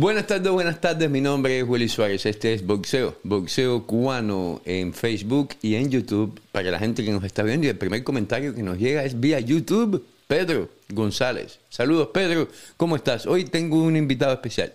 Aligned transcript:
Buenas 0.00 0.28
tardes, 0.28 0.52
buenas 0.52 0.80
tardes. 0.80 1.10
Mi 1.10 1.20
nombre 1.20 1.58
es 1.58 1.68
Willy 1.68 1.88
Suárez. 1.88 2.24
Este 2.24 2.54
es 2.54 2.64
Boxeo, 2.64 3.16
Boxeo 3.24 3.84
Cubano 3.84 4.62
en 4.64 4.94
Facebook 4.94 5.56
y 5.60 5.74
en 5.74 5.90
YouTube 5.90 6.40
para 6.52 6.70
la 6.70 6.78
gente 6.78 7.04
que 7.04 7.10
nos 7.10 7.24
está 7.24 7.42
viendo. 7.42 7.66
Y 7.66 7.70
el 7.70 7.78
primer 7.78 8.04
comentario 8.04 8.54
que 8.54 8.62
nos 8.62 8.78
llega 8.78 9.02
es 9.02 9.18
vía 9.18 9.40
YouTube. 9.40 10.06
Pedro 10.28 10.68
González. 10.88 11.58
Saludos, 11.68 12.10
Pedro. 12.14 12.46
¿Cómo 12.76 12.94
estás? 12.94 13.26
Hoy 13.26 13.46
tengo 13.46 13.82
un 13.82 13.96
invitado 13.96 14.32
especial. 14.32 14.72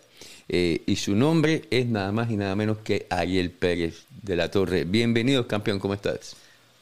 Eh, 0.50 0.81
y 0.86 0.98
su 0.98 1.16
nombre 1.16 1.70
es 1.72 1.86
nada 1.86 2.12
más 2.12 2.30
y 2.30 2.36
nada 2.36 2.53
menos 2.58 2.80
que 2.80 3.08
Ariel 3.09 3.50
Pérez 3.50 4.03
de 4.23 4.36
la 4.36 4.52
Torre. 4.52 4.84
Bienvenido, 4.84 5.48
campeón. 5.48 5.80
¿Cómo 5.80 5.94
estás? 5.94 6.36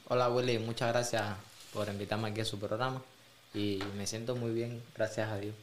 Hola, 0.07 0.31
Willy. 0.31 0.57
Muchas 0.57 0.89
gracias 0.91 1.21
por 1.71 1.87
invitarme 1.89 2.29
aquí 2.29 2.41
a 2.41 2.45
su 2.45 2.57
programa. 2.57 3.03
Y 3.53 3.77
me 3.95 4.07
siento 4.07 4.35
muy 4.35 4.51
bien, 4.51 4.81
gracias 4.95 5.29
a 5.29 5.37
Dios. 5.37 5.53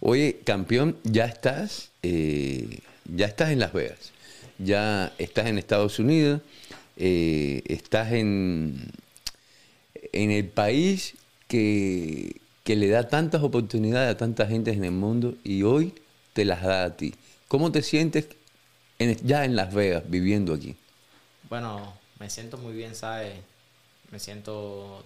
Oye, 0.00 0.40
campeón, 0.44 0.96
ya 1.04 1.26
estás, 1.26 1.90
eh, 2.02 2.80
ya 3.04 3.26
estás 3.26 3.50
en 3.50 3.58
Las 3.58 3.72
Vegas, 3.72 4.12
ya 4.58 5.12
estás 5.18 5.46
en 5.46 5.58
Estados 5.58 5.98
Unidos, 5.98 6.40
eh, 6.96 7.62
estás 7.66 8.12
en, 8.12 8.90
en 10.12 10.30
el 10.30 10.46
país 10.46 11.14
que, 11.48 12.36
que 12.64 12.76
le 12.76 12.88
da 12.88 13.08
tantas 13.08 13.42
oportunidades 13.42 14.10
a 14.14 14.16
tanta 14.16 14.46
gente 14.46 14.70
en 14.72 14.84
el 14.84 14.92
mundo 14.92 15.34
y 15.44 15.62
hoy 15.62 15.94
te 16.32 16.44
las 16.44 16.62
da 16.62 16.84
a 16.84 16.96
ti. 16.96 17.14
¿Cómo 17.48 17.72
te 17.72 17.82
sientes 17.82 18.26
en- 18.98 19.16
ya 19.26 19.44
en 19.44 19.56
Las 19.56 19.74
Vegas, 19.74 20.04
viviendo 20.08 20.54
aquí? 20.54 20.76
Bueno, 21.48 21.92
me 22.18 22.30
siento 22.30 22.58
muy 22.58 22.72
bien, 22.74 22.94
¿sabes? 22.94 23.34
Me 24.12 24.18
siento... 24.18 25.04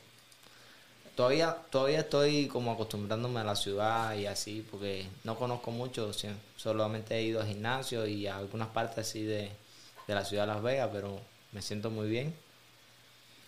Todavía, 1.14 1.56
todavía 1.70 2.00
estoy 2.00 2.48
como 2.48 2.72
acostumbrándome 2.72 3.40
a 3.40 3.44
la 3.44 3.54
ciudad 3.54 4.16
y 4.16 4.26
así, 4.26 4.66
porque 4.68 5.06
no 5.22 5.36
conozco 5.36 5.70
mucho, 5.70 6.10
solamente 6.56 7.14
he 7.16 7.22
ido 7.22 7.40
al 7.40 7.46
gimnasio 7.46 8.04
y 8.06 8.26
a 8.26 8.36
algunas 8.38 8.68
partes 8.68 8.98
así 8.98 9.22
de, 9.22 9.50
de 10.08 10.14
la 10.14 10.24
ciudad 10.24 10.42
de 10.42 10.54
Las 10.54 10.62
Vegas, 10.62 10.90
pero 10.92 11.20
me 11.52 11.62
siento 11.62 11.90
muy 11.90 12.08
bien. 12.08 12.34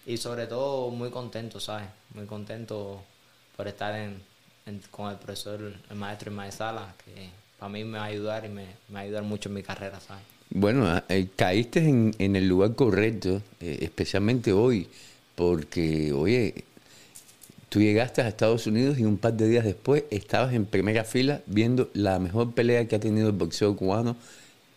Y 0.06 0.16
sobre 0.18 0.46
todo 0.46 0.90
muy 0.90 1.10
contento, 1.10 1.58
¿sabes? 1.58 1.88
Muy 2.14 2.26
contento 2.26 3.02
por 3.56 3.66
estar 3.66 3.94
en, 3.96 4.22
con 4.92 5.10
el 5.10 5.16
profesor, 5.16 5.60
el 5.90 5.96
maestro 5.96 6.30
Ismael 6.30 6.52
Sala, 6.52 6.94
que 7.04 7.30
para 7.58 7.72
mí 7.72 7.82
me 7.82 7.98
va 7.98 8.04
a 8.04 8.08
ayudar 8.08 8.44
y 8.44 8.48
me, 8.48 8.66
me 8.88 8.94
va 8.94 9.00
a 9.00 9.02
ayudar 9.02 9.24
mucho 9.24 9.48
en 9.48 9.56
mi 9.56 9.64
carrera, 9.64 9.98
¿sabes? 9.98 10.22
Bueno, 10.50 11.02
eh, 11.08 11.28
caíste 11.34 11.80
en, 11.80 12.14
en 12.20 12.36
el 12.36 12.46
lugar 12.46 12.76
correcto, 12.76 13.42
eh, 13.58 13.78
especialmente 13.80 14.52
hoy, 14.52 14.88
porque, 15.34 16.12
oye, 16.12 16.64
tú 17.76 17.82
llegaste 17.82 18.22
a 18.22 18.28
Estados 18.28 18.66
Unidos 18.66 18.98
y 18.98 19.04
un 19.04 19.18
par 19.18 19.34
de 19.34 19.46
días 19.46 19.62
después 19.62 20.04
estabas 20.08 20.54
en 20.54 20.64
primera 20.64 21.04
fila 21.04 21.42
viendo 21.44 21.90
la 21.92 22.18
mejor 22.18 22.54
pelea 22.54 22.88
que 22.88 22.96
ha 22.96 23.00
tenido 23.00 23.26
el 23.26 23.34
boxeo 23.34 23.76
cubano 23.76 24.16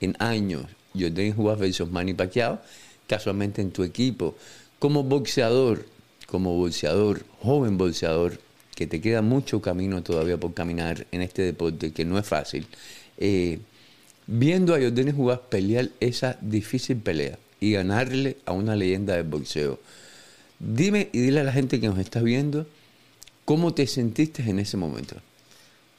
en 0.02 0.18
años. 0.20 0.66
Jordan 0.94 1.32
Juárez 1.32 1.62
versus 1.62 1.90
Manny 1.90 2.14
Pacquiao, 2.14 2.60
casualmente 3.08 3.62
en 3.62 3.72
tu 3.72 3.86
equipo. 3.86 4.36
Como 4.80 5.04
boxeador, 5.04 5.86
como 6.26 6.58
boxeador, 6.58 7.24
joven 7.42 7.78
boxeador, 7.78 8.38
que 8.76 8.86
te 8.86 9.00
queda 9.00 9.22
mucho 9.22 9.62
camino 9.62 10.04
todavía 10.04 10.36
por 10.36 10.54
caminar 10.54 11.08
en 11.14 11.22
este 11.22 11.44
deporte, 11.44 11.94
que 11.94 12.04
no 12.04 12.20
es 12.20 12.28
fácil. 12.28 12.68
eh, 13.18 13.60
viendo 14.28 14.76
a 14.76 14.78
Jordan 14.78 15.16
Juárez 15.16 15.40
pelear 15.48 15.88
esa 16.02 16.38
difícil 16.42 16.98
pelea 16.98 17.40
y 17.62 17.72
ganarle 17.72 18.36
a 18.46 18.52
una 18.52 18.76
leyenda 18.76 19.16
del 19.16 19.24
boxeo. 19.24 19.80
Dime 20.60 21.08
y 21.14 21.22
dile 21.22 21.40
a 21.40 21.44
la 21.46 21.54
gente 21.54 21.80
que 21.80 21.88
nos 21.88 21.98
está 21.98 22.22
viendo 22.22 22.68
cómo 23.50 23.74
te 23.74 23.88
sentiste 23.88 24.44
en 24.44 24.60
ese 24.60 24.78
momento. 24.78 25.16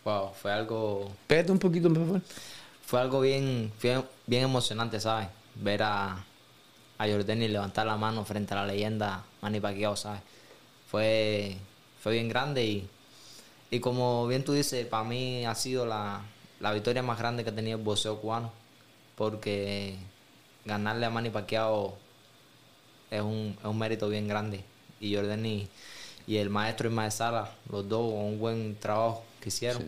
Wow, 0.04 0.32
fue 0.34 0.52
algo 0.52 1.10
Pégate 1.26 1.52
un 1.52 1.58
poquito, 1.58 1.88
por 1.88 1.98
favor. 2.04 2.22
fue 2.86 3.00
algo 3.00 3.20
bien, 3.20 3.72
bien, 3.82 4.04
bien 4.26 4.44
emocionante, 4.44 5.00
¿sabes? 5.00 5.28
Ver 5.54 5.82
a, 5.82 6.24
a 6.98 7.06
Jordani 7.08 7.48
levantar 7.48 7.86
la 7.86 7.96
mano 7.96 8.24
frente 8.24 8.54
a 8.54 8.58
la 8.58 8.66
leyenda 8.66 9.24
Manny 9.42 9.60
Pacquiao, 9.60 9.96
¿sabes? 9.96 10.20
Fue, 10.90 11.56
fue 12.02 12.12
bien 12.14 12.28
grande 12.28 12.64
y, 12.64 12.88
y 13.70 13.80
como 13.80 14.26
bien 14.26 14.44
tú 14.44 14.52
dices, 14.52 14.86
para 14.86 15.04
mí 15.04 15.44
ha 15.46 15.54
sido 15.54 15.86
la, 15.86 16.22
la 16.60 16.72
victoria 16.72 17.02
más 17.02 17.18
grande 17.18 17.44
que 17.44 17.50
ha 17.50 17.54
tenido 17.54 17.78
el 17.78 17.84
boxeo 17.84 18.20
cubano, 18.20 18.52
porque 19.16 19.96
ganarle 20.64 21.06
a 21.06 21.10
Manny 21.10 21.30
Pacquiao 21.30 21.96
es 23.10 23.20
un, 23.22 23.56
es 23.58 23.66
un 23.66 23.78
mérito 23.78 24.08
bien 24.08 24.28
grande. 24.28 24.64
Y 25.00 25.14
Jordani 25.14 25.68
y 26.30 26.36
el 26.36 26.48
maestro 26.48 26.88
Ismael 26.88 27.10
Sala, 27.10 27.50
los 27.72 27.88
dos, 27.88 28.12
un 28.14 28.38
buen 28.38 28.76
trabajo 28.76 29.24
que 29.40 29.48
hicieron. 29.48 29.82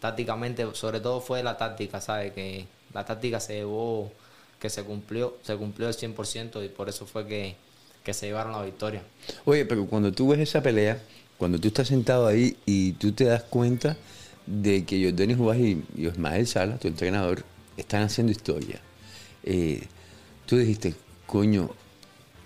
Tácticamente, 0.00 0.66
sobre 0.72 0.98
todo 0.98 1.20
fue 1.20 1.40
la 1.44 1.56
táctica, 1.56 2.00
¿sabes? 2.00 2.32
Que 2.32 2.66
la 2.92 3.04
táctica 3.04 3.38
se 3.38 3.54
llevó, 3.54 4.10
que 4.58 4.70
se 4.70 4.82
cumplió, 4.82 5.36
se 5.42 5.54
cumplió 5.54 5.86
el 5.86 5.94
100% 5.94 6.64
y 6.64 6.68
por 6.68 6.88
eso 6.88 7.06
fue 7.06 7.28
que, 7.28 7.54
que 8.02 8.12
se 8.12 8.26
llevaron 8.26 8.50
la 8.50 8.64
victoria. 8.64 9.04
Oye, 9.44 9.66
pero 9.66 9.86
cuando 9.86 10.10
tú 10.10 10.26
ves 10.26 10.40
esa 10.40 10.60
pelea, 10.60 11.00
cuando 11.38 11.60
tú 11.60 11.68
estás 11.68 11.86
sentado 11.86 12.26
ahí 12.26 12.56
y 12.66 12.94
tú 12.94 13.12
te 13.12 13.26
das 13.26 13.44
cuenta 13.44 13.96
de 14.46 14.84
que 14.84 15.00
Jordan 15.00 15.38
Juárez 15.38 15.62
y, 15.62 15.84
y 15.96 16.08
Ismael 16.08 16.48
Sala, 16.48 16.76
tu 16.76 16.88
entrenador, 16.88 17.44
están 17.76 18.02
haciendo 18.02 18.32
historia, 18.32 18.80
eh, 19.44 19.86
tú 20.44 20.56
dijiste, 20.56 20.96
coño, 21.28 21.70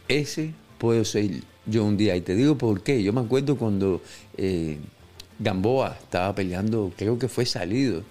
ese 0.06 0.52
puedo 0.76 1.02
ser 1.06 1.30
yo 1.68 1.84
un 1.84 1.96
día. 1.96 2.16
Y 2.16 2.20
te 2.20 2.34
digo 2.34 2.56
por 2.56 2.82
qué. 2.82 3.02
Yo 3.02 3.12
me 3.12 3.20
acuerdo 3.20 3.56
cuando 3.56 4.00
eh, 4.36 4.78
Gamboa 5.38 5.96
estaba 6.00 6.34
peleando, 6.34 6.92
creo 6.96 7.18
que 7.18 7.28
fue 7.28 7.46
salido. 7.46 8.02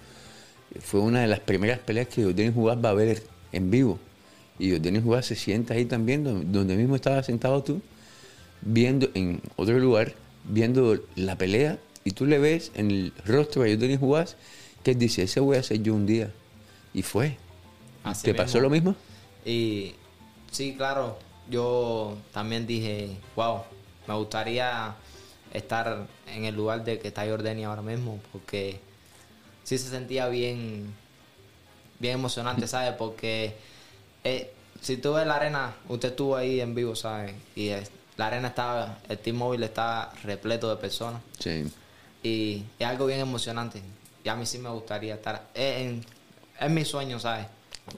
Fue 0.80 1.00
una 1.00 1.20
de 1.22 1.26
las 1.26 1.40
primeras 1.40 1.78
peleas 1.78 2.08
que 2.08 2.24
Jordan 2.24 2.52
Juárez 2.52 2.84
va 2.84 2.90
a 2.90 2.94
ver 2.94 3.22
en 3.52 3.70
vivo. 3.70 3.98
Y 4.58 4.72
Jordan 4.72 5.02
Juárez 5.02 5.26
se 5.26 5.36
sienta 5.36 5.74
ahí 5.74 5.84
también, 5.84 6.24
donde, 6.52 6.76
mismo 6.76 6.96
estaba 6.96 7.22
sentado 7.22 7.62
tú, 7.62 7.80
viendo 8.60 9.08
en 9.14 9.40
otro 9.56 9.78
lugar, 9.78 10.14
viendo 10.44 10.98
la 11.16 11.36
pelea. 11.36 11.78
Y 12.04 12.12
tú 12.12 12.26
le 12.26 12.38
ves 12.38 12.72
en 12.74 12.90
el 12.90 13.12
rostro 13.24 13.62
de 13.62 13.76
Jordan 13.76 13.98
Juárez 13.98 14.36
que 14.82 14.92
él 14.92 14.98
dice, 14.98 15.22
ese 15.22 15.40
voy 15.40 15.56
a 15.56 15.62
ser 15.62 15.82
yo 15.82 15.94
un 15.94 16.06
día. 16.06 16.32
Y 16.94 17.02
fue. 17.02 17.36
Así 18.04 18.24
¿Te 18.24 18.34
pasó 18.34 18.60
lo 18.60 18.70
mismo? 18.70 18.94
Y 19.44 19.92
sí, 20.50 20.74
claro, 20.76 21.18
yo 21.50 22.16
también 22.32 22.66
dije, 22.66 23.16
wow, 23.36 23.62
me 24.06 24.14
gustaría 24.14 24.94
estar 25.52 26.06
en 26.26 26.44
el 26.44 26.54
lugar 26.54 26.84
de 26.84 26.98
que 26.98 27.08
está 27.08 27.26
Jordani 27.26 27.64
ahora 27.64 27.82
mismo, 27.82 28.20
porque 28.32 28.80
sí 29.64 29.78
se 29.78 29.88
sentía 29.88 30.28
bien, 30.28 30.94
bien 31.98 32.14
emocionante, 32.14 32.66
¿sabes? 32.66 32.92
Porque 32.92 33.54
eh, 34.24 34.52
si 34.80 34.96
tú 34.98 35.14
ves 35.14 35.26
la 35.26 35.36
arena, 35.36 35.74
usted 35.88 36.10
estuvo 36.10 36.36
ahí 36.36 36.60
en 36.60 36.74
vivo, 36.74 36.94
¿sabes? 36.94 37.34
Y 37.56 37.68
es- 37.68 37.90
la 38.16 38.26
arena 38.26 38.48
estaba, 38.48 38.98
el 39.08 39.18
team 39.18 39.36
móvil 39.36 39.62
está 39.62 40.10
repleto 40.24 40.68
de 40.68 40.76
personas. 40.76 41.22
Sí. 41.38 41.64
Y 42.22 42.64
es 42.78 42.86
algo 42.86 43.06
bien 43.06 43.20
emocionante. 43.20 43.80
Y 44.24 44.28
a 44.28 44.34
mí 44.34 44.44
sí 44.44 44.58
me 44.58 44.68
gustaría 44.70 45.14
estar. 45.14 45.48
Es, 45.54 45.80
en- 45.82 46.04
es 46.60 46.70
mi 46.70 46.84
sueño, 46.84 47.20
¿sabes? 47.20 47.46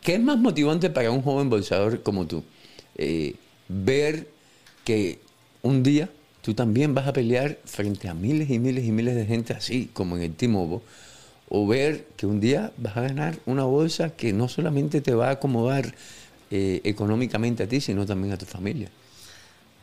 ¿Qué 0.03 0.15
es 0.15 0.21
más 0.21 0.37
motivante 0.39 0.91
para 0.91 1.11
un 1.11 1.23
joven 1.23 1.49
boxeador 1.51 2.03
como 2.03 2.27
tú? 2.27 2.45
Eh, 3.03 3.35
ver 3.67 4.29
que 4.85 5.21
un 5.63 5.83
día 5.83 6.11
tú 6.43 6.53
también 6.53 6.95
vas 6.95 7.09
a 7.09 7.15
pelear 7.15 7.57
frente 7.65 8.11
a 8.11 8.15
miles 8.15 8.51
y 8.51 8.59
miles 8.59 8.85
y 8.85 8.93
miles 8.93 9.17
de 9.17 9.25
gente 9.25 9.55
así, 9.55 9.89
como 9.95 10.17
en 10.17 10.23
el 10.23 10.35
T-Mobile, 10.35 10.83
o 11.49 11.67
ver 11.67 12.05
que 12.19 12.27
un 12.27 12.41
día 12.41 12.73
vas 12.77 12.99
a 12.99 13.01
ganar 13.01 13.39
una 13.47 13.65
bolsa 13.65 14.11
que 14.11 14.35
no 14.35 14.49
solamente 14.49 15.01
te 15.01 15.15
va 15.15 15.29
a 15.29 15.31
acomodar 15.33 15.95
eh, 16.51 16.83
económicamente 16.85 17.63
a 17.63 17.67
ti, 17.67 17.81
sino 17.81 18.05
también 18.05 18.35
a 18.35 18.37
tu 18.37 18.45
familia. 18.45 18.91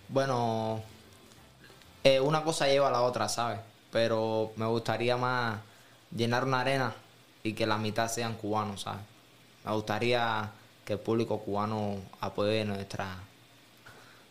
Bueno, 0.09 0.83
eh, 2.03 2.19
una 2.19 2.43
cosa 2.43 2.67
lleva 2.67 2.89
a 2.89 2.91
la 2.91 3.01
otra, 3.01 3.27
¿sabes? 3.29 3.59
Pero 3.91 4.51
me 4.57 4.67
gustaría 4.67 5.17
más 5.17 5.57
llenar 6.15 6.45
una 6.45 6.61
arena 6.61 6.93
y 7.41 7.53
que 7.53 7.65
la 7.65 7.79
mitad 7.79 8.09
sean 8.09 8.35
cubanos, 8.35 8.81
¿sabes? 8.81 9.01
Me 9.65 9.71
gustaría 9.73 10.51
que 10.87 10.93
el 10.93 10.99
público 10.99 11.37
cubano 11.39 11.97
apoye 12.21 12.63
nuestra, 12.63 13.17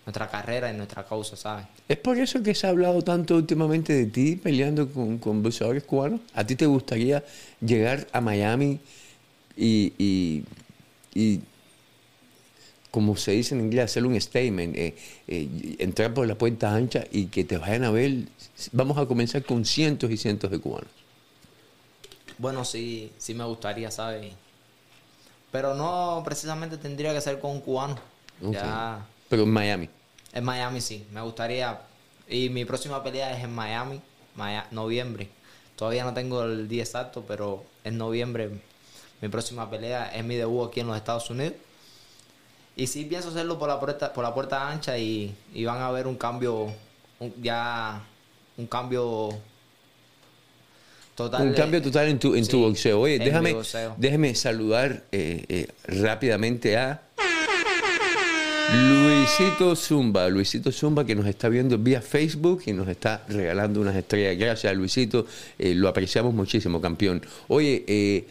nuestra 0.07 0.27
carrera 0.31 0.73
y 0.73 0.77
nuestra 0.77 1.05
causa, 1.05 1.37
¿sabes? 1.37 1.67
¿Es 1.87 1.99
por 1.99 2.17
eso 2.17 2.43
que 2.43 2.55
se 2.55 2.67
ha 2.67 2.71
hablado 2.71 3.03
tanto 3.03 3.37
últimamente 3.37 3.93
de 3.93 4.07
ti 4.07 4.37
peleando 4.37 4.89
con, 4.91 5.19
con 5.19 5.43
boxeadores 5.43 5.85
cubanos? 5.85 6.21
¿A 6.35 6.45
ti 6.47 6.57
te 6.57 6.65
gustaría 6.65 7.23
llegar 7.61 8.07
a 8.11 8.23
Miami 8.23 8.81
y, 9.55 9.93
y- 9.99 10.45
y, 11.15 11.41
como 12.91 13.17
se 13.19 13.33
dice 13.33 13.55
en 13.55 13.61
inglés, 13.61 13.85
hacer 13.85 14.07
un 14.07 14.19
statement, 14.19 14.75
eh, 14.77 14.95
eh, 15.29 15.77
entrar 15.81 16.15
por 16.15 16.27
la 16.27 16.37
puerta 16.37 16.75
ancha 16.75 17.05
y 17.13 17.27
que 17.27 17.45
te 17.45 17.59
vayan 17.59 17.85
a 17.85 17.91
ver? 17.91 18.21
Vamos 18.73 18.97
a 18.97 19.05
comenzar 19.05 19.43
con 19.43 19.67
cientos 19.67 20.11
y 20.11 20.17
cientos 20.17 20.51
de 20.51 20.59
cubanos. 20.59 20.89
Bueno, 22.39 22.65
sí, 22.65 23.13
sí 23.19 23.35
me 23.35 23.45
gustaría, 23.45 23.91
¿sabes? 23.91 24.33
Pero 25.57 25.73
no 25.75 26.21
precisamente 26.23 26.77
tendría 26.77 27.15
que 27.15 27.21
ser 27.23 27.41
con 27.41 27.51
un 27.53 27.61
cubano. 27.63 27.97
Ya 28.43 29.07
Pero 29.31 29.45
en 29.45 29.51
Miami. 29.51 29.89
en 30.35 30.45
Miami 30.45 30.83
sí, 30.83 31.07
me 31.13 31.23
gustaría. 31.23 31.81
Y 32.29 32.51
mi 32.51 32.67
próxima 32.67 33.03
pelea 33.03 33.35
es 33.35 33.43
en 33.43 33.55
Miami, 33.55 34.03
noviembre. 34.71 35.31
Todavía 35.75 36.05
no 36.05 36.13
tengo 36.13 36.43
el 36.43 36.69
día 36.69 36.83
exacto, 36.83 37.25
pero 37.27 37.65
en 37.85 37.97
noviembre 37.97 38.51
mi 39.23 39.29
próxima 39.31 39.71
pelea 39.71 40.15
es 40.15 40.23
mi 40.23 40.35
debut 40.37 40.69
aquí 40.69 40.81
en 40.81 40.89
los 40.89 40.97
Estados 40.99 41.31
Unidos. 41.31 41.55
Y 42.77 42.87
sí 42.89 43.07
pienso 43.07 43.31
hacerlo 43.31 43.59
por 43.59 43.71
la 43.71 43.81
puerta, 43.81 44.13
por 44.13 44.25
la 44.25 44.35
puerta 44.35 44.69
ancha 44.69 44.99
y, 44.99 45.35
y 45.55 45.65
van 45.65 45.81
a 45.81 45.91
ver 45.91 46.07
un 46.07 46.17
cambio, 46.17 46.65
un- 47.19 47.35
ya 47.43 48.03
un 48.59 48.67
cambio 48.67 49.31
total. 51.17 51.43
Un 51.43 51.51
de- 51.51 51.57
cambio 51.57 51.83
total 51.83 52.09
en 52.09 52.19
tu, 52.21 52.37
en 52.37 52.47
tu 52.47 52.61
boxeo. 52.61 53.01
Oye, 53.01 53.19
déjame, 53.19 53.55
boxeo. 53.55 53.95
déjame 53.97 54.35
saludar 54.37 55.03
eh, 55.11 55.45
eh, 55.49 55.67
rápidamente 55.89 56.77
a 56.77 57.03
Luisito 58.75 59.75
Zumba. 59.77 60.29
Luisito 60.29 60.71
Zumba 60.73 61.05
que 61.05 61.15
nos 61.15 61.27
está 61.27 61.49
viendo 61.49 61.79
vía 61.79 62.01
Facebook 62.03 62.63
y 62.67 62.73
nos 62.73 62.89
está 62.89 63.25
regalando 63.29 63.81
unas 63.81 63.95
estrellas. 63.97 64.37
Gracias, 64.39 64.77
Luisito. 64.77 65.27
Eh, 65.59 65.75
lo 65.75 65.89
apreciamos 65.89 66.35
muchísimo, 66.35 66.81
campeón. 66.81 67.23
Oye, 67.49 67.85
eh, 67.87 68.27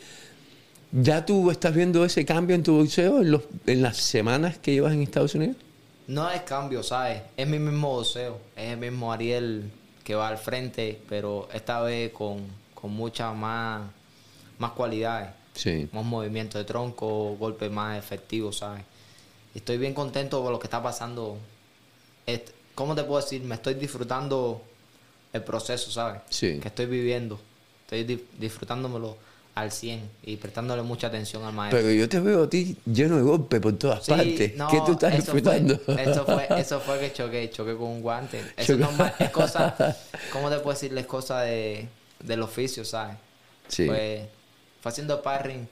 ¿ya 0.91 1.25
tú 1.25 1.49
estás 1.51 1.73
viendo 1.73 2.03
ese 2.05 2.25
cambio 2.25 2.55
en 2.55 2.63
tu 2.63 2.77
boxeo 2.77 3.21
en, 3.21 3.31
los, 3.31 3.43
en 3.65 3.81
las 3.81 3.97
semanas 3.97 4.57
que 4.57 4.73
llevas 4.73 4.93
en 4.93 5.01
Estados 5.01 5.35
Unidos? 5.35 5.55
No 6.07 6.29
es 6.29 6.41
cambio, 6.41 6.83
¿sabes? 6.83 7.21
Es 7.35 7.47
mi 7.47 7.57
mismo 7.57 7.93
boxeo. 7.95 8.37
Es 8.55 8.71
el 8.73 8.77
mismo 8.77 9.11
Ariel 9.11 9.71
que 10.03 10.13
va 10.15 10.27
al 10.27 10.37
frente, 10.37 10.99
pero 11.09 11.49
esta 11.53 11.81
vez 11.81 12.11
con, 12.11 12.37
con 12.85 12.93
muchas 12.93 13.35
más, 13.35 13.81
más 14.59 14.71
cualidades. 14.73 15.29
Sí. 15.55 15.89
Más 15.91 16.05
movimiento 16.05 16.59
de 16.59 16.65
tronco, 16.65 17.35
golpes 17.39 17.71
más 17.71 17.97
efectivos, 17.97 18.57
¿sabes? 18.59 18.83
Estoy 19.55 19.77
bien 19.79 19.95
contento 19.95 20.43
con 20.43 20.51
lo 20.51 20.59
que 20.59 20.67
está 20.67 20.83
pasando. 20.83 21.37
¿Cómo 22.75 22.93
te 22.93 23.03
puedo 23.03 23.21
decir? 23.21 23.41
Me 23.41 23.55
estoy 23.55 23.73
disfrutando 23.73 24.61
el 25.33 25.41
proceso, 25.43 25.89
¿sabes? 25.89 26.21
Sí. 26.29 26.59
Que 26.61 26.67
estoy 26.67 26.85
viviendo. 26.85 27.39
Estoy 27.85 28.03
di- 28.03 28.23
disfrutándomelo 28.37 29.17
al 29.55 29.71
100 29.71 30.07
y 30.23 30.35
prestándole 30.35 30.81
mucha 30.83 31.07
atención 31.07 31.43
al 31.43 31.53
maestro. 31.53 31.79
Pero 31.81 31.91
yo 31.93 32.07
te 32.09 32.19
veo 32.19 32.43
a 32.43 32.49
ti 32.49 32.75
lleno 32.85 33.15
de 33.15 33.21
golpes 33.23 33.61
por 33.61 33.73
todas 33.79 34.03
Sí, 34.03 34.11
partes. 34.11 34.55
no, 34.57 34.67
¿Qué 34.67 34.81
tú 34.85 34.91
estás 34.91 35.13
eso 35.15 35.31
fue- 35.31 35.41
disfrutando? 35.41 35.79
eso 35.99 36.25
fue, 36.25 36.47
eso 36.59 36.79
fue 36.81 36.99
que 36.99 37.13
choqué, 37.13 37.49
choqué 37.49 37.73
con 37.75 37.87
un 37.87 38.01
guante. 38.01 38.41
Eso 38.57 38.73
es 38.73 38.79
normal, 38.79 39.15
es 39.17 39.29
cosa, 39.31 39.73
¿cómo 40.33 40.49
te 40.49 40.57
puedo 40.59 40.73
decirle? 40.73 41.01
Es 41.01 41.07
cosa 41.07 41.39
de, 41.41 41.87
del 42.23 42.41
oficio, 42.41 42.83
¿sabes? 42.85 43.17
Sí. 43.67 43.85
Fue, 43.88 44.27
fue 44.81 44.91
haciendo 44.91 45.17
sparring, 45.17 45.67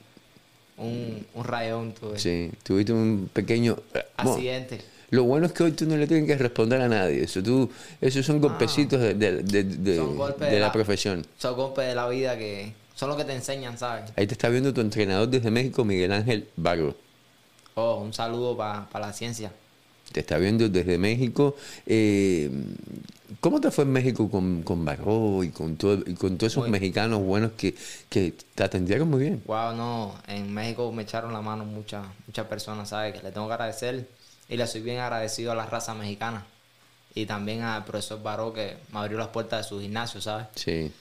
un, 0.78 1.26
un 1.36 1.44
rayón 1.44 1.94
tuve. 1.94 2.18
Sí, 2.20 2.52
tuviste 2.64 2.94
un 2.94 3.30
pequeño 3.32 3.78
eh, 3.94 4.06
bueno, 4.18 4.32
Accidente. 4.34 4.82
Lo 5.12 5.24
bueno 5.26 5.46
es 5.46 5.52
que 5.54 5.62
hoy 5.64 5.72
tú 5.74 5.86
no 5.86 5.96
le 5.96 6.08
tienes 6.08 6.26
que 6.26 6.36
responder 6.36 6.82
a 6.82 6.88
nadie. 6.88 7.24
Eso 7.24 7.44
tú, 7.44 7.70
esos 8.02 8.26
son 8.26 8.42
golpecitos 8.42 9.00
de, 9.00 9.14
de- 9.14 9.44
de- 9.44 9.64
de- 9.64 9.94
Ah. 9.94 9.98
Son 9.98 10.18
golpes 10.18 10.48
de 10.48 10.54
de 10.56 10.60
la 10.60 10.68
la- 10.68 10.72
profesión. 10.72 11.26
Son 11.38 11.56
golpes 11.56 11.86
de 11.88 11.94
la 11.94 12.10
vida 12.10 12.36
que 12.36 12.74
son 12.96 13.10
los 13.10 13.18
que 13.18 13.24
te 13.24 13.34
enseñan, 13.36 13.78
¿sabes? 13.78 14.12
Ahí 14.16 14.26
te 14.26 14.34
está 14.34 14.50
viendo 14.50 14.74
tu 14.74 14.82
entrenador 14.82 15.28
desde 15.28 15.52
México, 15.52 15.86
Miguel 15.86 16.12
Ángel 16.14 16.48
Barro. 16.56 16.96
Oh, 17.76 17.98
un 17.98 18.12
saludo 18.14 18.58
para 18.58 18.88
la 19.00 19.14
ciencia. 19.14 19.52
Te 20.14 20.22
está 20.22 20.38
viendo 20.38 20.70
desde 20.70 20.98
México. 20.98 21.58
Eh, 21.86 22.50
¿Cómo 23.42 23.60
te 23.60 23.72
fue 23.72 23.84
en 23.84 23.92
México 23.92 24.30
con, 24.30 24.62
con 24.64 24.86
Barro 24.86 25.44
y 25.44 25.50
con, 25.50 25.76
todo, 25.76 25.96
y 26.06 26.14
con 26.14 26.38
todos 26.38 26.54
esos 26.54 26.70
mexicanos 26.70 27.20
buenos 27.20 27.52
que, 27.58 27.76
que 28.08 28.34
te 28.56 28.64
atendieron 28.64 29.10
muy 29.10 29.22
bien? 29.22 29.44
Wow, 29.46 29.76
no, 29.76 30.16
en 30.28 30.54
México 30.54 30.90
me 30.92 31.04
echaron 31.04 31.34
la 31.34 31.42
mano 31.42 31.66
muchas 31.66 32.06
muchas 32.28 32.46
personas, 32.48 32.90
¿sabes? 32.90 33.14
Que 33.14 33.24
le 33.24 33.32
tengo 33.32 33.48
que 33.48 33.54
agradecer 33.54 34.08
y 34.48 34.56
le 34.56 34.68
soy 34.68 34.82
bien 34.82 35.00
agradecido 35.00 35.52
a 35.52 35.56
la 35.56 35.66
raza 35.66 35.94
mexicana 35.96 36.46
y 37.16 37.26
también 37.26 37.64
al 37.64 37.84
profesor 37.84 38.22
Baró 38.22 38.54
que 38.54 38.78
me 38.94 39.00
abrió 39.00 39.18
las 39.18 39.30
puertas 39.30 39.66
de 39.66 39.70
su 39.70 39.82
gimnasio, 39.82 40.22
¿sabes? 40.22 40.48
Sí. 40.56 40.92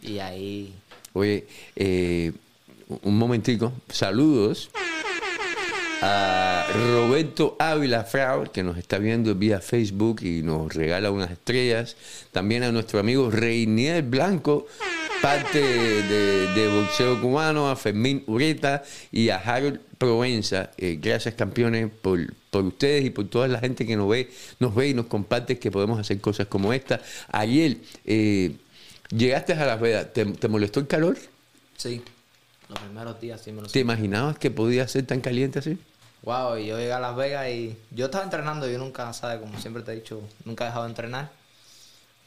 Y 0.00 0.18
ahí, 0.18 0.74
Oye, 1.12 1.46
eh, 1.76 2.32
un 3.02 3.18
momentico. 3.18 3.72
Saludos 3.90 4.70
a 6.04 6.66
Roberto 6.74 7.54
Ávila 7.60 8.02
Frau, 8.02 8.50
que 8.50 8.64
nos 8.64 8.76
está 8.76 8.98
viendo 8.98 9.36
vía 9.36 9.60
Facebook 9.60 10.20
y 10.22 10.42
nos 10.42 10.74
regala 10.74 11.12
unas 11.12 11.30
estrellas. 11.30 11.96
También 12.32 12.64
a 12.64 12.72
nuestro 12.72 12.98
amigo 12.98 13.30
Reinier 13.30 14.02
Blanco, 14.02 14.66
parte 15.22 15.62
de, 15.62 16.48
de 16.54 16.68
boxeo 16.68 17.20
cubano, 17.20 17.70
a 17.70 17.76
Fermín 17.76 18.24
Ureta 18.26 18.82
y 19.12 19.28
a 19.28 19.36
Harold 19.36 19.78
Provenza. 19.96 20.72
Eh, 20.76 20.98
gracias, 21.00 21.34
campeones, 21.34 21.88
por, 21.88 22.18
por 22.50 22.64
ustedes 22.64 23.04
y 23.04 23.10
por 23.10 23.28
toda 23.28 23.46
la 23.46 23.60
gente 23.60 23.86
que 23.86 23.94
nos 23.94 24.08
ve, 24.08 24.28
nos 24.58 24.74
ve 24.74 24.88
y 24.88 24.94
nos 24.94 25.06
comparte 25.06 25.60
que 25.60 25.70
podemos 25.70 26.00
hacer 26.00 26.20
cosas 26.20 26.48
como 26.48 26.72
esta. 26.72 27.00
Ariel, 27.28 27.80
eh, 28.04 28.56
llegaste 29.16 29.52
a 29.52 29.64
Las 29.66 29.80
Vegas, 29.80 30.12
¿te, 30.12 30.24
te 30.24 30.48
molestó 30.48 30.80
el 30.80 30.88
calor? 30.88 31.16
sí, 31.76 32.02
los 32.68 32.78
primeros 32.78 33.20
días 33.20 33.40
sí 33.40 33.52
me 33.52 33.60
lo 33.60 33.68
¿Te 33.68 33.80
imaginabas 33.80 34.38
que 34.38 34.50
podía 34.50 34.88
ser 34.88 35.04
tan 35.04 35.20
caliente 35.20 35.58
así? 35.58 35.78
Wow, 36.22 36.56
y 36.56 36.66
yo 36.66 36.78
llegué 36.78 36.92
a 36.92 37.00
Las 37.00 37.16
Vegas 37.16 37.48
y 37.48 37.76
yo 37.90 38.06
estaba 38.06 38.24
entrenando, 38.24 38.68
yo 38.68 38.78
nunca, 38.78 39.12
¿sabes? 39.12 39.40
Como 39.40 39.58
siempre 39.58 39.82
te 39.82 39.92
he 39.92 39.96
dicho, 39.96 40.20
nunca 40.44 40.64
he 40.64 40.66
dejado 40.68 40.84
de 40.84 40.90
entrenar. 40.90 41.30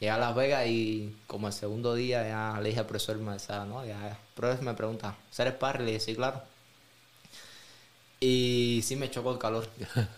Llegué 0.00 0.10
a 0.10 0.18
Las 0.18 0.34
Vegas 0.34 0.66
y 0.66 1.16
como 1.26 1.46
el 1.46 1.52
segundo 1.54 1.94
día 1.94 2.22
ya 2.28 2.60
le 2.60 2.68
dije 2.68 2.80
al 2.80 2.86
profesor, 2.86 3.16
me 3.16 3.32
decía, 3.32 3.64
no, 3.64 3.84
ya, 3.86 4.18
profesor 4.34 4.64
me 4.64 4.74
pregunta, 4.74 5.14
¿ser 5.30 5.48
sparring? 5.52 5.86
Le 5.86 5.92
dije, 5.92 6.04
sí, 6.04 6.14
claro. 6.14 6.42
Y 8.20 8.80
sí 8.84 8.96
me 8.96 9.10
chocó 9.10 9.32
el 9.32 9.38
calor. 9.38 9.68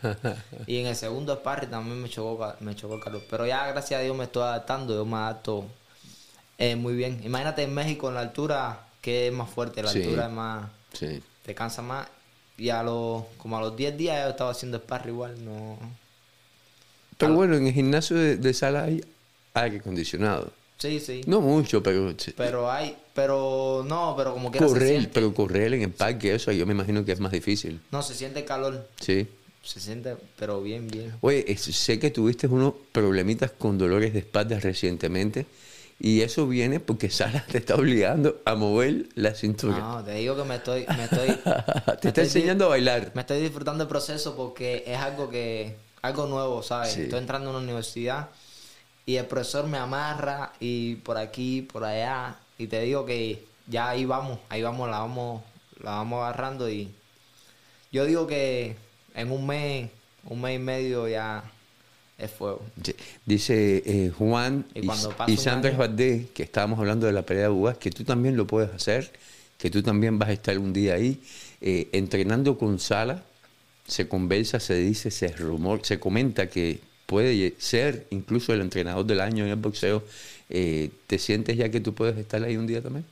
y 0.66 0.78
en 0.78 0.86
el 0.86 0.96
segundo 0.96 1.34
sparring 1.36 1.70
también 1.70 2.00
me 2.02 2.08
chocó, 2.08 2.54
me 2.60 2.74
chocó 2.74 2.94
el 2.96 3.00
calor. 3.02 3.22
Pero 3.30 3.46
ya, 3.46 3.66
gracias 3.68 4.00
a 4.00 4.02
Dios, 4.02 4.16
me 4.16 4.24
estoy 4.24 4.42
adaptando, 4.42 4.94
yo 4.94 5.04
me 5.04 5.16
adapto 5.16 5.64
eh, 6.58 6.74
muy 6.74 6.94
bien. 6.94 7.20
Imagínate 7.24 7.62
en 7.62 7.74
México, 7.74 8.08
en 8.08 8.14
la 8.14 8.20
altura, 8.20 8.80
que 9.00 9.28
es 9.28 9.32
más 9.32 9.48
fuerte, 9.48 9.82
la 9.82 9.90
Sí. 9.92 9.98
altura 10.02 10.26
es 10.26 10.32
más 10.32 10.68
Sí. 10.92 11.22
te 11.44 11.54
cansa 11.54 11.82
más. 11.82 12.08
Y 12.58 12.70
a 12.70 12.82
los, 12.82 13.24
como 13.38 13.56
a 13.56 13.60
los 13.60 13.76
10 13.76 13.96
días 13.96 14.24
yo 14.24 14.30
estaba 14.30 14.50
haciendo 14.50 14.78
sparring 14.78 15.14
igual, 15.14 15.44
no... 15.44 15.78
Pero 17.16 17.34
bueno, 17.34 17.56
en 17.56 17.66
el 17.66 17.72
gimnasio 17.72 18.16
de, 18.16 18.36
de 18.36 18.54
sala 18.54 18.84
hay 18.84 19.04
aire 19.54 19.78
acondicionado. 19.78 20.52
Sí, 20.78 21.00
sí. 21.00 21.22
No 21.26 21.40
mucho, 21.40 21.82
pero 21.82 22.14
sí. 22.16 22.32
Pero 22.36 22.70
hay, 22.70 22.96
pero 23.12 23.84
no, 23.86 24.14
pero 24.16 24.32
como 24.32 24.52
que 24.52 24.60
correr, 24.60 24.88
siente. 24.88 25.10
pero 25.12 25.34
correr 25.34 25.74
en 25.74 25.82
el 25.82 25.90
parque, 25.90 26.34
eso 26.34 26.52
yo 26.52 26.64
me 26.66 26.72
imagino 26.72 27.04
que 27.04 27.12
es 27.12 27.18
más 27.18 27.32
difícil. 27.32 27.80
No, 27.90 28.02
se 28.02 28.14
siente 28.14 28.44
calor. 28.44 28.88
Sí. 29.00 29.26
Se 29.64 29.80
siente, 29.80 30.16
pero 30.38 30.62
bien, 30.62 30.86
bien. 30.86 31.12
Oye, 31.20 31.56
sé 31.56 31.98
que 31.98 32.12
tuviste 32.12 32.46
unos 32.46 32.74
problemitas 32.92 33.50
con 33.50 33.76
dolores 33.76 34.12
de 34.12 34.20
espalda 34.20 34.60
recientemente 34.60 35.46
y 36.00 36.20
eso 36.20 36.46
viene 36.46 36.78
porque 36.78 37.10
Sara 37.10 37.44
te 37.50 37.58
está 37.58 37.74
obligando 37.74 38.40
a 38.44 38.54
mover 38.54 39.06
la 39.14 39.34
cintura. 39.34 39.78
No, 39.78 40.04
te 40.04 40.14
digo 40.14 40.36
que 40.36 40.44
me 40.44 40.56
estoy, 40.56 40.86
me 40.96 41.04
estoy, 41.04 41.28
te 41.44 41.50
está 41.50 42.08
estoy 42.08 42.24
enseñando 42.24 42.66
a 42.66 42.68
bailar. 42.68 43.10
me 43.14 43.22
estoy 43.22 43.40
disfrutando 43.40 43.82
el 43.82 43.88
proceso 43.88 44.36
porque 44.36 44.84
es 44.86 44.98
algo 44.98 45.28
que, 45.28 45.76
algo 46.02 46.26
nuevo, 46.26 46.62
¿sabes? 46.62 46.92
Sí. 46.92 47.02
Estoy 47.02 47.18
entrando 47.18 47.48
a 47.48 47.50
una 47.50 47.60
universidad 47.60 48.28
y 49.06 49.16
el 49.16 49.26
profesor 49.26 49.66
me 49.66 49.78
amarra 49.78 50.52
y 50.60 50.96
por 50.96 51.18
aquí, 51.18 51.62
por 51.62 51.84
allá 51.84 52.36
y 52.58 52.68
te 52.68 52.80
digo 52.80 53.04
que 53.04 53.44
ya 53.66 53.88
ahí 53.88 54.04
vamos, 54.04 54.38
ahí 54.48 54.62
vamos, 54.62 54.88
la 54.88 55.00
vamos, 55.00 55.42
la 55.82 55.92
vamos 55.92 56.22
agarrando 56.22 56.70
y 56.70 56.94
yo 57.90 58.04
digo 58.04 58.26
que 58.26 58.76
en 59.14 59.32
un 59.32 59.46
mes, 59.46 59.90
un 60.24 60.40
mes 60.40 60.56
y 60.56 60.62
medio 60.62 61.08
ya 61.08 61.42
es 62.18 62.30
fuego. 62.32 62.60
Dice 63.24 63.82
eh, 63.86 64.10
Juan 64.10 64.66
Y 64.74 64.80
y, 64.80 64.90
y 65.32 65.36
Sandra 65.36 65.70
Valdés, 65.70 66.26
que 66.34 66.42
estábamos 66.42 66.78
hablando 66.80 67.06
de 67.06 67.12
la 67.12 67.22
pelea 67.22 67.44
de 67.44 67.48
Bugas, 67.48 67.78
que 67.78 67.90
tú 67.90 68.04
también 68.04 68.36
lo 68.36 68.46
puedes 68.46 68.74
hacer, 68.74 69.12
que 69.56 69.70
tú 69.70 69.82
también 69.82 70.18
vas 70.18 70.28
a 70.28 70.32
estar 70.32 70.58
un 70.58 70.72
día 70.72 70.94
ahí 70.94 71.22
eh, 71.60 71.88
entrenando 71.92 72.58
con 72.58 72.78
Sala. 72.80 73.22
Se 73.86 74.08
conversa, 74.08 74.60
se 74.60 74.74
dice, 74.74 75.10
se 75.10 75.28
rumor, 75.28 75.80
se 75.84 75.98
comenta 75.98 76.48
que 76.48 76.80
puede 77.06 77.54
ser 77.58 78.06
incluso 78.10 78.52
el 78.52 78.60
entrenador 78.60 79.06
del 79.06 79.20
año 79.20 79.44
en 79.44 79.50
el 79.50 79.56
boxeo. 79.56 80.02
Eh, 80.50 80.90
¿Te 81.06 81.18
sientes 81.18 81.56
ya 81.56 81.70
que 81.70 81.80
tú 81.80 81.94
puedes 81.94 82.18
estar 82.18 82.42
ahí 82.42 82.56
un 82.56 82.66
día 82.66 82.82
también? 82.82 83.06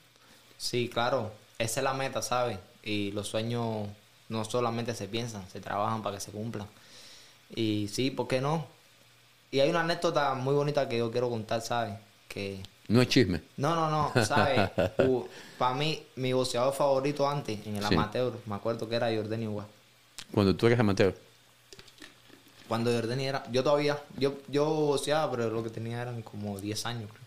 Sí, 0.59 0.91
claro, 0.93 1.33
esa 1.59 1.81
es 1.81 1.85
la 1.85 1.95
meta, 1.95 2.21
¿sabes? 2.23 2.59
Y 2.83 3.13
los 3.13 3.29
sueños 3.29 3.89
no 4.29 4.45
solamente 4.45 4.95
se 4.95 5.07
piensan, 5.07 5.49
se 5.51 5.61
trabajan 5.61 6.03
para 6.03 6.17
que 6.17 6.21
se 6.21 6.33
cumplan. 6.33 6.67
Y 7.55 7.89
sí, 7.93 8.11
¿por 8.11 8.29
qué 8.29 8.41
no? 8.41 8.67
Y 9.51 9.61
hay 9.61 9.71
una 9.71 9.81
anécdota 9.81 10.35
muy 10.35 10.55
bonita 10.55 10.89
que 10.89 10.99
yo 10.99 11.11
quiero 11.11 11.31
contar, 11.31 11.61
¿sabes? 11.63 11.95
Que... 12.29 12.63
No 12.89 13.01
es 13.03 13.09
chisme. 13.09 13.43
No, 13.57 13.75
no, 13.75 13.91
no, 14.15 14.25
¿sabes? 14.25 14.71
para 15.59 15.75
mí, 15.75 16.03
mi 16.17 16.33
boxeador 16.33 16.73
favorito 16.75 17.29
antes, 17.29 17.67
en 17.67 17.77
el 17.77 17.87
Sí. 17.87 17.95
amateur, 17.95 18.33
me 18.47 18.55
acuerdo 18.55 18.89
que 18.89 18.95
era 18.97 19.09
Jordan 19.15 19.43
igual. 19.43 19.67
Cuando 20.33 20.55
tú 20.55 20.67
eres 20.67 20.79
amateur. 20.79 21.15
Cuando 22.69 22.93
Jordan 22.93 23.21
era... 23.21 23.45
Yo 23.53 23.63
todavía, 23.63 23.99
yo, 24.19 24.35
yo 24.49 24.65
boxeaba, 24.67 25.31
pero 25.31 25.51
lo 25.51 25.63
que 25.63 25.71
tenía 25.71 26.03
eran 26.03 26.23
como 26.23 26.59
10 26.59 26.87
años, 26.87 27.11
creo. 27.11 27.27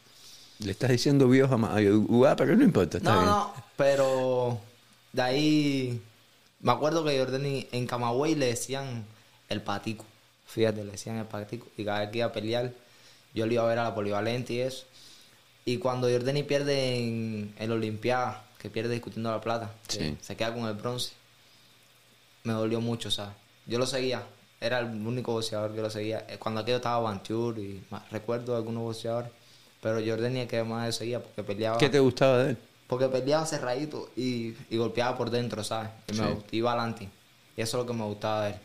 Le 0.60 0.72
estás 0.72 0.90
diciendo 0.90 1.28
viejo 1.30 1.54
a 1.56 1.80
Uga, 2.10 2.36
pero 2.36 2.56
no 2.56 2.64
importa. 2.64 2.98
Está 2.98 3.14
No, 3.14 3.20
bien. 3.20 3.30
no, 3.32 3.54
pero 3.78 4.60
de 5.14 5.22
ahí 5.22 6.02
me 6.60 6.72
acuerdo 6.74 7.06
que 7.06 7.18
Jordani 7.18 7.68
en 7.72 7.88
Camagüey 7.88 8.36
le 8.36 8.48
decían 8.48 9.06
el 9.48 9.62
patico. 9.62 10.04
Fíjate, 10.50 10.84
le 10.84 10.92
decían 10.92 11.18
el 11.18 11.26
patico. 11.26 11.68
Y 11.78 11.86
cada 11.86 12.00
vez 12.02 12.10
que 12.10 12.18
iba 12.20 12.28
a 12.28 12.32
pelear, 12.34 12.72
yo 13.34 13.46
le 13.46 13.54
iba 13.54 13.64
a 13.64 13.68
ver 13.68 13.80
a 13.80 13.84
la 13.86 13.96
polivalente 13.96 14.54
y 14.54 14.60
eso. 14.62 14.86
Y 15.66 15.78
cuando 15.78 16.10
Jordani 16.10 16.44
pierde 16.44 16.98
en 16.98 17.54
el 17.60 17.72
Olimpiada, 17.72 18.44
que 18.58 18.70
pierde 18.70 18.94
discutiendo 18.94 19.30
la 19.32 19.40
plata, 19.42 19.72
Sí. 19.88 20.18
se 20.22 20.36
queda 20.36 20.54
con 20.54 20.66
el 20.66 20.74
bronce, 20.74 21.12
me 22.44 22.54
dolió 22.54 22.82
mucho, 22.82 23.12
¿sabes? 23.12 23.36
Yo 23.68 23.78
lo 23.78 23.86
seguía, 23.86 24.24
era 24.60 24.80
el 24.80 24.86
único 24.88 25.34
boxeador 25.34 25.74
que 25.76 25.82
lo 25.82 25.90
seguía. 25.90 26.26
Eh, 26.28 26.38
Cuando 26.40 26.62
aquello 26.62 26.78
estaba 26.78 27.00
Bantur 27.00 27.60
y 27.60 27.84
más, 27.92 28.10
recuerdo 28.12 28.56
algunos 28.56 28.84
boxeadores, 28.84 29.30
pero 29.82 30.00
Jordani 30.04 30.42
es 30.42 30.48
que 30.48 30.64
más 30.64 30.96
seguía 30.96 31.22
porque 31.22 31.44
peleaba, 31.44 31.78
¿Qué 31.78 31.90
te 31.90 32.00
gustaba 32.00 32.40
de 32.44 32.50
él? 32.52 32.58
porque 32.88 33.08
peleaba 33.08 33.46
cerradito 33.46 34.10
y, 34.18 34.56
y 34.72 34.78
golpeaba 34.78 35.16
por 35.16 35.30
dentro, 35.30 35.64
¿sabes? 35.64 35.92
Y 36.08 36.14
me 36.14 36.28
Sí. 36.28 36.34
iba 36.54 36.72
adelante. 36.72 37.08
Y 37.56 37.62
eso 37.62 37.78
es 37.78 37.84
lo 37.84 37.88
que 37.92 37.94
me 37.96 38.04
gustaba 38.06 38.46
de 38.46 38.50
él. 38.54 38.56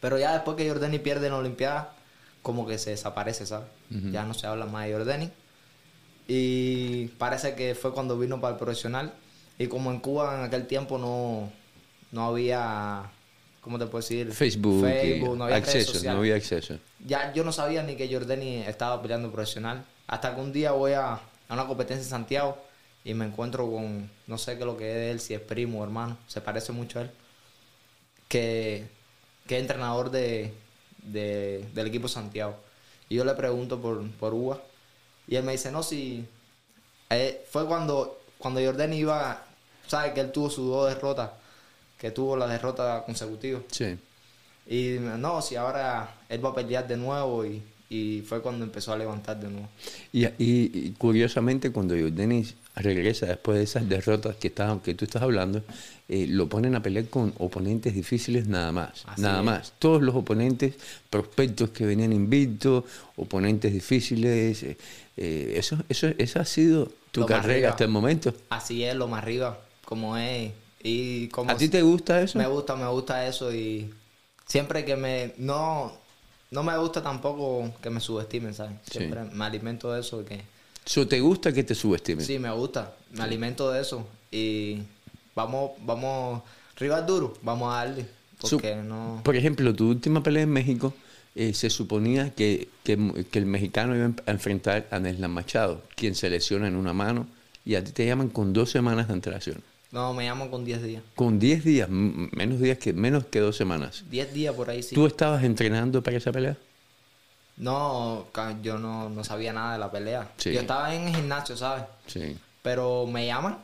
Pero 0.00 0.18
ya 0.18 0.32
después 0.32 0.56
que 0.56 0.68
Jordani 0.68 0.98
pierde 0.98 1.26
en 1.26 1.32
la 1.32 1.38
Olimpiada, 1.38 1.94
como 2.42 2.66
que 2.66 2.78
se 2.78 2.90
desaparece, 2.90 3.46
¿sabes? 3.46 3.68
Ya 3.90 4.24
no 4.24 4.34
se 4.34 4.46
habla 4.46 4.66
más 4.66 4.86
de 4.86 4.92
Jordani. 4.92 5.30
Y 6.26 7.08
parece 7.18 7.54
que 7.54 7.74
fue 7.74 7.92
cuando 7.92 8.18
vino 8.18 8.40
para 8.40 8.54
el 8.54 8.58
profesional. 8.58 9.12
Y 9.58 9.66
como 9.66 9.90
en 9.90 10.00
Cuba 10.00 10.38
en 10.38 10.44
aquel 10.44 10.66
tiempo 10.66 10.96
no, 10.96 11.52
no 12.12 12.24
había, 12.26 13.10
¿cómo 13.60 13.78
te 13.78 13.86
puedo 13.86 14.00
decir? 14.00 14.32
Facebook, 14.32 14.82
Facebook, 14.82 15.36
no 15.36 15.44
había 15.44 15.56
acceso, 15.56 16.02
no 16.04 16.18
había 16.18 16.36
acceso. 16.36 16.78
Ya 17.04 17.32
yo 17.34 17.44
no 17.44 17.52
sabía 17.52 17.82
ni 17.82 17.96
que 17.96 18.10
Jordani 18.10 18.62
estaba 18.62 19.02
peleando 19.02 19.30
profesional. 19.30 19.84
Hasta 20.06 20.34
que 20.34 20.40
un 20.40 20.52
día 20.52 20.72
voy 20.72 20.92
a, 20.92 21.14
a 21.14 21.20
una 21.50 21.66
competencia 21.66 22.02
en 22.02 22.08
Santiago 22.08 22.56
y 23.04 23.14
me 23.14 23.26
encuentro 23.26 23.70
con, 23.70 24.10
no 24.26 24.38
sé 24.38 24.54
qué 24.54 24.60
es 24.60 24.66
lo 24.66 24.76
que 24.76 24.88
es 24.90 24.94
de 24.94 25.10
él, 25.10 25.20
si 25.20 25.34
es 25.34 25.40
primo 25.40 25.80
o 25.80 25.84
hermano, 25.84 26.18
se 26.26 26.40
parece 26.40 26.72
mucho 26.72 26.98
a 26.98 27.02
él, 27.02 27.10
que, 28.28 28.88
que 29.46 29.56
es 29.56 29.60
entrenador 29.62 30.10
de, 30.10 30.52
de- 31.02 31.68
del 31.74 31.86
equipo 31.86 32.08
Santiago. 32.08 32.56
Y 33.08 33.16
yo 33.16 33.24
le 33.24 33.34
pregunto 33.34 33.80
por, 33.80 34.08
por 34.12 34.34
Uva 34.34 34.60
y 35.26 35.36
él 35.36 35.44
me 35.44 35.52
dice, 35.52 35.70
no, 35.72 35.82
si... 35.82 36.24
eh, 37.10 37.44
fue 37.50 37.66
cuando, 37.66 38.20
cuando 38.38 38.60
Jordani 38.64 38.96
iba, 38.96 39.44
sabe 39.86 40.12
que 40.14 40.20
él 40.20 40.32
tuvo 40.32 40.48
sus 40.50 40.68
dos 40.68 40.88
derrotas, 40.88 41.30
que 41.98 42.10
tuvo 42.10 42.36
la 42.36 42.46
derrota 42.46 43.02
consecutiva. 43.04 43.60
Sí. 43.70 43.98
Y 44.66 44.98
no, 45.00 45.42
si 45.42 45.56
ahora 45.56 46.14
él 46.28 46.44
va 46.44 46.50
a 46.50 46.54
pelear 46.54 46.86
de 46.86 46.96
nuevo 46.96 47.44
y, 47.44 47.62
y 47.90 48.22
fue 48.22 48.40
cuando 48.40 48.64
empezó 48.64 48.92
a 48.92 48.96
levantar 48.96 49.38
de 49.40 49.48
nuevo. 49.48 49.68
Y, 50.12 50.24
y- 50.26 50.30
y 50.38 50.94
curiosamente, 50.96 51.72
cuando 51.72 51.94
Denis 51.94 52.54
regresa 52.76 53.26
después 53.26 53.58
de 53.58 53.64
esas 53.64 53.88
derrotas 53.88 54.36
que, 54.36 54.46
estás, 54.48 54.80
que 54.80 54.94
tú 54.94 55.04
estás 55.04 55.22
hablando, 55.22 55.62
eh, 56.08 56.26
lo 56.28 56.48
ponen 56.48 56.76
a 56.76 56.82
pelear 56.82 57.06
con 57.06 57.34
oponentes 57.38 57.92
difíciles 57.94 58.46
nada 58.46 58.70
más. 58.70 59.02
Así 59.06 59.20
nada 59.22 59.40
es. 59.40 59.44
más. 59.44 59.72
Todos 59.80 60.02
los 60.02 60.14
oponentes, 60.14 60.76
prospectos 61.10 61.70
que 61.70 61.84
venían 61.84 62.12
invictos, 62.12 62.84
oponentes 63.16 63.72
difíciles. 63.72 64.62
eh, 64.62 64.76
eh, 65.16 65.54
eso, 65.56 65.76
eso, 65.88 66.06
esa 66.16 66.40
ha 66.40 66.44
sido 66.44 66.90
tu 67.10 67.20
Lo 67.20 67.26
carrera 67.26 67.70
hasta 67.70 67.84
el 67.84 67.90
momento. 67.90 68.32
Así 68.50 68.84
es, 68.84 68.94
lo 68.94 69.08
más 69.08 69.22
arriba, 69.24 69.58
como 69.84 70.16
es. 70.16 70.52
Y 70.82 71.26
como 71.28 71.50
¿A 71.50 71.56
ti 71.56 71.68
te 71.68 71.82
gusta 71.82 72.22
eso? 72.22 72.38
Me 72.38 72.46
gusta, 72.46 72.76
me 72.76 72.86
gusta 72.88 73.26
eso 73.26 73.52
y 73.52 73.92
siempre 74.46 74.84
que 74.84 74.96
me... 74.96 75.34
No, 75.36 75.92
no 76.50 76.62
me 76.62 76.76
gusta 76.78 77.02
tampoco 77.02 77.72
que 77.82 77.90
me 77.90 78.00
subestimen, 78.00 78.54
¿sabes? 78.54 78.72
Sí. 78.84 78.98
Siempre 78.98 79.24
me 79.24 79.44
alimento 79.44 79.92
de 79.92 80.00
eso 80.00 80.24
que... 80.24 80.40
So, 80.84 81.06
¿Te 81.06 81.20
gusta 81.20 81.52
que 81.52 81.62
te 81.62 81.74
subestimen? 81.74 82.24
Sí, 82.24 82.38
me 82.38 82.50
gusta, 82.50 82.94
me 83.12 83.22
alimento 83.22 83.70
de 83.70 83.80
eso 83.82 84.06
y 84.30 84.78
vamos, 85.34 85.72
vamos, 85.82 86.42
rival 86.76 87.06
duro, 87.06 87.34
vamos 87.42 87.72
a 87.72 87.76
darle, 87.84 88.06
So, 88.42 88.56
porque 88.56 88.74
no... 88.76 89.20
Por 89.22 89.36
ejemplo, 89.36 89.74
tu 89.74 89.88
última 89.90 90.22
pelea 90.22 90.42
en 90.44 90.50
México, 90.50 90.94
eh, 91.34 91.52
se 91.54 91.68
suponía 91.70 92.30
que, 92.34 92.68
que- 92.82 93.24
que 93.30 93.38
el 93.38 93.46
mexicano 93.46 93.94
iba 93.94 94.10
a 94.26 94.30
enfrentar 94.30 94.88
a 94.90 94.98
Neslan 94.98 95.30
Machado, 95.30 95.82
quien 95.94 96.14
se 96.14 96.28
lesiona 96.30 96.66
en 96.66 96.74
una 96.76 96.92
mano, 96.92 97.26
y 97.64 97.74
a 97.76 97.84
ti 97.84 97.92
te 97.92 98.06
llaman 98.06 98.30
con 98.30 98.52
dos 98.54 98.70
semanas 98.70 99.06
de 99.08 99.12
antelación. 99.12 99.62
No, 99.92 100.14
me 100.14 100.24
llaman 100.24 100.48
con 100.50 100.64
10 100.64 100.82
días. 100.82 101.02
Con 101.16 101.38
10 101.38 101.64
días, 101.64 101.88
menos 101.88 102.60
días 102.60 102.78
que 102.78 102.92
menos 102.92 103.26
que 103.26 103.40
dos 103.40 103.56
semanas. 103.56 104.04
10 104.08 104.32
días 104.32 104.54
por 104.54 104.70
ahí 104.70 104.82
sí. 104.82 104.94
¿Tú 104.94 105.06
estabas 105.06 105.42
entrenando 105.42 106.02
para 106.02 106.16
esa 106.16 106.30
pelea? 106.30 106.56
No, 107.56 108.26
yo 108.62 108.78
no, 108.78 109.08
no 109.10 109.24
sabía 109.24 109.52
nada 109.52 109.74
de 109.74 109.78
la 109.78 109.90
pelea. 109.90 110.30
Sí. 110.36 110.52
Yo 110.52 110.60
estaba 110.60 110.94
en 110.94 111.08
el 111.08 111.16
gimnasio, 111.16 111.56
¿sabes? 111.56 111.84
Sí. 112.06 112.38
Pero 112.62 113.06
me 113.06 113.26
llaman 113.26 113.58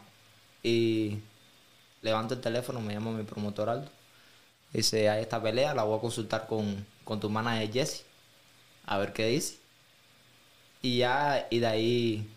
y 0.63 1.19
levanto 2.03 2.35
el 2.35 2.41
teléfono, 2.41 2.81
me 2.81 2.95
llama 2.95 3.13
mi 3.13 3.23
promotor 3.23 3.71
Aldo. 3.71 3.89
Dice, 4.73 5.09
hay 5.09 5.23
esta 5.23 5.41
pelea, 5.41 5.75
la 5.75 5.85
voy 5.85 5.97
a 5.97 6.01
consultar 6.01 6.47
con, 6.47 6.85
con 7.05 7.21
tu 7.21 7.31
manager 7.31 7.73
Jesse. 7.73 8.05
A 8.85 8.99
ver 8.99 9.13
qué 9.13 9.27
dice. 9.27 9.57
Y 10.83 10.99
ya, 10.99 11.47
y 11.51 11.61
de 11.61 11.67
ahí... 11.67 12.29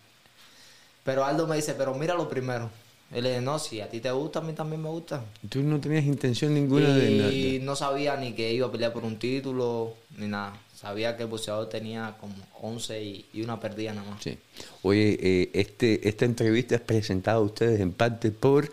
Pero 1.03 1.25
Aldo 1.25 1.47
me 1.47 1.55
dice, 1.55 1.73
pero 1.73 1.93
míralo 1.95 2.29
primero. 2.29 2.69
Él 3.11 3.23
le 3.23 3.29
dice, 3.31 3.41
no, 3.41 3.57
si 3.57 3.81
a 3.81 3.89
ti 3.89 3.99
te 3.99 4.11
gusta, 4.11 4.39
a 4.39 4.41
mí 4.43 4.53
también 4.53 4.81
me 4.83 4.89
gusta. 4.89 5.25
Tú 5.49 5.63
no 5.63 5.79
tenías 5.79 6.05
intención 6.05 6.53
ninguna 6.53 6.93
de, 6.95 7.11
Y 7.33 7.53
de- 7.57 7.65
no 7.65 7.75
sabía 7.75 8.15
ni 8.17 8.33
que 8.33 8.53
iba 8.53 8.67
a 8.67 8.71
pelear 8.71 8.93
por 8.93 9.03
un 9.03 9.17
título, 9.17 9.95
ni 10.17 10.27
nada. 10.27 10.53
Sabía 10.75 11.17
que 11.17 11.23
el 11.23 11.29
boxeador 11.29 11.67
tenía 11.69 12.15
como 12.19 12.33
11 12.61 13.03
y, 13.03 13.25
y 13.33 13.41
una 13.41 13.59
perdida 13.59 13.93
nada 13.93 14.09
más. 14.11 14.23
Sí. 14.23 14.37
Oye, 14.83 15.17
eh, 15.21 15.49
este, 15.53 16.07
esta 16.07 16.25
entrevista 16.25 16.75
es 16.75 16.81
presentada 16.81 17.37
a 17.37 17.41
ustedes 17.41 17.79
en 17.81 17.91
parte 17.93 18.31
por 18.31 18.71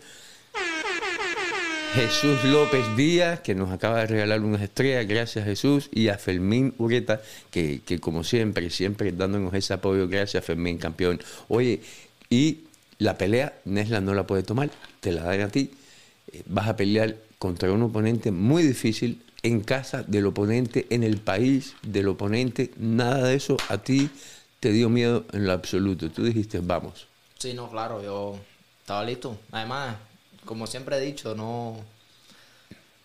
Jesús 1.94 2.44
López 2.44 2.84
Díaz, 2.94 3.40
que 3.40 3.54
nos 3.54 3.70
acaba 3.70 4.00
de 4.00 4.06
regalar 4.06 4.40
unas 4.42 4.60
estrellas, 4.60 5.06
gracias 5.08 5.46
Jesús, 5.46 5.88
y 5.92 6.08
a 6.08 6.18
Fermín 6.18 6.74
Ureta, 6.76 7.22
que, 7.50 7.80
que 7.86 7.98
como 7.98 8.22
siempre, 8.22 8.68
siempre 8.68 9.12
dándonos 9.12 9.54
ese 9.54 9.72
apoyo, 9.72 10.06
gracias 10.06 10.44
Fermín, 10.44 10.76
campeón. 10.76 11.20
Oye, 11.48 11.80
y 12.28 12.64
la 12.98 13.18
pelea, 13.18 13.58
Nesla 13.64 14.00
no 14.00 14.14
la 14.14 14.26
puede 14.26 14.42
tomar, 14.42 14.70
te 15.00 15.12
la 15.12 15.22
dan 15.22 15.40
a 15.42 15.48
ti. 15.48 15.70
Eh, 16.32 16.42
Vas 16.46 16.68
a 16.68 16.76
pelear 16.76 17.16
contra 17.38 17.70
un 17.72 17.82
oponente 17.82 18.30
muy 18.30 18.62
difícil, 18.62 19.22
en 19.42 19.60
casa 19.60 20.02
del 20.02 20.26
oponente, 20.26 20.86
en 20.90 21.02
el 21.04 21.18
país 21.18 21.74
del 21.82 22.08
oponente, 22.08 22.72
nada 22.78 23.28
de 23.28 23.36
eso 23.36 23.56
a 23.68 23.78
ti 23.78 24.10
te 24.58 24.72
dio 24.72 24.88
miedo 24.88 25.24
en 25.32 25.44
lo 25.46 25.52
absoluto. 25.52 26.10
Tú 26.10 26.24
dijiste, 26.24 26.58
vamos. 26.60 27.06
Sí, 27.38 27.52
no, 27.54 27.70
claro, 27.70 28.02
yo 28.02 28.38
estaba 28.80 29.04
listo. 29.04 29.38
Además, 29.52 29.96
como 30.44 30.66
siempre 30.66 30.96
he 30.96 31.00
dicho, 31.00 31.34
no... 31.34 31.76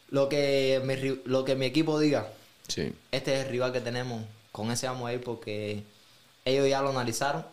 Lo 0.09 0.27
que 0.29 0.81
mi, 0.83 0.95
lo 1.25 1.45
que 1.45 1.55
mi 1.55 1.65
equipo 1.67 1.99
diga, 1.99 2.27
Sí. 2.67 2.91
este 3.11 3.35
es 3.37 3.45
el 3.45 3.51
rival 3.51 3.71
que 3.73 3.81
tenemos, 3.81 4.23
con 4.51 4.71
ese 4.71 4.87
vamos 4.87 5.07
a 5.09 5.13
ir 5.13 5.21
porque 5.21 5.83
ellos 6.45 6.67
ya 6.67 6.81
lo 6.81 6.89
analizaron 6.89 7.45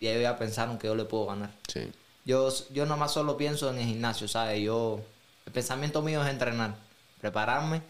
y 0.00 0.08
ellos 0.08 0.22
ya 0.22 0.38
pensaron 0.38 0.78
que 0.78 0.86
yo 0.86 0.94
le 0.94 1.04
puedo 1.04 1.26
ganar. 1.26 1.50
Sí. 1.68 1.90
Yo, 2.24 2.48
yo 2.72 2.84
nada 2.84 2.96
más 2.96 3.12
solo 3.12 3.36
pienso 3.36 3.70
en 3.70 3.78
el 3.78 3.86
gimnasio, 3.86 4.26
¿sabes? 4.28 4.60
Yo, 4.62 5.00
el 5.46 5.52
pensamiento 5.52 6.02
mío 6.02 6.22
es 6.24 6.28
entrenar, 6.30 6.74
prepararme 7.20 7.82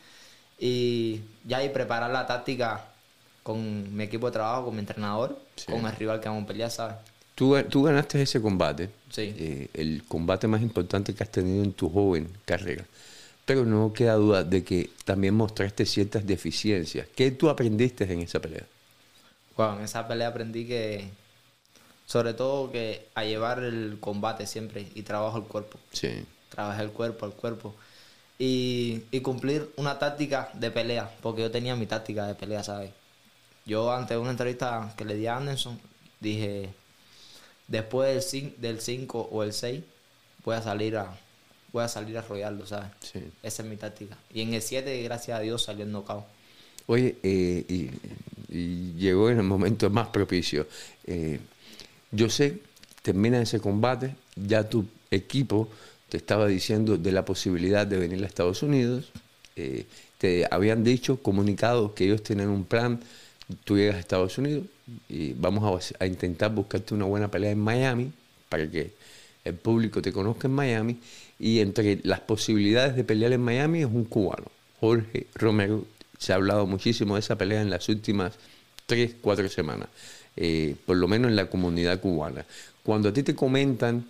y 0.58 1.20
ya 1.44 1.62
y 1.64 1.68
preparar 1.70 2.10
la 2.10 2.26
táctica 2.26 2.84
con 3.42 3.94
mi 3.96 4.04
equipo 4.04 4.26
de 4.26 4.32
trabajo, 4.32 4.66
con 4.66 4.74
mi 4.74 4.80
entrenador, 4.80 5.38
Sí. 5.56 5.66
con 5.72 5.86
el 5.86 5.96
rival 5.96 6.20
que 6.20 6.28
vamos 6.28 6.44
a 6.44 6.46
pelear, 6.48 6.70
¿sabes? 6.70 6.96
Tú, 7.34 7.54
tú 7.68 7.82
ganaste 7.82 8.20
ese 8.22 8.40
combate, 8.40 8.90
Sí. 9.10 9.34
eh, 9.38 9.68
el 9.74 10.04
combate 10.08 10.46
más 10.48 10.62
importante 10.62 11.14
que 11.14 11.22
has 11.22 11.30
tenido 11.30 11.62
en 11.64 11.72
tu 11.72 11.88
joven 11.90 12.28
carrera. 12.44 12.84
Pero 13.44 13.64
no 13.64 13.92
queda 13.92 14.14
duda 14.14 14.42
de 14.42 14.64
que 14.64 14.90
también 15.04 15.34
mostraste 15.34 15.86
ciertas 15.86 16.26
deficiencias. 16.26 17.06
¿Qué 17.14 17.30
tú 17.30 17.48
aprendiste 17.48 18.10
en 18.12 18.20
esa 18.22 18.40
pelea? 18.40 18.64
Bueno, 19.56 19.78
en 19.78 19.84
esa 19.84 20.06
pelea 20.08 20.28
aprendí 20.28 20.66
que, 20.66 21.08
sobre 22.06 22.34
todo, 22.34 22.70
que 22.70 23.08
a 23.14 23.24
llevar 23.24 23.62
el 23.62 23.98
combate 24.00 24.46
siempre 24.46 24.86
y 24.94 25.02
trabajo 25.02 25.38
el 25.38 25.44
cuerpo. 25.44 25.78
Sí. 25.92 26.24
Trabajé 26.48 26.82
el 26.82 26.90
cuerpo, 26.90 27.26
el 27.26 27.32
cuerpo. 27.32 27.74
Y, 28.38 29.02
y 29.10 29.20
cumplir 29.20 29.70
una 29.76 29.98
táctica 29.98 30.50
de 30.54 30.70
pelea, 30.70 31.10
porque 31.20 31.42
yo 31.42 31.50
tenía 31.50 31.74
mi 31.74 31.86
táctica 31.86 32.26
de 32.26 32.34
pelea, 32.34 32.62
¿sabes? 32.62 32.92
Yo, 33.64 33.92
ante 33.92 34.16
una 34.16 34.30
entrevista 34.30 34.94
que 34.96 35.04
le 35.04 35.16
di 35.16 35.26
a 35.26 35.36
Anderson, 35.36 35.80
dije, 36.20 36.70
después 37.66 38.14
del 38.14 38.22
5 38.22 38.54
del 38.58 38.80
cinco 38.80 39.28
o 39.32 39.42
el 39.42 39.52
6, 39.52 39.82
voy 40.44 40.56
a 40.56 40.62
salir 40.62 40.96
a 40.96 41.18
voy 41.72 41.82
a 41.82 41.88
salir 41.88 42.16
a 42.16 42.20
arrollarlo, 42.20 42.66
¿sabes? 42.66 42.90
Sí. 43.00 43.20
Esa 43.42 43.62
es 43.62 43.68
mi 43.68 43.76
táctica. 43.76 44.16
Y 44.32 44.42
en 44.42 44.54
el 44.54 44.62
7, 44.62 45.02
gracias 45.02 45.38
a 45.38 45.40
Dios, 45.40 45.64
salió 45.64 45.84
el 45.84 45.90
knockout. 45.90 46.24
Oye, 46.86 47.16
eh, 47.22 47.64
y, 47.68 47.90
y 48.48 48.92
llegó 48.94 49.28
en 49.28 49.38
el 49.38 49.44
momento 49.44 49.90
más 49.90 50.08
propicio. 50.08 50.68
Eh, 51.04 51.40
yo 52.16 52.30
sé, 52.30 52.58
termina 53.02 53.40
ese 53.40 53.60
combate, 53.60 54.16
ya 54.34 54.68
tu 54.68 54.86
equipo 55.10 55.68
te 56.08 56.16
estaba 56.16 56.46
diciendo 56.46 56.96
de 56.96 57.12
la 57.12 57.24
posibilidad 57.24 57.86
de 57.86 57.98
venir 57.98 58.22
a 58.22 58.26
Estados 58.26 58.62
Unidos, 58.62 59.12
eh, 59.56 59.84
te 60.18 60.46
habían 60.50 60.82
dicho, 60.82 61.18
comunicado 61.22 61.94
que 61.94 62.04
ellos 62.04 62.22
tienen 62.22 62.48
un 62.48 62.64
plan, 62.64 63.00
tú 63.64 63.76
llegas 63.76 63.96
a 63.96 64.00
Estados 64.00 64.38
Unidos 64.38 64.66
y 65.08 65.34
vamos 65.34 65.92
a, 66.00 66.04
a 66.04 66.06
intentar 66.06 66.54
buscarte 66.54 66.94
una 66.94 67.04
buena 67.04 67.30
pelea 67.30 67.50
en 67.50 67.60
Miami 67.60 68.12
para 68.48 68.70
que 68.70 68.92
el 69.44 69.54
público 69.54 70.02
te 70.02 70.12
conozca 70.12 70.48
en 70.48 70.54
Miami 70.54 70.98
y 71.38 71.60
entre 71.60 72.00
las 72.02 72.20
posibilidades 72.20 72.96
de 72.96 73.04
pelear 73.04 73.32
en 73.32 73.42
Miami 73.42 73.80
es 73.80 73.86
un 73.86 74.04
cubano, 74.04 74.46
Jorge 74.80 75.26
Romero. 75.34 75.84
Se 76.18 76.32
ha 76.32 76.36
hablado 76.36 76.66
muchísimo 76.66 77.14
de 77.14 77.20
esa 77.20 77.36
pelea 77.36 77.60
en 77.60 77.70
las 77.70 77.88
últimas 77.88 78.34
tres, 78.86 79.14
cuatro 79.20 79.48
semanas, 79.48 79.88
eh, 80.36 80.76
por 80.84 80.96
lo 80.96 81.08
menos 81.08 81.30
en 81.30 81.36
la 81.36 81.48
comunidad 81.48 82.00
cubana. 82.00 82.44
Cuando 82.82 83.08
a 83.08 83.12
ti 83.12 83.22
te 83.22 83.34
comentan 83.34 84.06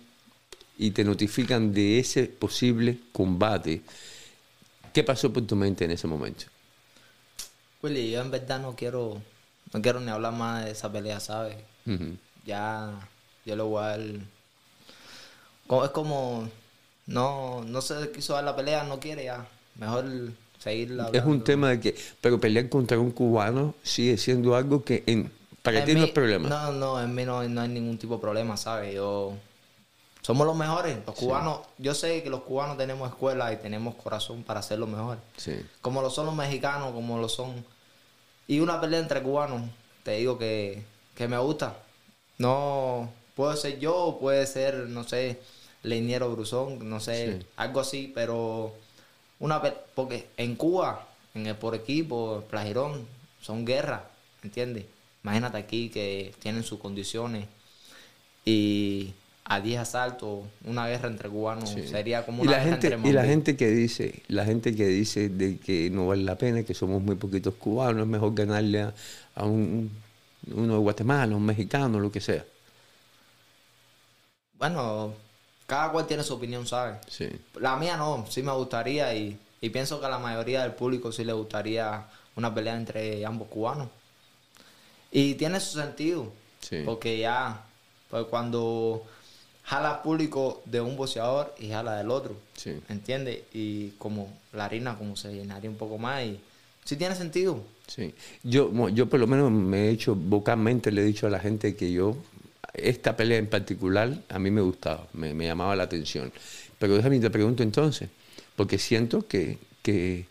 y 0.77 0.91
te 0.91 1.03
notifican 1.03 1.73
de 1.73 1.99
ese 1.99 2.25
posible 2.25 2.99
combate, 3.11 3.81
¿qué 4.93 5.03
pasó 5.03 5.31
por 5.31 5.45
tu 5.47 5.55
mente 5.55 5.85
en 5.85 5.91
ese 5.91 6.07
momento? 6.07 6.45
Willy, 7.81 8.11
yo 8.11 8.21
en 8.21 8.31
verdad 8.31 8.59
no 8.59 8.75
quiero, 8.75 9.21
no 9.73 9.81
quiero 9.81 9.99
ni 9.99 10.11
hablar 10.11 10.33
más 10.33 10.65
de 10.65 10.71
esa 10.71 10.91
pelea, 10.91 11.19
¿sabes? 11.19 11.55
Ya, 12.45 13.07
yo 13.45 13.55
lo 13.55 13.67
voy 13.67 13.83
a 13.83 13.87
dar... 13.87 14.01
Es 15.83 15.89
como, 15.91 16.49
no, 17.07 17.63
no 17.63 17.81
se 17.81 18.11
quiso 18.11 18.33
dar 18.33 18.43
la 18.43 18.55
pelea, 18.55 18.83
no 18.83 18.99
quiere 18.99 19.25
ya. 19.25 19.47
Mejor 19.75 20.05
seguir 20.59 20.97
Es 21.13 21.23
un 21.23 21.43
tema 21.43 21.69
de 21.69 21.79
que, 21.79 21.95
pero 22.21 22.39
pelear 22.39 22.69
contra 22.69 22.99
un 22.99 23.11
cubano 23.11 23.75
sigue 23.83 24.17
siendo 24.17 24.55
algo 24.55 24.83
que 24.83 25.03
en, 25.05 25.31
para 25.71 25.85
ti 25.85 25.95
no 25.95 26.03
es 26.03 26.11
problema. 26.11 26.49
No, 26.49 26.71
no, 26.71 27.01
en 27.01 27.13
mí 27.13 27.25
no, 27.25 27.43
no 27.47 27.61
hay 27.61 27.69
ningún 27.69 27.97
tipo 27.97 28.15
de 28.15 28.21
problema, 28.21 28.57
¿sabes? 28.57 28.93
Yo 28.93 29.33
somos 30.21 30.45
los 30.45 30.57
mejores. 30.57 30.97
Los 31.05 31.15
cubanos, 31.15 31.61
yo 31.77 31.93
sé 31.93 32.21
que 32.21 32.29
los 32.29 32.41
cubanos 32.41 32.77
tenemos 32.77 33.09
escuela 33.09 33.53
y 33.53 33.57
tenemos 33.57 33.95
corazón 33.95 34.43
para 34.43 34.61
ser 34.61 34.77
los 34.77 34.89
mejores. 34.89 35.21
Sí. 35.37 35.65
Como 35.81 36.01
lo 36.01 36.09
son 36.09 36.25
los 36.25 36.35
mexicanos, 36.35 36.91
como 36.91 37.17
lo 37.17 37.29
son. 37.29 37.65
Y 38.45 38.59
una 38.59 38.81
pelea 38.81 38.99
entre 38.99 39.21
cubanos, 39.21 39.61
te 40.03 40.11
digo 40.17 40.37
que, 40.37 40.83
que 41.15 41.29
me 41.29 41.37
gusta. 41.37 41.77
No 42.37 43.09
puede 43.35 43.55
ser 43.55 43.79
yo, 43.79 44.17
puede 44.19 44.45
ser, 44.47 44.75
no 44.89 45.05
sé, 45.05 45.39
Leiniero 45.83 46.29
Brusón, 46.31 46.89
no 46.89 46.99
sé, 46.99 47.45
algo 47.55 47.79
así, 47.79 48.11
pero 48.13 48.73
una 49.39 49.61
porque 49.95 50.27
en 50.35 50.55
Cuba, 50.55 51.07
en 51.35 51.47
el 51.47 51.55
por 51.55 51.73
equipo, 51.73 52.43
Plagirón, 52.49 53.07
son 53.41 53.63
guerras, 53.63 54.01
¿entiendes? 54.43 54.85
Imagínate 55.27 55.57
aquí 55.57 55.89
que 55.89 56.33
tienen 56.39 56.63
sus 56.63 56.79
condiciones 56.79 57.47
y 58.45 59.13
a 59.43 59.59
10 59.59 59.79
asaltos, 59.81 60.45
una 60.63 60.87
guerra 60.87 61.09
entre 61.09 61.27
cubanos 61.27 61.69
sería 61.69 62.25
como 62.25 62.43
una 62.43 62.51
y 62.51 62.53
la 62.53 62.63
guerra 62.63 62.71
gente, 62.71 62.87
entre 62.93 63.09
Y 63.09 63.13
la 63.13 63.25
gente 63.25 63.57
que 63.57 63.67
dice, 63.67 64.23
la 64.29 64.45
gente 64.45 64.73
que 64.73 64.87
dice 64.87 65.27
de 65.27 65.57
que 65.57 65.89
no 65.89 66.07
vale 66.07 66.23
la 66.23 66.37
pena, 66.37 66.63
que 66.63 66.73
somos 66.73 67.01
muy 67.01 67.15
poquitos 67.15 67.55
cubanos, 67.55 68.03
es 68.03 68.07
mejor 68.07 68.35
ganarle 68.35 68.83
a, 69.35 69.43
un, 69.43 69.91
uno 70.49 70.73
de 70.75 70.79
Guatemala, 70.79 71.35
un 71.35 71.45
mexicano, 71.45 71.99
lo 71.99 72.09
que 72.09 72.21
sea. 72.21 72.45
Bueno, 74.57 75.13
cada 75.65 75.91
cual 75.91 76.07
tiene 76.07 76.23
su 76.23 76.35
opinión, 76.35 76.65
¿sabes? 76.65 76.99
Sí. 77.09 77.27
La 77.59 77.75
mía 77.75 77.97
no, 77.97 78.25
sí 78.29 78.41
me 78.43 78.53
gustaría 78.53 79.13
y, 79.13 79.37
y 79.59 79.69
pienso 79.71 79.99
que 79.99 80.05
a 80.05 80.09
la 80.09 80.19
mayoría 80.19 80.61
del 80.61 80.71
público 80.71 81.11
sí 81.11 81.25
le 81.25 81.33
gustaría 81.33 82.05
una 82.37 82.53
pelea 82.53 82.77
entre 82.77 83.25
ambos 83.25 83.49
cubanos. 83.49 83.89
Y 85.11 85.35
tiene 85.35 85.59
su 85.59 85.79
sentido, 85.79 86.31
sí. 86.59 86.81
porque 86.85 87.17
ya, 87.17 87.65
pues 88.09 88.25
cuando 88.25 89.05
jala 89.67 90.01
público 90.01 90.61
de 90.65 90.79
un 90.79 90.95
boxeador 90.95 91.53
y 91.59 91.69
jala 91.69 91.97
del 91.97 92.09
otro. 92.09 92.35
Sí. 92.55 92.79
¿Entiendes? 92.87 93.41
Y 93.53 93.89
como 93.97 94.33
la 94.53 94.65
harina 94.65 94.97
como 94.97 95.15
se 95.17 95.33
llenaría 95.33 95.69
un 95.69 95.75
poco 95.75 95.97
más 95.97 96.23
y 96.23 96.39
sí 96.85 96.95
tiene 96.95 97.15
sentido. 97.15 97.61
Sí. 97.87 98.13
Yo, 98.43 98.89
yo 98.89 99.07
por 99.07 99.19
lo 99.19 99.27
menos 99.27 99.51
me 99.51 99.87
he 99.87 99.89
hecho 99.91 100.15
vocalmente, 100.15 100.91
le 100.91 101.01
he 101.01 101.05
dicho 101.05 101.27
a 101.27 101.29
la 101.29 101.39
gente 101.39 101.75
que 101.75 101.91
yo, 101.91 102.15
esta 102.73 103.17
pelea 103.17 103.37
en 103.37 103.47
particular, 103.47 104.13
a 104.29 104.39
mí 104.39 104.51
me 104.51 104.61
gustaba, 104.61 105.07
me, 105.13 105.33
llamaba 105.33 105.75
la 105.75 105.83
atención. 105.83 106.31
Pero 106.79 106.95
déjame 106.95 107.19
te 107.19 107.29
pregunto 107.29 107.63
entonces, 107.63 108.09
porque 108.55 108.77
siento 108.77 109.27
que, 109.27 109.57
que, 109.81 110.25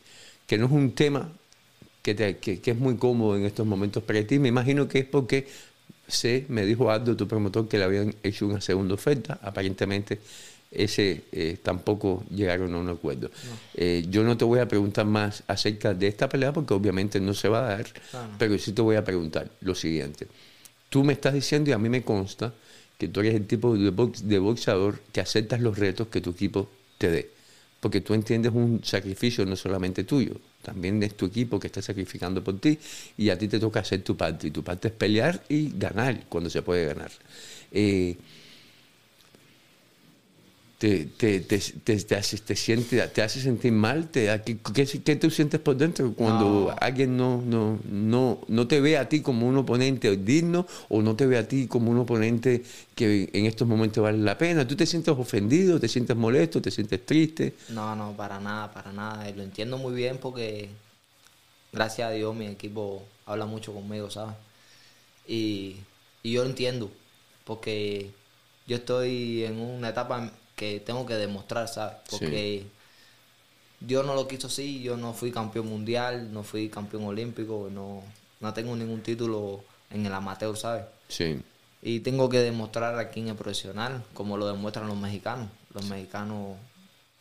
no 0.58 0.66
es 0.66 0.72
un 0.72 0.92
tema 0.92 1.30
que, 2.14 2.36
que, 2.36 2.60
que, 2.60 2.70
es 2.70 2.78
muy 2.78 2.96
cómodo 2.96 3.36
en 3.36 3.44
estos 3.44 3.66
momentos 3.66 4.02
para 4.02 4.22
ti. 4.24 4.38
Me 4.38 4.48
imagino 4.48 4.86
que 4.86 5.00
es 5.00 5.06
porque 5.06 5.46
sé, 6.06 6.46
me 6.48 6.64
dijo 6.64 6.90
Aldo, 6.90 7.16
tu 7.16 7.26
promotor, 7.26 7.68
que 7.68 7.78
le 7.78 7.84
habían 7.84 8.14
hecho 8.22 8.46
una 8.46 8.60
segunda 8.60 8.94
oferta. 8.94 9.40
Aparentemente, 9.42 10.20
ese 10.70 11.24
eh, 11.32 11.58
tampoco 11.62 12.24
llegaron 12.30 12.74
a 12.74 12.78
un 12.78 12.88
acuerdo. 12.90 13.30
Eh, 13.74 14.04
yo 14.08 14.22
no 14.22 14.36
te 14.36 14.44
voy 14.44 14.60
a 14.60 14.68
preguntar 14.68 15.06
más 15.06 15.42
acerca 15.46 15.94
de 15.94 16.06
esta 16.06 16.28
pelea 16.28 16.52
porque 16.52 16.74
obviamente 16.74 17.20
no 17.20 17.34
se 17.34 17.48
va 17.48 17.66
a 17.66 17.76
dar, 17.76 17.86
pero 18.38 18.58
sí 18.58 18.72
te 18.72 18.82
voy 18.82 18.96
a 18.96 19.04
preguntar 19.04 19.50
lo 19.60 19.74
siguiente. 19.74 20.28
Tú 20.88 21.02
me 21.02 21.12
estás 21.12 21.34
diciendo 21.34 21.70
y 21.70 21.72
a 21.72 21.78
mí 21.78 21.88
me 21.88 22.02
consta 22.02 22.52
que 22.98 23.08
tú 23.08 23.20
eres 23.20 23.34
el 23.34 23.46
tipo 23.46 23.76
de, 23.76 23.90
de 24.22 24.38
boxeador 24.38 25.00
que 25.12 25.20
aceptas 25.20 25.60
los 25.60 25.78
retos 25.78 26.08
que 26.08 26.20
tu 26.20 26.30
equipo 26.30 26.68
te 26.98 27.10
dé, 27.10 27.30
porque 27.80 28.00
tú 28.00 28.14
entiendes 28.14 28.52
un 28.54 28.80
sacrificio 28.82 29.44
no 29.44 29.56
solamente 29.56 30.04
tuyo, 30.04 30.36
también 30.66 31.00
es 31.04 31.16
tu 31.16 31.26
equipo 31.26 31.60
que 31.60 31.68
está 31.68 31.80
sacrificando 31.80 32.42
por 32.42 32.58
ti 32.58 32.76
y 33.16 33.30
a 33.30 33.38
ti 33.38 33.46
te 33.46 33.60
toca 33.60 33.78
hacer 33.78 34.02
tu 34.02 34.16
parte. 34.16 34.48
Y 34.48 34.50
tu 34.50 34.64
parte 34.64 34.88
es 34.88 34.94
pelear 34.94 35.44
y 35.48 35.70
ganar 35.78 36.24
cuando 36.28 36.50
se 36.50 36.60
puede 36.60 36.84
ganar. 36.86 37.12
Eh, 37.70 38.16
te, 40.78 41.06
te, 41.06 41.40
te, 41.40 41.58
te, 41.58 42.16
hace, 42.16 42.36
te, 42.38 42.54
siente, 42.54 43.00
te 43.08 43.22
hace 43.22 43.40
sentir 43.40 43.72
mal, 43.72 44.08
te, 44.08 44.42
¿qué, 44.44 44.58
qué, 44.84 45.16
tú 45.16 45.30
sientes 45.30 45.58
por 45.58 45.74
dentro 45.76 46.12
cuando 46.12 46.74
alguien 46.78 47.16
no, 47.16 47.40
no, 47.40 47.78
no, 47.90 48.40
no 48.46 48.68
te 48.68 48.80
ve 48.80 48.98
a 48.98 49.08
ti 49.08 49.22
como 49.22 49.48
un 49.48 49.56
oponente 49.56 50.14
digno 50.18 50.66
o 50.90 51.00
no 51.00 51.16
te 51.16 51.24
ve 51.24 51.38
a 51.38 51.48
ti 51.48 51.66
como 51.66 51.90
un 51.90 51.98
oponente 51.98 52.62
que 52.94 53.30
en 53.32 53.46
estos 53.46 53.66
momentos 53.66 54.02
vale 54.02 54.18
la 54.18 54.36
pena? 54.36 54.68
¿Tú 54.68 54.76
te 54.76 54.84
sientes 54.84 55.14
ofendido, 55.16 55.80
te 55.80 55.88
sientes 55.88 56.14
molesto, 56.14 56.60
te 56.60 56.70
sientes 56.70 57.06
triste? 57.06 57.54
No, 57.70 57.96
no, 57.96 58.12
para 58.12 58.38
nada, 58.38 58.70
para 58.70 58.92
nada. 58.92 59.30
Lo 59.30 59.42
entiendo 59.42 59.78
muy 59.78 59.94
bien 59.94 60.18
porque 60.18 60.68
gracias 61.72 62.08
a 62.08 62.12
Dios 62.12 62.36
mi 62.36 62.46
equipo 62.46 63.02
habla 63.24 63.46
mucho 63.46 63.72
conmigo, 63.72 64.10
¿sabes? 64.10 64.34
Y, 65.26 65.76
y 66.22 66.32
yo 66.32 66.44
lo 66.44 66.50
entiendo 66.50 66.90
porque 67.46 68.10
yo 68.66 68.76
estoy 68.76 69.44
en 69.44 69.58
una 69.58 69.88
etapa 69.88 70.32
que 70.56 70.80
tengo 70.80 71.06
que 71.06 71.14
demostrar, 71.14 71.68
¿sabes? 71.68 71.98
Porque 72.10 72.66
Dios 73.78 74.04
no 74.04 74.14
lo 74.14 74.26
quiso 74.26 74.48
así, 74.48 74.82
yo 74.82 74.96
no 74.96 75.12
fui 75.12 75.30
campeón 75.30 75.68
mundial, 75.68 76.32
no 76.32 76.42
fui 76.42 76.68
campeón 76.68 77.04
olímpico, 77.04 77.68
no, 77.70 78.02
no 78.40 78.54
tengo 78.54 78.74
ningún 78.74 79.02
título 79.02 79.62
en 79.90 80.06
el 80.06 80.12
amateur, 80.12 80.56
¿sabes? 80.56 80.84
Sí. 81.08 81.40
Y 81.82 82.00
tengo 82.00 82.28
que 82.28 82.38
demostrar 82.38 82.98
aquí 82.98 83.20
en 83.20 83.28
el 83.28 83.36
profesional, 83.36 84.02
como 84.14 84.36
lo 84.36 84.46
demuestran 84.46 84.88
los 84.88 84.96
mexicanos. 84.96 85.48
Los 85.74 85.84
mexicanos 85.84 86.56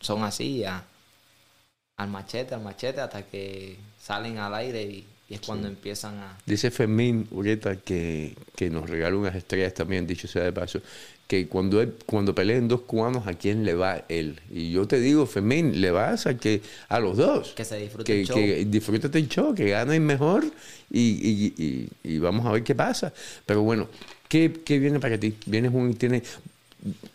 son 0.00 0.24
así, 0.24 0.64
al 0.64 2.08
machete, 2.08 2.54
al 2.54 2.62
machete, 2.62 3.00
hasta 3.00 3.22
que 3.22 3.78
salen 4.00 4.38
al 4.38 4.54
aire 4.54 4.82
y, 4.82 5.06
es 5.28 5.40
cuando 5.40 5.66
empiezan 5.68 6.18
a... 6.18 6.38
Dice 6.46 6.70
Fermín 6.70 7.26
Urieta 7.30 7.76
que, 7.76 8.34
que 8.54 8.70
nos 8.70 8.88
regaló 8.88 9.18
unas 9.18 9.34
estrellas 9.34 9.74
también, 9.74 10.06
dicho 10.06 10.28
sea 10.28 10.44
de 10.44 10.52
paso, 10.52 10.80
que 11.26 11.48
cuando, 11.48 11.84
cuando 12.06 12.34
peleen 12.34 12.68
dos 12.68 12.82
cubanos, 12.82 13.26
¿a 13.26 13.34
quién 13.34 13.64
le 13.64 13.74
va 13.74 14.04
él? 14.08 14.40
Y 14.50 14.70
yo 14.70 14.86
te 14.86 15.00
digo, 15.00 15.26
Fermín, 15.26 15.80
le 15.80 15.90
vas 15.90 16.26
a, 16.26 16.36
que, 16.36 16.62
a 16.88 17.00
los 17.00 17.16
dos. 17.16 17.54
Que 17.54 17.64
se 17.64 17.78
disfrute 17.78 18.20
el 18.20 18.26
show. 18.26 18.36
Que 18.36 18.64
disfrútate 18.64 19.18
el 19.18 19.28
show, 19.28 19.52
que 19.52 19.68
ganen 19.70 20.06
mejor 20.06 20.44
y, 20.90 21.52
y, 21.58 21.88
y, 22.04 22.18
vamos 22.18 22.46
a 22.46 22.52
ver 22.52 22.62
qué 22.62 22.76
pasa. 22.76 23.12
Pero 23.44 23.62
bueno, 23.62 23.88
¿qué, 24.28 24.60
qué 24.64 24.78
viene 24.78 25.00
para 25.00 25.18
ti? 25.18 25.34
Vienes 25.46 25.72
un... 25.74 25.94
Tienes, 25.94 26.22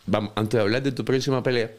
vamos, 0.04 0.32
antes 0.36 0.58
de 0.58 0.60
hablar 0.60 0.82
de 0.82 0.92
tu 0.92 1.04
próxima 1.06 1.42
pelea, 1.42 1.70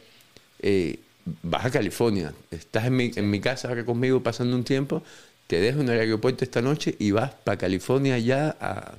eh, 0.59 0.99
vas 1.43 1.65
a 1.65 1.71
California, 1.71 2.33
estás 2.49 2.85
en 2.85 2.95
mi, 2.95 3.11
en 3.15 3.29
mi 3.29 3.39
casa 3.39 3.67
ahora 3.67 3.85
conmigo 3.85 4.23
pasando 4.23 4.55
un 4.55 4.63
tiempo, 4.63 5.03
te 5.53 5.61
dejo 5.61 5.81
en 5.81 5.89
el 5.89 5.99
aeropuerto 5.99 6.43
esta 6.43 6.63
noche 6.63 6.95
y 6.97 7.11
vas 7.11 7.31
para 7.43 7.59
California 7.59 8.17
ya 8.17 8.57
a 8.59 8.95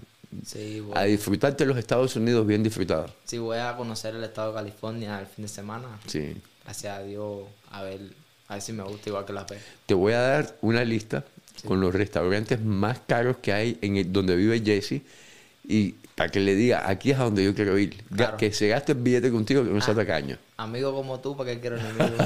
a 0.95 1.03
disfrutarte 1.03 1.67
los 1.67 1.77
Estados 1.77 2.15
Unidos 2.15 2.47
bien 2.47 2.63
disfrutados. 2.63 3.11
Sí, 3.25 3.39
voy 3.39 3.59
a 3.59 3.77
conocer 3.77 4.15
el 4.15 4.23
estado 4.23 4.51
de 4.51 4.55
California 4.55 5.19
el 5.19 5.27
fin 5.27 5.45
de 5.45 5.49
semana. 5.49 5.89
Sí. 6.07 6.37
Gracias 6.65 6.97
a 6.97 7.03
Dios, 7.03 7.43
a 7.71 7.83
ver, 7.83 8.01
a 8.49 8.55
ver 8.55 8.63
si 8.63 8.73
me 8.73 8.85
gusta 8.85 9.09
igual 9.09 9.25
que 9.25 9.33
la 9.33 9.47
P. 9.47 9.59
Te 9.87 9.95
voy 9.95 10.13
a 10.13 10.21
dar 10.21 10.57
una 10.61 10.85
lista 10.85 11.25
con 11.67 11.81
los 11.81 11.93
restaurantes 11.93 12.61
más 12.61 13.01
caros 13.07 13.39
que 13.39 13.53
hay 13.53 13.79
en 13.81 13.97
el, 13.97 14.13
donde 14.13 14.37
vive 14.37 14.61
Jesse 14.61 15.03
y 15.67 15.97
para 16.15 16.31
que 16.31 16.39
le 16.39 16.55
diga, 16.55 16.89
aquí 16.89 17.11
es 17.11 17.19
a 17.19 17.25
donde 17.25 17.45
yo 17.45 17.55
quiero 17.55 17.77
ir. 17.77 18.05
Que 18.39 18.53
se 18.53 18.69
gaste 18.69 18.93
el 18.93 18.99
billete 18.99 19.33
contigo, 19.33 19.65
que 19.65 19.71
no 19.71 19.81
sea 19.81 19.95
ah, 19.95 19.97
tacaño. 19.97 20.39
Amigo 20.57 20.95
como 20.95 21.19
tú, 21.19 21.37
¿para 21.37 21.51
qué 21.51 21.61
quiero 21.61 21.77
enemigo? 21.81 22.05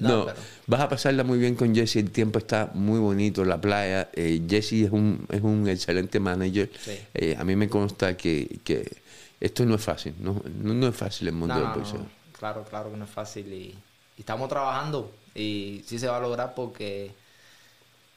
no, 0.00 0.26
no 0.26 0.32
vas 0.66 0.80
a 0.80 0.88
pasarla 0.88 1.22
muy 1.22 1.38
bien 1.38 1.54
con 1.54 1.72
Jesse. 1.72 1.96
El 1.96 2.10
tiempo 2.10 2.40
está 2.40 2.70
muy 2.74 2.98
bonito, 2.98 3.44
la 3.44 3.60
playa. 3.60 4.08
Eh, 4.12 4.42
Jesse 4.48 4.86
es 4.86 4.90
un, 4.90 5.24
es 5.30 5.40
un 5.40 5.68
excelente 5.68 6.18
manager. 6.18 6.68
Eh, 7.14 7.36
a 7.38 7.44
mí 7.44 7.54
me 7.54 7.68
consta 7.68 8.16
que, 8.16 8.58
que, 8.64 8.90
esto 9.38 9.64
no 9.64 9.76
es 9.76 9.82
fácil. 9.82 10.14
No, 10.18 10.42
no, 10.62 10.88
es 10.88 10.96
fácil 10.96 11.28
el 11.28 11.34
mundo 11.34 11.54
del 11.54 11.68
boxeo. 11.68 12.06
claro, 12.36 12.64
claro 12.64 12.90
que 12.90 12.96
no 12.96 13.04
es 13.04 13.10
fácil. 13.10 13.52
Y, 13.52 13.78
y 14.16 14.20
estamos 14.20 14.48
trabajando. 14.48 15.12
Y 15.32 15.84
sí 15.86 16.00
se 16.00 16.08
va 16.08 16.16
a 16.16 16.20
lograr 16.20 16.54
porque 16.56 17.12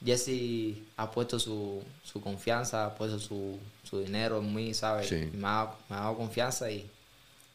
Jesse 0.03 0.83
ha 0.97 1.11
puesto 1.11 1.39
su, 1.39 1.83
su 2.03 2.21
confianza, 2.21 2.85
ha 2.85 2.95
puesto 2.95 3.19
su, 3.19 3.59
su 3.83 3.99
dinero 3.99 4.39
en 4.39 4.53
mí, 4.53 4.73
¿sabes? 4.73 5.11
Me, 5.11 5.47
ha, 5.47 5.71
me, 5.89 5.95
ha, 5.95 5.99
dado 5.99 6.17
confianza 6.17 6.71
y 6.71 6.89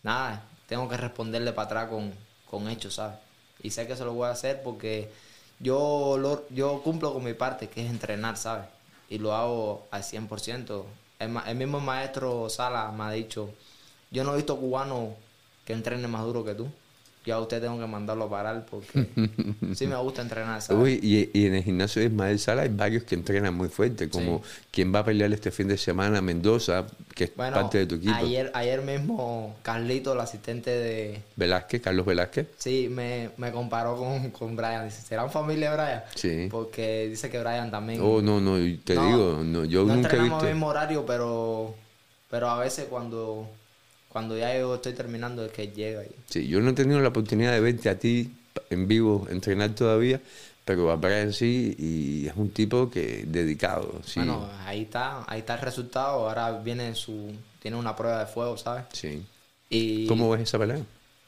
nada, 0.03 0.45
tengo 0.67 0.89
que 0.89 0.97
responderle 0.97 1.53
para 1.53 1.67
atrás 1.67 1.89
con, 1.89 2.13
con 2.51 2.69
hechos, 2.69 2.95
¿sabes? 2.95 3.17
Y 3.63 3.71
sé 3.71 3.87
que 3.87 3.97
se 3.97 4.05
lo 4.05 4.13
voy 4.13 4.29
a 4.29 4.33
hacer 4.33 4.63
porque 4.63 5.11
yo, 5.59 6.17
lo, 6.19 6.45
yo 6.51 6.83
cumplo 6.83 7.15
con 7.15 7.25
mi 7.25 7.35
parte, 7.35 7.69
que 7.69 7.85
es 7.85 7.91
entrenar, 7.91 8.37
¿sabes? 8.37 8.67
y 9.09 9.19
lo 9.19 9.35
hago 9.35 9.87
al 9.91 10.03
100%. 10.03 10.85
El, 11.19 11.37
el 11.47 11.57
mismo 11.57 11.81
maestro 11.81 12.49
Sala 12.51 12.91
me 12.93 13.05
ha 13.05 13.11
dicho, 13.11 13.51
yo 14.11 14.25
no 14.25 14.33
he 14.33 14.37
visto 14.37 14.57
cubano 14.57 15.15
que 15.65 15.73
entrene 15.73 16.09
más 16.09 16.25
duro 16.25 16.45
que 16.45 16.55
tú. 16.55 16.69
Yo 17.25 17.37
a 17.37 17.41
usted 17.41 17.63
tengo 17.63 17.79
que 17.79 17.87
mandarlo 17.87 18.25
a 18.25 18.31
parar 18.31 18.67
porque 18.71 19.07
sí 19.75 19.87
me 19.87 19.97
gusta 19.97 20.21
entrenar, 20.21 20.61
¿sabes? 20.61 20.83
Uy, 20.83 21.01
y, 21.03 21.31
y 21.39 21.47
en 21.47 21.55
el 21.55 21.63
gimnasio 21.63 22.03
de 22.03 22.09
Ismael 22.09 22.39
Sala 22.39 22.63
hay 22.63 22.69
varios 22.69 23.05
que 23.05 23.15
entrenan 23.15 23.55
muy 23.55 23.69
fuerte, 23.69 24.11
como 24.11 24.43
quien 24.71 24.95
va 24.95 24.99
a 24.99 25.05
pelear 25.05 25.33
este 25.33 25.51
fin 25.51 25.69
de 25.69 25.79
semana, 25.79 26.21
Mendoza, 26.21 26.87
que 27.15 27.25
es 27.25 27.35
Bueno, 27.37 27.55
parte 27.57 27.79
de 27.79 27.87
tu 27.87 27.95
equipo. 27.95 28.15
Ayer, 28.15 28.51
ayer 28.55 28.83
mismo 28.83 29.57
Carlito, 29.63 30.13
el 30.13 30.21
asistente 30.21 30.71
de... 30.71 31.23
Velázquez, 31.37 31.81
Carlos 31.81 32.05
Velázquez. 32.05 32.49
Sí, 32.59 32.89
me, 32.91 33.31
me 33.39 33.51
comparó 33.53 33.97
con, 33.97 34.31
con 34.31 34.55
Brian. 34.55 34.85
Dice, 34.85 35.01
¿serán 35.01 35.31
familia 35.31 35.73
Brian? 35.75 36.03
Sí. 36.15 36.49
Porque 36.51 37.09
dice 37.09 37.31
que 37.31 37.41
Brian 37.41 37.71
también... 37.71 38.01
Oh, 38.03 38.21
no, 38.21 38.39
no, 38.41 38.57
te 38.85 38.95
No, 38.95 39.07
digo, 39.07 39.41
no, 39.45 39.65
yo 39.65 39.85
no 39.85 39.95
nunca 39.95 40.09
he 40.09 40.13
entrenamos 40.13 40.33
visto. 40.35 40.47
el 40.49 40.55
mismo 40.55 40.67
horario, 40.69 41.07
pero, 41.07 41.75
pero 42.29 42.51
a 42.51 42.59
veces 42.59 42.87
cuando, 42.91 43.49
cuando 44.15 44.39
ya 44.39 44.57
yo 44.57 44.77
estoy 44.77 44.93
terminando 44.93 45.45
es 45.45 45.51
que 45.51 45.67
llega. 45.73 46.05
Y, 46.05 46.11
Sí, 46.31 46.47
yo 46.47 46.61
no 46.61 46.71
he 46.71 46.73
tenido 46.73 47.01
la 47.01 47.09
oportunidad 47.09 47.51
de 47.51 47.59
verte 47.59 47.89
a 47.89 47.99
ti 47.99 48.33
en 48.71 48.87
vivo 48.87 49.27
entrenar 49.29 49.75
todavía, 49.75 50.21
pero 50.65 50.93
a 50.93 50.95
Brian 50.95 51.33
sí, 51.33 51.75
y 51.77 52.29
es 52.29 52.33
un 52.37 52.51
tipo 52.51 52.89
que 52.89 53.25
dedicado. 53.27 54.01
Sí, 54.07 54.21
Bueno, 54.21 54.49
ahí 54.67 54.83
está, 54.83 55.25
ahí 55.27 55.41
está 55.41 55.55
el 55.55 55.63
resultado. 55.63 56.29
Ahora 56.29 56.53
viene 56.53 56.95
su... 56.95 57.35
Tiene 57.61 57.77
una 57.77 57.97
prueba 57.97 58.21
de 58.21 58.27
fuego, 58.27 58.57
¿sabes? 58.57 58.85
sí. 58.93 59.27
Y 59.69 60.07
¿Cómo 60.07 60.31
ves 60.31 60.43
esa 60.43 60.61
pelea? 60.61 60.79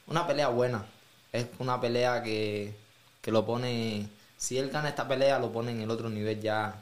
una 0.07 0.25
pelea 0.25 0.46
buena. 0.46 0.87
Es 1.33 1.46
una 1.59 1.81
pelea 1.81 2.22
que, 2.22 2.72
que 3.20 3.33
lo 3.33 3.44
pone... 3.44 4.07
Si 4.37 4.59
él 4.59 4.70
gana 4.70 4.90
esta 4.90 5.09
pelea, 5.09 5.40
lo 5.40 5.51
pone 5.51 5.72
en 5.72 5.81
el 5.81 5.90
otro 5.90 6.09
nivel 6.09 6.40
ya 6.40 6.77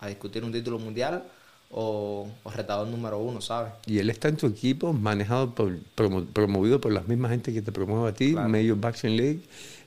a 0.00 0.06
discutir 0.06 0.42
un 0.42 0.52
título 0.52 0.78
mundial 0.78 1.22
o, 1.70 2.28
o 2.44 2.50
retador 2.50 2.88
número 2.88 3.18
uno, 3.18 3.40
¿sabes? 3.40 3.72
Y 3.86 3.98
él 3.98 4.08
está 4.10 4.28
en 4.28 4.36
tu 4.36 4.46
equipo, 4.46 4.92
manejado 4.92 5.54
por, 5.54 5.78
promo- 5.96 6.26
promovido 6.26 6.80
por 6.80 6.92
las 6.92 7.06
mismas 7.08 7.30
gente 7.30 7.52
que 7.52 7.60
te 7.62 7.72
promueve 7.72 8.08
a 8.08 8.14
ti, 8.14 8.32
Claro. 8.32 8.48
Major 8.48 8.76
Boxing 8.76 9.16
League. 9.16 9.40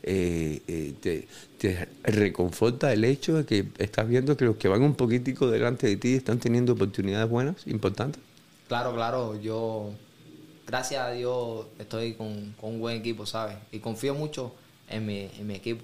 Eh, 0.03 0.61
eh, 0.67 0.93
te, 1.01 1.27
te 1.59 1.87
reconforta 2.03 2.91
el 2.91 3.03
hecho 3.03 3.35
de 3.35 3.45
que 3.45 3.65
estás 3.77 4.07
viendo 4.07 4.35
que 4.35 4.45
los 4.45 4.55
que 4.57 4.67
van 4.67 4.81
un 4.81 4.95
poquitico 4.95 5.49
delante 5.49 5.87
de 5.87 5.95
ti 5.97 6.15
están 6.15 6.39
teniendo 6.39 6.73
oportunidades 6.73 7.29
buenas, 7.29 7.67
importantes. 7.67 8.21
Claro, 8.67 8.93
claro, 8.95 9.39
yo, 9.41 9.91
gracias 10.67 11.01
a 11.05 11.11
Dios, 11.11 11.65
estoy 11.77 12.13
con, 12.13 12.53
con 12.59 12.71
un 12.75 12.79
buen 12.79 12.97
equipo, 12.97 13.25
¿sabes? 13.25 13.57
Y 13.71 13.79
confío 13.79 14.15
mucho 14.15 14.53
en 14.89 15.05
mi, 15.05 15.29
en 15.37 15.45
mi 15.47 15.55
equipo. 15.55 15.83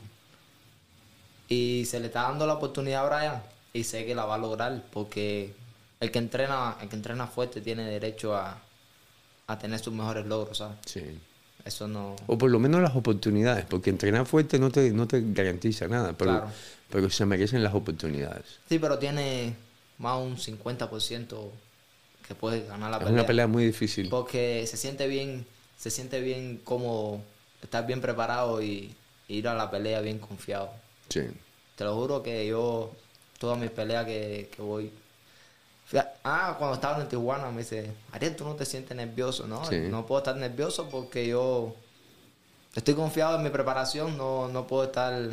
Y 1.50 1.86
se 1.86 2.00
le 2.00 2.08
está 2.08 2.24
dando 2.24 2.46
la 2.46 2.56
oportunidad 2.56 3.06
a 3.06 3.10
Brian 3.18 3.44
y 3.74 3.84
sé 3.84 4.06
que 4.06 4.16
la 4.16 4.26
va 4.26 4.36
a 4.36 4.38
lograr 4.38 4.84
porque 4.92 5.54
el 6.00 6.12
que 6.12 6.20
entrena, 6.20 6.78
el 6.82 6.90
que 6.90 6.96
entrena 6.96 7.28
fuerte 7.28 7.62
tiene 7.62 7.84
derecho 7.86 8.36
a, 8.36 8.60
a 9.48 9.60
tener 9.60 9.80
sus 9.80 9.94
mejores 9.94 10.26
logros, 10.26 10.58
¿sabes? 10.60 10.78
Sí. 10.86 11.02
Eso 11.66 11.88
no... 11.88 12.16
O 12.28 12.38
por 12.38 12.50
lo 12.50 12.60
menos 12.60 12.82
las 12.82 12.96
oportunidades, 12.96 13.66
porque 13.66 13.90
entrenar 13.90 14.26
fuerte 14.26 14.58
no 14.60 14.72
te, 14.72 14.92
no 14.92 15.08
te 15.08 15.22
garantiza 15.34 15.88
nada, 15.88 16.14
pero, 16.18 16.32
Claro. 16.32 16.52
pero 16.90 17.10
se 17.10 17.26
merecen 17.26 17.62
las 17.64 17.74
oportunidades. 17.74 18.46
Sí, 18.70 18.80
pero 18.80 18.98
tiene 19.00 19.54
más 19.98 20.18
un 20.20 20.38
50% 20.38 21.50
que 22.28 22.36
puede 22.36 22.66
ganar 22.66 22.92
la 22.92 22.98
Es 22.98 23.04
pelea. 23.04 23.14
una 23.14 23.26
pelea 23.28 23.48
muy 23.48 23.66
difícil. 23.66 24.08
Porque 24.10 24.66
se 24.68 24.78
siente 24.78 25.08
bien, 25.08 25.46
se 25.78 25.90
siente 25.90 26.22
bien 26.22 26.62
como 26.64 27.22
estar 27.62 27.86
bien 27.86 28.00
preparado 28.00 28.62
y, 28.62 28.96
y 29.28 29.36
ir 29.38 29.48
a 29.50 29.56
la 29.56 29.70
pelea 29.70 30.00
bien 30.02 30.20
confiado. 30.20 30.70
Sí. 31.10 31.22
Te 31.76 31.84
lo 31.84 31.96
juro 31.96 32.24
que 32.24 32.48
yo, 32.48 32.94
todas 33.40 33.58
mis 33.60 33.72
peleas 33.72 34.06
que, 34.06 34.50
que 34.56 34.62
voy. 34.62 34.90
Ah, 36.24 36.56
cuando 36.58 36.76
estaba 36.76 37.02
en 37.02 37.08
Tijuana 37.08 37.50
me 37.52 37.60
dice, 37.60 37.92
Ariel, 38.12 38.36
tú 38.36 38.44
no 38.44 38.56
te 38.56 38.66
sientes 38.66 38.96
nervioso, 38.96 39.48
¿no? 39.48 39.64
Sí. 39.66 39.80
No 39.90 40.06
puedo 40.06 40.20
estar 40.20 40.36
nervioso 40.36 40.90
porque 40.90 41.28
yo 41.28 41.76
estoy 42.76 42.94
confiado 42.94 43.38
en 43.38 43.44
mi 43.44 43.50
preparación, 43.50 44.18
no, 44.18 44.50
no 44.50 44.68
puedo 44.68 44.84
estar. 44.84 45.30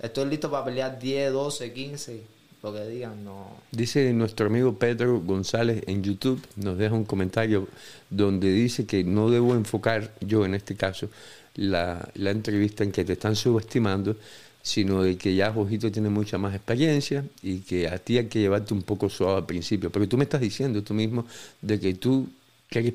Estoy 0.00 0.30
listo 0.30 0.50
para 0.50 0.64
pelear 0.64 0.98
10, 0.98 1.32
12, 1.32 1.72
15, 1.74 2.22
lo 2.62 2.72
que 2.72 2.86
digan, 2.86 3.22
no. 3.22 3.50
Dice 3.70 4.12
nuestro 4.14 4.46
amigo 4.46 4.78
Pedro 4.78 5.20
González 5.20 5.82
en 5.86 6.02
YouTube, 6.02 6.42
nos 6.56 6.78
deja 6.78 6.94
un 6.94 7.04
comentario 7.04 7.68
donde 8.08 8.50
dice 8.50 8.86
que 8.86 9.04
no 9.04 9.28
debo 9.28 9.54
enfocar 9.54 10.12
yo 10.20 10.46
en 10.46 10.54
este 10.54 10.74
caso 10.74 11.10
la, 11.54 12.08
la 12.14 12.30
entrevista 12.30 12.82
en 12.82 12.92
que 12.92 13.04
te 13.04 13.12
están 13.12 13.36
subestimando, 13.36 14.16
sino 14.62 15.02
de 15.02 15.16
que 15.18 15.34
ya 15.34 15.52
Jojito 15.52 15.90
tiene 15.92 16.10
mucha 16.10 16.38
más 16.38 16.54
experiencia 16.54 17.24
y 17.42 17.60
que 17.60 17.88
a 17.88 17.98
ti 17.98 18.18
hay 18.18 18.28
que 18.28 18.40
llevarte 18.40 18.74
un 18.74 18.82
poco 18.82 19.08
suave 19.08 19.38
al 19.38 19.46
principio. 19.46 19.90
Pero 19.90 20.08
tú 20.08 20.16
me 20.18 20.24
estás 20.24 20.40
diciendo 20.40 20.82
tú 20.82 20.94
mismo 20.94 21.26
de 21.62 21.80
que 21.80 21.94
tú 21.94 22.28
quieres, 22.68 22.94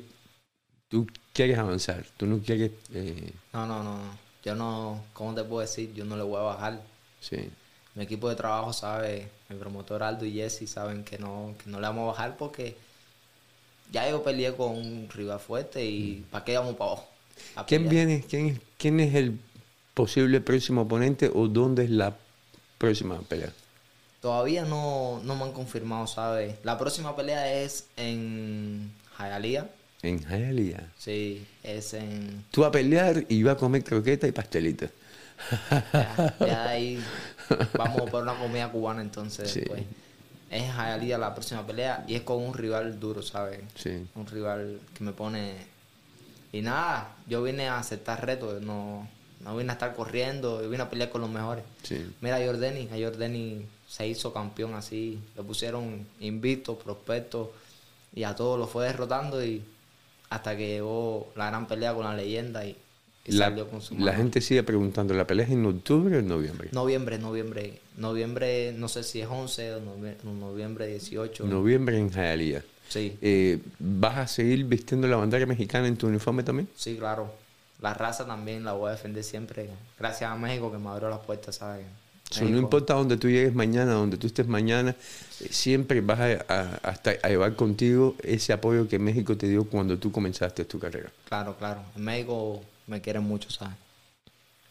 tú 0.88 1.06
quieres 1.32 1.58
avanzar, 1.58 2.06
tú 2.16 2.26
no 2.26 2.40
quieres... 2.40 2.72
eh, 2.94 3.32
No, 3.52 3.66
no, 3.66 3.82
no. 3.82 4.20
Yo 4.44 4.54
no, 4.54 5.04
¿cómo 5.12 5.34
te 5.34 5.42
puedo 5.42 5.60
decir? 5.62 5.92
Yo 5.94 6.04
no 6.04 6.16
le 6.16 6.22
voy 6.22 6.38
a 6.38 6.42
bajar. 6.44 6.80
sí, 7.20 7.50
Mi 7.94 8.04
equipo 8.04 8.28
de 8.28 8.36
trabajo 8.36 8.72
sabe, 8.72 9.32
mi 9.48 9.56
promotor 9.56 10.02
Aldo 10.04 10.24
y 10.24 10.34
Jesse 10.34 10.68
saben 10.70 11.02
que 11.04 11.18
no, 11.18 11.56
que 11.58 11.68
no 11.70 11.80
le 11.80 11.86
vamos 11.88 12.04
a 12.04 12.12
bajar 12.12 12.36
porque 12.36 12.76
ya 13.90 14.08
yo 14.10 14.22
peleé 14.22 14.54
con 14.54 14.70
un 14.76 15.08
rival 15.10 15.40
fuerte 15.40 15.84
y 15.84 16.22
¿para 16.30 16.44
qué 16.44 16.56
vamos 16.58 16.76
para 16.76 16.90
abajo? 16.92 17.08
¿Quién 17.66 17.88
viene? 17.88 18.24
¿Quién, 18.28 18.60
¿Quién 18.78 19.00
es 19.00 19.14
el 19.14 19.38
posible 19.96 20.42
próximo 20.42 20.82
oponente 20.82 21.30
o 21.34 21.48
dónde 21.48 21.84
es 21.84 21.90
la 21.90 22.14
próxima 22.76 23.18
pelea? 23.22 23.50
Todavía 24.20 24.66
no, 24.66 25.22
no 25.24 25.34
me 25.36 25.44
han 25.44 25.52
confirmado, 25.52 26.06
¿sabes? 26.06 26.56
La 26.64 26.76
próxima 26.76 27.16
pelea 27.16 27.62
es 27.62 27.86
en 27.96 28.92
Hialeah. 29.18 29.66
En 30.02 30.20
Hialeah. 30.20 30.92
Sí, 30.98 31.46
es 31.62 31.94
en... 31.94 32.44
Tú 32.50 32.66
a 32.66 32.70
pelear 32.70 33.24
y 33.28 33.38
yo 33.38 33.50
a 33.50 33.56
comer 33.56 33.82
croqueta 33.84 34.28
y 34.28 34.32
pastelita. 34.32 34.90
Ya, 35.70 36.34
ya 36.40 36.68
ahí 36.68 37.02
vamos 37.78 38.10
por 38.10 38.22
una 38.22 38.34
comida 38.38 38.70
cubana 38.70 39.00
entonces. 39.00 39.50
Sí. 39.50 39.62
Pues. 39.66 39.82
Es 40.50 40.62
en 40.62 40.72
Hialeah 40.72 41.16
la 41.16 41.32
próxima 41.34 41.66
pelea 41.66 42.04
y 42.06 42.16
es 42.16 42.20
con 42.20 42.42
un 42.42 42.52
rival 42.52 43.00
duro, 43.00 43.22
¿sabes? 43.22 43.60
Sí. 43.74 44.06
un 44.14 44.26
rival 44.26 44.78
que 44.92 45.04
me 45.04 45.12
pone 45.12 45.54
y 46.52 46.60
nada 46.60 47.16
yo 47.26 47.42
vine 47.42 47.68
a 47.68 47.78
aceptar 47.78 48.24
retos 48.24 48.62
no 48.62 49.15
no 49.44 49.56
vine 49.56 49.70
a 49.70 49.74
estar 49.74 49.94
corriendo 49.94 50.62
yo 50.62 50.68
vine 50.70 50.82
a 50.82 50.90
pelear 50.90 51.10
con 51.10 51.20
los 51.20 51.30
mejores 51.30 51.64
Sí. 51.82 52.04
mira 52.20 52.36
a 52.36 52.44
Jordani 52.46 52.88
a 52.92 52.96
Jordani 52.98 53.62
se 53.88 54.06
hizo 54.08 54.32
campeón 54.32 54.74
así 54.74 55.18
le 55.36 55.42
pusieron 55.42 56.06
invicto 56.20 56.76
prospecto 56.78 57.52
y 58.14 58.22
a 58.24 58.34
todos 58.34 58.58
lo 58.58 58.66
fue 58.66 58.86
derrotando 58.86 59.44
y 59.44 59.62
hasta 60.30 60.56
que 60.56 60.66
llegó 60.68 61.28
la 61.36 61.46
gran 61.48 61.68
pelea 61.68 61.94
con 61.94 62.04
la 62.04 62.14
leyenda 62.16 62.64
y, 62.66 62.76
y 63.26 63.32
La, 63.32 63.46
salió 63.46 63.68
con 63.68 63.80
su 63.82 63.94
la 63.94 64.06
mano. 64.06 64.16
gente 64.18 64.40
sigue 64.40 64.62
preguntando, 64.62 65.14
¿la 65.14 65.26
pelea 65.26 65.46
es 65.46 65.52
en 65.52 65.64
octubre 65.66 66.16
o 66.16 66.18
en 66.20 66.26
noviembre? 66.28 66.68
noviembre 66.72 67.18
noviembre 67.18 67.78
noviembre 67.96 68.72
no 68.76 68.88
sé 68.88 69.02
si 69.04 69.20
es 69.20 69.28
11 69.30 69.74
o 69.74 69.80
novie- 69.80 70.22
noviembre 70.24 70.86
18 70.88 71.44
Noviembre 71.44 71.98
en 71.98 72.10
Hialeah. 72.10 72.62
sí 72.88 73.16
Eh, 73.22 73.58
¿Vas 73.78 74.16
a 74.18 74.26
seguir 74.26 74.64
vistiendo 74.64 75.06
la 75.06 75.16
bandera 75.16 75.46
mexicana 75.46 75.86
en 75.86 75.96
tu 75.96 76.06
uniforme 76.08 76.42
también? 76.42 76.68
Sí, 76.74 76.96
claro. 76.96 77.32
La 77.80 77.92
raza 77.94 78.26
también 78.26 78.64
la 78.64 78.72
voy 78.72 78.88
a 78.88 78.92
defender 78.92 79.22
siempre. 79.22 79.68
Gracias 79.98 80.30
a 80.30 80.34
México 80.36 80.72
que 80.72 80.78
me 80.78 80.88
abrió 80.88 81.08
las 81.10 81.20
puertas, 81.20 81.56
¿sabes? 81.56 81.86
So, 82.30 82.44
no 82.44 82.58
importa 82.58 82.94
dónde 82.94 83.16
tú 83.18 83.28
llegues 83.28 83.54
mañana, 83.54 83.92
donde 83.92 84.16
tú 84.16 84.26
estés 84.26 84.48
mañana, 84.48 84.90
eh, 85.40 85.48
siempre 85.50 86.00
vas 86.00 86.18
a, 86.18 86.44
a- 86.52 86.74
hasta 86.82 87.12
a 87.22 87.28
llevar 87.28 87.54
contigo 87.54 88.16
ese 88.22 88.52
apoyo 88.52 88.88
que 88.88 88.98
México 88.98 89.36
te 89.36 89.46
dio 89.46 89.64
cuando 89.64 89.96
tú 89.98 90.10
comenzaste 90.10 90.64
tu 90.64 90.78
carrera. 90.80 91.10
Claro, 91.28 91.54
claro. 91.56 91.80
En 91.94 92.02
México 92.02 92.62
me 92.88 93.00
quieren 93.00 93.22
mucho, 93.22 93.48
¿sabes? 93.50 93.74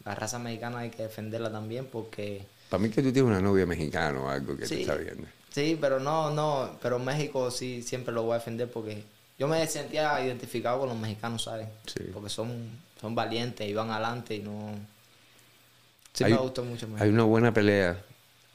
La 0.04 0.14
raza 0.14 0.38
mexicana 0.38 0.80
hay 0.80 0.90
que 0.90 1.02
defenderla 1.04 1.50
también 1.50 1.86
porque... 1.90 2.44
Para 2.68 2.82
mí 2.82 2.90
que 2.90 3.02
tú 3.02 3.10
tienes 3.12 3.30
una 3.30 3.40
novia 3.40 3.64
mexicana 3.64 4.20
o 4.20 4.28
algo 4.28 4.54
que 4.56 4.62
te 4.62 4.68
Sí. 4.68 4.80
está 4.82 4.94
viendo. 4.96 5.26
Sí, 5.50 5.78
pero 5.80 5.98
no, 5.98 6.30
no. 6.30 6.70
Pero 6.82 6.98
México 6.98 7.50
sí 7.50 7.82
siempre 7.82 8.12
lo 8.12 8.24
voy 8.24 8.32
a 8.32 8.38
defender 8.38 8.70
porque 8.70 9.02
yo 9.38 9.48
me 9.48 9.66
sentía 9.66 10.20
identificado 10.22 10.80
con 10.80 10.90
los 10.90 10.98
mexicanos, 10.98 11.44
¿sabes? 11.44 11.68
Sí. 11.86 12.04
Porque 12.12 12.28
son, 12.28 12.52
son 13.00 13.14
valientes 13.14 13.68
y 13.68 13.72
van 13.74 13.90
adelante 13.90 14.36
y 14.36 14.40
no... 14.40 14.74
Sí 16.12 16.24
Hay- 16.24 16.32
me 16.32 16.38
gustó 16.38 16.64
mucho 16.64 16.86
México. 16.88 17.04
Hay 17.04 17.10
una 17.10 17.24
buena 17.24 17.52
pelea 17.52 18.02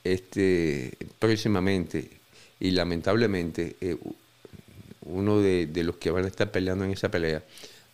este, 0.04 0.98
próximamente 1.20 2.10
y 2.60 2.72
lamentablemente 2.72 3.76
eh, 3.82 3.98
uno 5.04 5.40
de, 5.40 5.68
de 5.68 5.84
los 5.84 5.98
que 5.98 6.12
van 6.12 6.26
a 6.26 6.28
estar 6.28 6.52
peleando 6.52 6.86
en 6.86 6.92
esa 6.92 7.10
pelea, 7.10 7.44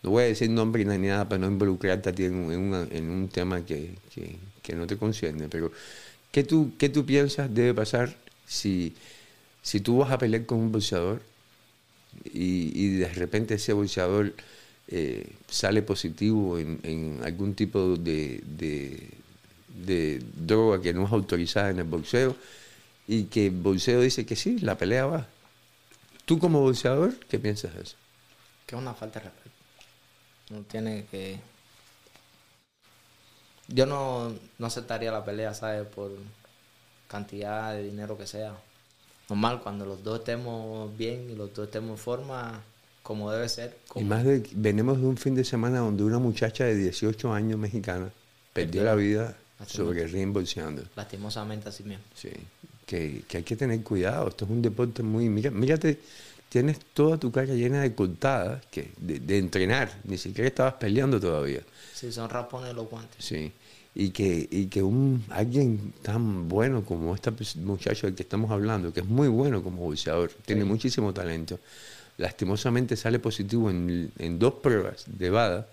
no 0.04 0.12
voy 0.12 0.24
a 0.24 0.28
decir 0.28 0.50
nombre 0.50 0.84
ni 0.86 1.08
nada 1.08 1.28
para 1.28 1.40
no 1.40 1.48
involucrarte 1.48 2.10
a 2.10 2.14
ti 2.14 2.26
en, 2.26 2.36
un- 2.36 2.52
en 2.54 2.60
una- 2.60 2.88
en 2.92 3.10
un 3.10 3.30
tema 3.30 3.66
que, 3.66 3.96
que- 4.14 4.38
que 4.62 4.76
no 4.76 4.86
te 4.88 4.98
concierne, 4.98 5.48
pero 5.50 5.72
¿qué 6.32 6.44
tú, 6.44 6.74
qué 6.78 6.90
tú 6.90 7.06
piensas 7.06 7.54
debe 7.54 7.74
pasar 7.74 8.16
si, 8.48 8.96
si 9.64 9.82
tú 9.82 10.00
vas 10.00 10.12
a 10.12 10.18
pelear 10.20 10.46
con 10.46 10.60
un 10.60 10.72
boxeador 10.72 11.22
y, 12.26 12.72
y 12.76 12.98
de 12.98 13.10
repente 13.10 13.56
ese 13.56 13.74
boxeador 13.74 14.34
eh, 14.90 15.36
sale 15.50 15.82
positivo 15.82 16.58
en, 16.58 17.20
algún 17.24 17.56
tipo 17.56 17.98
de, 17.98 18.42
droga 20.36 20.82
que 20.82 20.94
no 20.94 21.06
es 21.06 21.12
autorizada 21.12 21.70
en 21.70 21.80
el 21.80 21.84
boxeo 21.84 22.36
y 23.08 23.26
que 23.26 23.50
bolseo 23.50 24.02
dice 24.02 24.26
que 24.26 24.36
sí, 24.36 24.60
la 24.60 24.78
pelea 24.78 25.06
va. 25.06 25.28
Tú 26.26 26.40
como 26.40 26.62
boxeador, 26.62 27.16
¿qué 27.28 27.40
piensas 27.40 27.74
de 27.74 27.82
eso? 27.84 27.96
Que 28.66 28.76
es 28.76 28.82
una 28.82 28.94
falta 28.94 29.20
de 29.20 29.26
respeto. 29.26 29.56
No 30.50 30.62
tiene 30.62 31.06
que... 31.12 31.40
Yo 33.70 33.86
no, 33.86 34.34
no 34.58 34.68
aceptaría 34.68 35.12
la 35.12 35.26
pelea, 35.26 35.54
¿sabes? 35.54 35.86
Por 35.88 36.12
cantidad 37.08 37.74
de 37.74 37.84
dinero 37.84 38.18
que 38.18 38.28
sea. 38.28 38.58
Normal, 39.30 39.62
cuando 39.62 39.86
los 39.86 40.04
dos 40.04 40.20
estemos 40.20 40.96
bien 40.98 41.30
y 41.30 41.36
los 41.36 41.54
dos 41.54 41.66
estemos 41.68 41.92
en 41.92 41.98
forma, 41.98 42.64
como 43.08 43.32
debe 43.32 43.48
ser. 43.48 43.78
Y 43.86 43.88
como- 43.90 44.06
más 44.08 44.26
de, 44.26 44.44
venimos 44.54 45.00
de 45.00 45.06
un 45.08 45.16
fin 45.16 45.34
de 45.34 45.46
semana 45.46 45.80
donde 45.80 46.04
una 46.04 46.20
muchacha 46.20 46.66
de 46.66 46.76
18 46.76 47.32
años 47.34 47.58
mexicana 47.58 48.10
perdió 48.52 48.84
la 48.84 48.96
vida 48.96 49.38
sobre 49.66 50.04
el 50.04 50.12
ring 50.12 50.34
boxeando. 50.34 50.84
Lastimosamente 50.94 51.70
así 51.70 51.84
mismo. 51.84 52.04
Sí, 52.14 52.32
que, 52.86 53.24
que 53.26 53.38
hay 53.38 53.44
que 53.44 53.56
tener 53.56 53.82
cuidado. 53.82 54.28
Esto 54.28 54.44
es 54.44 54.52
un 54.52 54.62
deporte 54.62 55.04
muy... 55.04 55.30
Mira, 55.30 55.52
mírate, 55.52 56.00
tienes 56.50 56.80
toda 56.94 57.18
tu 57.18 57.32
cara 57.32 57.54
llena 57.54 57.82
de 57.82 57.96
cortadas 57.96 58.66
que, 58.70 58.92
de, 58.98 59.20
de 59.20 59.38
entrenar. 59.38 59.90
Ni 60.04 60.18
siquiera 60.18 60.50
estabas 60.50 60.74
peleando 60.74 61.18
todavía. 61.18 61.62
Sí, 61.94 62.12
son 62.12 62.30
raspones 62.30 62.74
los 62.76 62.90
guantes. 62.90 63.24
Sí. 63.24 63.54
Y 63.96 64.10
que, 64.10 64.48
y 64.52 64.66
que 64.68 64.84
un, 64.84 65.24
alguien 65.30 65.94
tan 66.04 66.48
bueno 66.50 66.84
como 66.84 67.16
este 67.16 67.32
muchacho 67.62 68.06
del 68.06 68.16
que 68.16 68.24
estamos 68.24 68.52
hablando, 68.52 68.92
que 68.94 69.00
es 69.00 69.06
muy 69.08 69.30
bueno 69.30 69.64
como 69.64 69.78
boxeador, 69.84 70.30
tiene 70.46 70.66
muchísimo 70.66 71.14
talento, 71.14 71.58
lastimosamente 72.18 72.96
sale 72.96 73.20
positivo 73.20 73.70
en, 73.70 74.12
en 74.18 74.40
dos 74.40 74.56
pruebas 74.56 75.04
de 75.08 75.30
VADA 75.30 75.68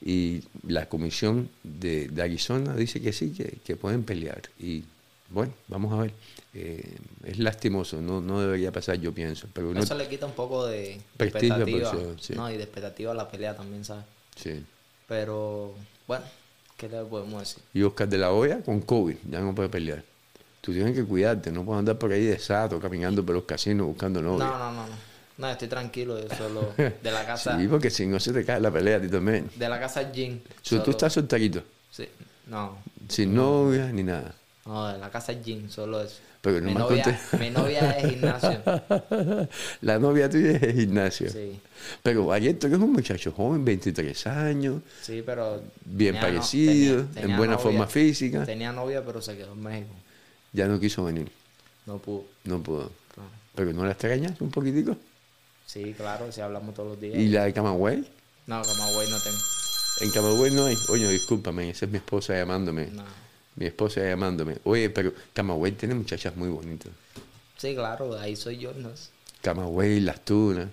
y 0.00 0.42
la 0.66 0.88
comisión 0.88 1.48
de, 1.62 2.08
de 2.08 2.22
Arizona 2.22 2.74
dice 2.74 3.00
que 3.00 3.12
sí, 3.12 3.32
que, 3.32 3.58
que 3.64 3.76
pueden 3.76 4.02
pelear. 4.04 4.42
Y 4.58 4.84
bueno, 5.30 5.52
vamos 5.68 5.92
a 5.92 6.02
ver. 6.02 6.12
Eh, 6.54 6.96
es 7.24 7.38
lastimoso, 7.38 8.00
no, 8.00 8.20
no 8.20 8.40
debería 8.40 8.72
pasar, 8.72 8.96
yo 9.00 9.12
pienso. 9.12 9.46
Pero 9.52 9.72
no, 9.74 9.80
Eso 9.80 9.94
le 9.94 10.08
quita 10.08 10.26
un 10.26 10.32
poco 10.32 10.66
de 10.66 11.00
Prestigio 11.16 11.56
expectativa. 11.56 12.14
sí. 12.20 12.34
No, 12.34 12.50
y 12.50 12.56
de 12.56 12.62
expectativa 12.62 13.12
a 13.12 13.14
la 13.14 13.28
pelea 13.30 13.56
también, 13.56 13.84
¿sabes? 13.84 14.04
sí. 14.36 14.64
Pero, 15.06 15.74
bueno, 16.06 16.24
¿qué 16.76 16.86
le 16.88 17.02
podemos 17.04 17.40
decir? 17.40 17.62
Y 17.72 17.82
Oscar 17.82 18.06
de 18.08 18.18
la 18.18 18.30
Hoya 18.30 18.60
con 18.62 18.80
COVID, 18.82 19.16
ya 19.30 19.40
no 19.40 19.54
puede 19.54 19.70
pelear. 19.70 20.04
Tú 20.60 20.72
tienes 20.72 20.94
que 20.94 21.02
cuidarte, 21.04 21.50
no 21.50 21.64
puedes 21.64 21.78
andar 21.78 21.98
por 21.98 22.12
ahí 22.12 22.24
de 22.24 22.38
sato, 22.38 22.78
caminando 22.78 23.24
por 23.24 23.34
los 23.34 23.44
casinos 23.44 23.86
buscando 23.86 24.20
No, 24.20 24.32
novia. 24.32 24.46
no, 24.46 24.58
no, 24.58 24.72
no. 24.72 24.86
No, 24.86 25.07
estoy 25.46 25.68
tranquilo, 25.68 26.18
yo 26.20 26.34
solo 26.36 26.72
de 26.76 27.10
la 27.12 27.24
casa, 27.24 27.56
Sí, 27.60 27.68
porque 27.68 27.90
si 27.90 28.06
no 28.06 28.18
se 28.18 28.32
te 28.32 28.44
cae 28.44 28.60
la 28.60 28.70
pelea 28.70 28.96
a 28.96 29.00
ti 29.00 29.08
también. 29.08 29.48
de 29.54 29.68
la 29.68 29.78
casa 29.78 30.10
Jean. 30.10 30.40
So, 30.62 30.82
tú 30.82 30.90
estás 30.90 31.12
solterito, 31.12 31.62
Sí, 31.90 32.08
no, 32.48 32.78
sin 33.08 33.34
novia 33.34 33.86
ni 33.92 34.02
nada. 34.02 34.34
no, 34.66 34.88
de 34.88 34.98
la 34.98 35.10
casa 35.10 35.32
Jean, 35.34 35.70
solo 35.70 36.02
eso. 36.02 36.16
Pero 36.40 36.60
mi, 36.60 36.72
novia, 36.72 37.04
conté- 37.04 37.38
mi 37.40 37.50
novia 37.50 37.90
es 37.98 38.10
gimnasio. 38.10 38.62
La 39.80 39.98
novia 39.98 40.30
tuya 40.30 40.52
es 40.52 40.74
gimnasio. 40.74 41.30
Sí, 41.30 41.58
Pero 42.02 42.30
ayer 42.32 42.56
tú 42.56 42.68
eres 42.68 42.78
un 42.78 42.92
muchacho 42.92 43.32
joven, 43.32 43.64
23 43.64 44.26
años, 44.28 44.82
sí, 45.02 45.20
pero... 45.26 45.60
bien 45.84 46.14
tenía 46.14 46.20
no- 46.20 46.26
parecido, 46.36 46.94
tenía- 47.06 47.14
tenía 47.14 47.30
en 47.30 47.36
buena 47.38 47.52
novia. 47.54 47.62
forma 47.64 47.86
física. 47.88 48.44
Tenía 48.44 48.72
novia, 48.72 49.04
pero 49.04 49.20
se 49.20 49.36
quedó 49.36 49.52
en 49.52 49.62
México. 49.62 49.90
Ya 50.52 50.66
no 50.68 50.78
quiso 50.78 51.04
venir, 51.04 51.28
No 51.86 51.98
pudo. 51.98 52.24
no 52.44 52.62
pudo. 52.62 52.90
Claro. 53.14 53.30
Pero 53.56 53.72
no 53.72 53.84
la 53.84 53.90
extrañas 53.92 54.40
un 54.40 54.50
poquitico. 54.52 54.96
Sí, 55.68 55.92
claro, 55.94 56.32
si 56.32 56.40
hablamos 56.40 56.74
todos 56.74 56.88
los 56.92 57.00
días. 57.00 57.18
¿Y 57.18 57.28
la 57.28 57.44
de 57.44 57.52
Camagüey? 57.52 57.98
No, 58.46 58.62
Camagüey 58.62 59.10
no 59.10 59.20
tengo. 59.20 59.36
En 60.00 60.10
Camagüey 60.10 60.50
no 60.50 60.64
hay. 60.64 60.78
Oye, 60.88 61.06
discúlpame, 61.10 61.68
esa 61.68 61.84
es 61.84 61.90
mi 61.92 61.98
esposa 61.98 62.34
llamándome. 62.34 62.86
No. 62.86 63.04
Mi 63.54 63.66
esposa 63.66 64.00
llamándome. 64.00 64.56
Oye, 64.64 64.88
pero 64.88 65.12
Camagüey 65.34 65.72
tiene 65.72 65.94
muchachas 65.94 66.34
muy 66.36 66.48
bonitas. 66.48 66.90
Sí, 67.58 67.74
claro, 67.74 68.18
ahí 68.18 68.34
soy 68.34 68.56
yo. 68.56 68.72
¿no? 68.72 68.88
Camagüey, 69.42 70.00
Las 70.00 70.24
Tunas. 70.24 70.68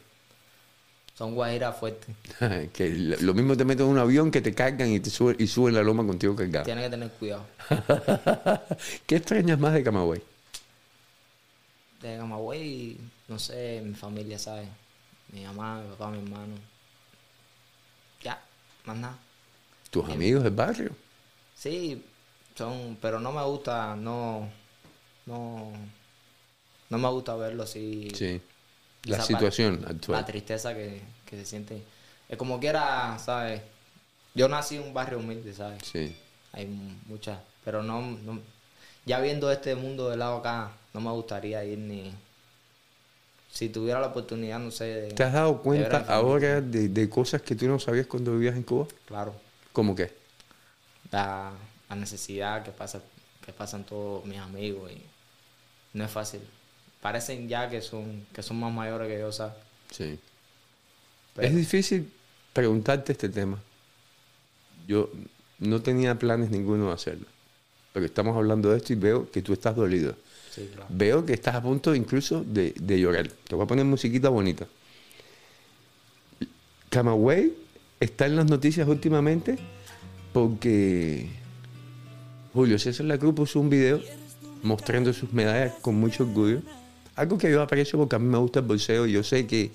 Son 1.17 1.35
guajiras 1.35 1.77
fuertes. 1.77 2.15
que 2.73 2.89
lo 2.89 3.33
mismo 3.33 3.57
te 3.57 3.65
meten 3.65 3.87
en 3.87 3.91
un 3.91 3.97
avión 3.97 4.31
que 4.31 4.39
te 4.39 4.53
cargan 4.53 4.93
y 4.93 5.01
te 5.01 5.09
suben, 5.09 5.35
y 5.39 5.47
suben 5.47 5.73
la 5.73 5.83
loma 5.83 6.05
contigo 6.07 6.37
cargado. 6.37 6.63
Tiene 6.63 6.83
que 6.83 6.89
tener 6.89 7.09
cuidado. 7.11 7.45
¿Qué 9.05 9.17
extrañas 9.17 9.59
más 9.59 9.73
de 9.73 9.83
Camagüey? 9.83 10.21
De 12.01 12.17
Camagüey, 12.17 12.97
no 13.27 13.39
sé, 13.39 13.81
mi 13.83 13.93
familia, 13.93 14.39
¿sabes? 14.39 14.69
Mi 15.31 15.43
mamá, 15.43 15.81
mi 15.81 15.89
papá, 15.91 16.09
mi 16.11 16.19
hermano. 16.19 16.55
Ya, 18.23 18.41
más 18.85 18.97
nada. 18.97 19.17
¿Tus 19.89 20.09
amigos 20.09 20.43
del 20.43 20.53
barrio? 20.53 20.91
Sí, 21.55 22.03
son, 22.55 22.97
pero 23.01 23.19
no 23.19 23.31
me 23.31 23.43
gusta, 23.43 23.95
no, 23.95 24.49
no, 25.25 25.71
no 26.89 26.97
me 26.97 27.09
gusta 27.09 27.35
verlo 27.35 27.63
así. 27.63 28.09
Sí. 28.13 28.41
La 29.03 29.21
situación 29.21 29.77
parte, 29.77 29.93
actual. 29.95 30.21
La 30.21 30.25
tristeza 30.25 30.73
que, 30.73 31.01
que 31.25 31.37
se 31.37 31.45
siente. 31.45 31.83
Es 32.27 32.37
como 32.37 32.59
quiera, 32.59 33.17
¿sabes? 33.19 33.61
Yo 34.33 34.49
nací 34.49 34.75
en 34.77 34.83
un 34.83 34.93
barrio 34.93 35.19
humilde, 35.19 35.53
¿sabes? 35.53 35.83
Sí. 35.85 36.15
Hay 36.53 36.65
muchas, 37.05 37.39
pero 37.63 37.83
no, 37.83 38.01
no- 38.01 38.41
ya 39.05 39.19
viendo 39.19 39.51
este 39.51 39.75
mundo 39.75 40.09
de 40.09 40.17
lado 40.17 40.37
acá, 40.37 40.71
no 40.93 40.99
me 41.01 41.11
gustaría 41.11 41.63
ir 41.63 41.77
ni... 41.77 42.11
Si 43.55 43.69
tuviera 43.69 44.01
la 44.01 44.07
oportunidad, 44.07 44.59
no 44.59 44.69
sé... 44.69 44.83
de- 44.83 45.11
¿Te 45.13 45.23
has 45.23 45.31
dado 45.31 45.61
cuenta 45.61 45.99
ahora 46.09 46.59
de, 46.59 46.89
de 46.89 47.09
cosas 47.09 47.41
que 47.41 47.55
tú 47.55 47.67
no 47.67 47.79
sabías 47.79 48.05
cuando 48.05 48.33
vivías 48.33 48.55
en 48.57 48.63
Cuba? 48.63 48.85
Claro, 49.07 49.33
¿Cómo 49.71 49.95
qué? 49.95 50.11
la, 51.11 51.53
la 51.89 51.95
necesidad 51.95 52.63
que 52.63 52.71
pasa 52.71 53.01
que 53.45 53.53
pasan 53.53 53.85
todos 53.85 54.25
mis 54.25 54.39
amigos 54.39 54.91
y 54.91 55.01
no 55.97 56.03
es 56.03 56.11
fácil. 56.11 56.41
Parecen 56.99 57.47
ya 57.47 57.69
que 57.69 57.81
son 57.81 58.25
que 58.33 58.43
son 58.43 58.59
más 58.59 58.73
mayores 58.73 59.07
que 59.07 59.19
yo, 59.19 59.31
¿sabes? 59.31 59.53
Sí. 59.91 60.19
Pero- 61.35 61.47
Es 61.47 61.55
difícil 61.55 62.11
preguntarte 62.51 63.13
este 63.13 63.29
tema. 63.29 63.57
Yo 64.87 65.09
no 65.59 65.81
tenía 65.81 66.19
planes 66.19 66.49
ninguno 66.49 66.87
de 66.87 66.93
hacerlo. 66.93 67.27
Pero 67.93 68.05
estamos 68.05 68.35
hablando 68.35 68.69
de 68.71 68.77
esto 68.77 68.91
y 68.91 68.97
veo 68.97 69.31
que 69.31 69.41
tú 69.41 69.53
estás 69.53 69.75
dolido. 69.75 70.15
Veo 70.89 71.25
que 71.25 71.33
estás 71.33 71.55
a 71.55 71.61
punto 71.61 71.95
incluso 71.95 72.43
de, 72.43 72.73
llorar. 72.99 73.27
Te 73.27 73.55
voy 73.55 73.65
a 73.65 73.67
poner 73.67 73.85
musiquita 73.85 74.29
bonita. 74.29 74.67
Camagüey 76.89 77.53
está 77.99 78.25
en 78.25 78.35
las 78.35 78.49
noticias 78.49 78.87
últimamente 78.87 79.57
porque 80.33 81.27
Julio 82.53 82.79
César 82.79 83.05
La 83.05 83.17
Cruz 83.17 83.35
puso 83.35 83.59
un 83.59 83.69
video 83.69 84.01
mostrando 84.63 85.13
sus 85.13 85.33
medallas 85.33 85.73
con 85.81 85.95
mucho 85.95 86.23
orgullo. 86.23 86.61
Algo 87.15 87.37
que 87.37 87.49
yo 87.51 87.61
aprecio 87.61 87.99
porque 87.99 88.15
a 88.15 88.19
mí 88.19 88.27
me 88.27 88.37
gusta 88.37 88.59
el 88.59 88.65
bolseo 88.65 89.05
yo 89.05 89.23
sé 89.23 89.47
que, 89.47 89.71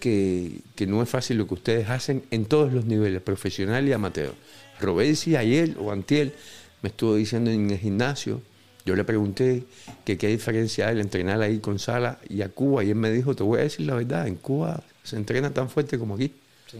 que, 0.00 0.60
que 0.74 0.86
no 0.86 1.02
es 1.02 1.08
fácil 1.08 1.38
lo 1.38 1.46
que 1.46 1.54
ustedes 1.54 1.88
hacen 1.88 2.22
en 2.30 2.44
todos 2.46 2.72
los 2.72 2.84
niveles, 2.84 3.22
profesional 3.22 3.86
y 3.88 3.92
amateur. 3.92 4.34
Robesi 4.80 5.36
ayer 5.36 5.76
o 5.78 5.90
antier 5.92 6.34
me 6.82 6.90
estuvo 6.90 7.16
diciendo 7.16 7.50
en 7.50 7.70
el 7.70 7.78
gimnasio, 7.78 8.40
yo 8.88 8.96
le 8.96 9.04
pregunté 9.04 9.64
que 10.04 10.16
qué 10.18 10.28
diferencia 10.28 10.88
hay 10.88 10.94
el 10.94 11.00
entrenar 11.00 11.40
ahí 11.42 11.58
con 11.60 11.78
Sala 11.78 12.18
y 12.28 12.42
a 12.42 12.48
Cuba 12.48 12.82
y 12.84 12.90
él 12.90 12.96
me 12.96 13.10
dijo, 13.10 13.34
te 13.34 13.42
voy 13.42 13.60
a 13.60 13.62
decir 13.62 13.86
la 13.86 13.94
verdad, 13.94 14.26
en 14.26 14.36
Cuba 14.36 14.82
se 15.04 15.16
entrena 15.16 15.50
tan 15.52 15.68
fuerte 15.68 15.98
como 15.98 16.14
aquí. 16.14 16.32
Sí. 16.70 16.78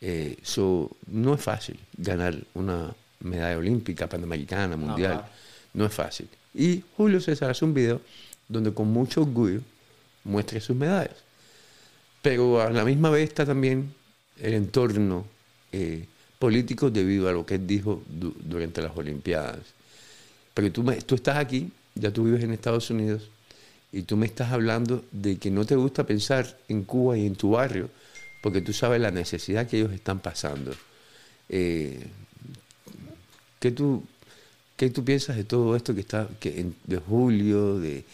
Eh, 0.00 0.36
so, 0.42 0.90
no 1.06 1.34
es 1.34 1.40
fácil 1.40 1.78
ganar 1.96 2.36
una 2.54 2.94
medalla 3.20 3.56
olímpica, 3.58 4.08
panamericana, 4.08 4.76
mundial. 4.76 5.24
No 5.72 5.86
es 5.86 5.92
fácil. 5.94 6.28
Y 6.54 6.82
Julio 6.96 7.20
César 7.20 7.50
hace 7.50 7.64
un 7.64 7.72
video 7.74 8.00
donde 8.48 8.72
con 8.72 8.88
mucho 8.88 9.22
orgullo 9.22 9.60
muestra 10.24 10.60
sus 10.60 10.76
medallas. 10.76 11.16
Pero 12.22 12.60
a 12.60 12.70
la 12.70 12.84
misma 12.84 13.10
vez 13.10 13.28
está 13.28 13.44
también 13.44 13.92
el 14.40 14.54
entorno 14.54 15.24
eh, 15.72 16.06
político 16.38 16.90
debido 16.90 17.28
a 17.28 17.32
lo 17.32 17.44
que 17.46 17.54
él 17.56 17.66
dijo 17.66 18.02
du- 18.08 18.34
durante 18.44 18.82
las 18.82 18.96
Olimpiadas. 18.96 19.58
Pero 20.54 20.72
tú, 20.72 20.82
me- 20.82 20.96
tú 21.02 21.14
estás 21.16 21.36
aquí, 21.38 21.70
ya 21.94 22.10
tú 22.12 22.24
vives 22.24 22.42
en 22.44 22.52
Estados 22.52 22.90
Unidos, 22.90 23.28
y 23.92 24.02
tú 24.02 24.16
me 24.16 24.26
estás 24.26 24.52
hablando 24.52 25.04
de 25.12 25.36
que 25.38 25.50
no 25.50 25.64
te 25.64 25.76
gusta 25.76 26.04
pensar 26.06 26.58
en 26.68 26.84
Cuba 26.84 27.16
y 27.18 27.26
en 27.26 27.36
tu 27.36 27.52
barrio, 27.52 27.90
porque 28.42 28.60
tú 28.60 28.72
sabes 28.72 29.00
la 29.00 29.10
necesidad 29.10 29.66
que 29.68 29.78
ellos 29.78 29.92
están 29.92 30.20
pasando. 30.20 30.74
Eh, 31.48 32.06
¿qué, 33.60 33.70
tú, 33.70 34.02
¿Qué 34.76 34.90
tú 34.90 35.04
piensas 35.04 35.36
de 35.36 35.44
todo 35.44 35.76
esto 35.76 35.94
que 35.94 36.00
está 36.02 36.28
que 36.40 36.66
de 36.84 36.98
Julio, 36.98 37.78
de, 37.78 38.04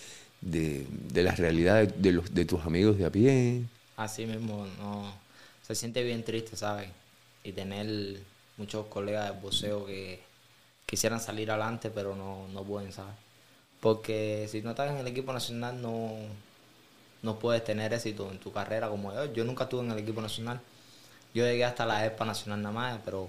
de, 0.41 0.87
de 1.13 1.23
la 1.23 1.35
realidad 1.35 1.77
de, 1.87 1.89
de 1.97 2.13
los, 2.13 2.35
de 2.35 2.45
tus 2.45 2.63
amigos 2.63 2.99
de 2.99 3.07
a 3.07 3.11
pie? 3.11 3.63
Así 3.97 4.27
mismo, 4.27 4.67
no. 4.79 5.13
Se 5.67 5.75
siente 5.75 6.03
bien 6.03 6.25
triste, 6.25 6.57
¿sabes? 6.57 6.89
Y 7.45 7.53
tener 7.53 8.19
muchos 8.59 8.87
colegas 8.87 9.35
de 9.35 9.41
boxeo 9.41 9.87
que 9.87 10.21
quisieran 10.91 11.21
salir 11.21 11.51
adelante, 11.53 11.89
pero 11.91 12.17
no, 12.17 12.49
no 12.49 12.65
pueden, 12.65 12.93
¿sabes? 12.93 13.15
Porque 13.81 14.49
si 14.51 14.61
no 14.61 14.71
estás 14.71 14.91
en 14.91 14.97
el 14.99 15.07
equipo 15.07 15.33
nacional, 15.33 15.81
no, 15.81 16.11
no 17.23 17.39
puedes 17.39 17.63
tener 17.65 17.95
éxito 17.95 18.29
en 18.31 18.39
tu 18.41 18.53
carrera 18.53 18.89
como 18.89 19.15
yo. 19.15 19.33
Yo 19.33 19.45
nunca 19.45 19.65
estuve 19.65 19.83
en 19.85 19.93
el 19.93 19.99
equipo 19.99 20.21
nacional. 20.21 20.61
Yo 21.33 21.45
llegué 21.45 21.65
hasta 21.65 21.87
la 21.87 22.05
ESPA 22.05 22.25
nacional 22.25 22.61
nada 22.61 22.75
más, 22.75 23.01
pero 23.05 23.29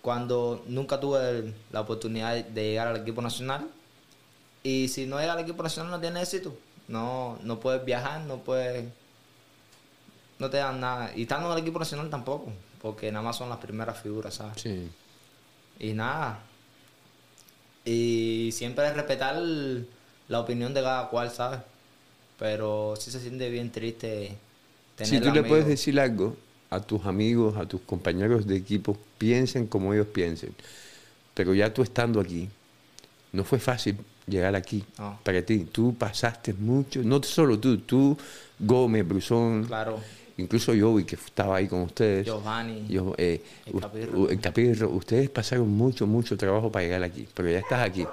cuando 0.00 0.64
nunca 0.68 0.98
tuve 0.98 1.18
el- 1.30 1.54
la 1.70 1.82
oportunidad 1.82 2.34
de 2.34 2.62
llegar 2.68 2.88
al 2.88 2.96
equipo 2.96 3.20
nacional, 3.22 3.68
Y 4.62 4.88
si 4.88 5.06
no 5.06 5.20
llega 5.20 5.34
al 5.34 5.38
equipo 5.40 5.62
nacional 5.62 5.92
no 5.92 6.00
tiene 6.00 6.20
éxito. 6.22 6.52
No, 6.88 7.38
no 7.42 7.60
puedes 7.60 7.84
viajar, 7.84 8.22
no 8.22 8.38
puedes... 8.38 8.84
No 10.40 10.50
te 10.50 10.56
dan 10.58 10.80
nada. 10.80 11.12
Y 11.14 11.22
estando 11.22 11.46
en 11.46 11.52
el 11.56 11.62
equipo 11.62 11.78
nacional 11.78 12.10
tampoco, 12.10 12.52
porque 12.82 13.10
nada 13.12 13.24
más 13.24 13.36
son 13.36 13.48
las 13.48 13.58
primeras 13.58 14.00
figuras, 14.00 14.34
¿sabes? 14.34 14.60
Sí. 14.60 14.90
Y 15.78 15.92
nada. 15.92 16.40
Y 17.86 18.50
siempre 18.52 18.92
respetar 18.92 19.36
la 20.28 20.40
opinión 20.40 20.74
de 20.74 20.82
cada 20.82 21.08
cual, 21.08 21.30
¿sabes? 21.30 21.60
Pero 22.38 22.94
sí 22.98 23.10
se 23.10 23.20
siente 23.20 23.48
bien 23.48 23.70
triste 23.70 24.36
tener 24.96 25.08
Si 25.08 25.20
tú 25.20 25.32
le 25.32 25.44
puedes 25.44 25.66
decir 25.66 25.98
algo 26.00 26.36
a 26.68 26.80
tus 26.80 27.06
amigos, 27.06 27.56
a 27.56 27.64
tus 27.66 27.80
compañeros 27.82 28.46
de 28.46 28.56
equipo, 28.56 28.98
piensen 29.18 29.68
como 29.68 29.94
ellos 29.94 30.08
piensen. 30.08 30.52
Pero 31.32 31.54
ya 31.54 31.72
tú 31.72 31.82
estando 31.82 32.20
aquí, 32.20 32.48
no 33.32 33.44
fue 33.44 33.60
fácil 33.60 33.96
llegar 34.26 34.56
aquí 34.56 34.84
No. 34.98 35.20
para 35.22 35.40
ti. 35.42 35.60
Tú 35.70 35.94
pasaste 35.94 36.52
mucho, 36.54 37.02
no 37.04 37.22
solo 37.22 37.58
tú, 37.58 37.78
tú, 37.78 38.18
Gómez, 38.58 39.06
Brusón, 39.06 39.64
Claro, 39.64 40.00
incluso 40.38 40.74
yo, 40.74 40.98
y 41.00 41.04
que 41.04 41.16
estaba 41.16 41.56
ahí 41.56 41.68
con 41.68 41.82
ustedes. 41.82 42.26
Giovanni. 42.26 42.86
Yo, 42.88 43.14
eh, 43.18 43.42
El 43.66 43.80
Capirro. 43.80 44.18
u- 44.18 44.28
el 44.28 44.40
Capirro, 44.40 44.88
ustedes 44.90 45.30
pasaron 45.30 45.68
mucho, 45.70 46.06
mucho 46.06 46.36
trabajo 46.36 46.70
para 46.70 46.84
llegar 46.84 47.02
aquí, 47.02 47.26
pero 47.34 47.50
ya 47.50 47.58
estás 47.58 47.86
aquí. 47.88 48.04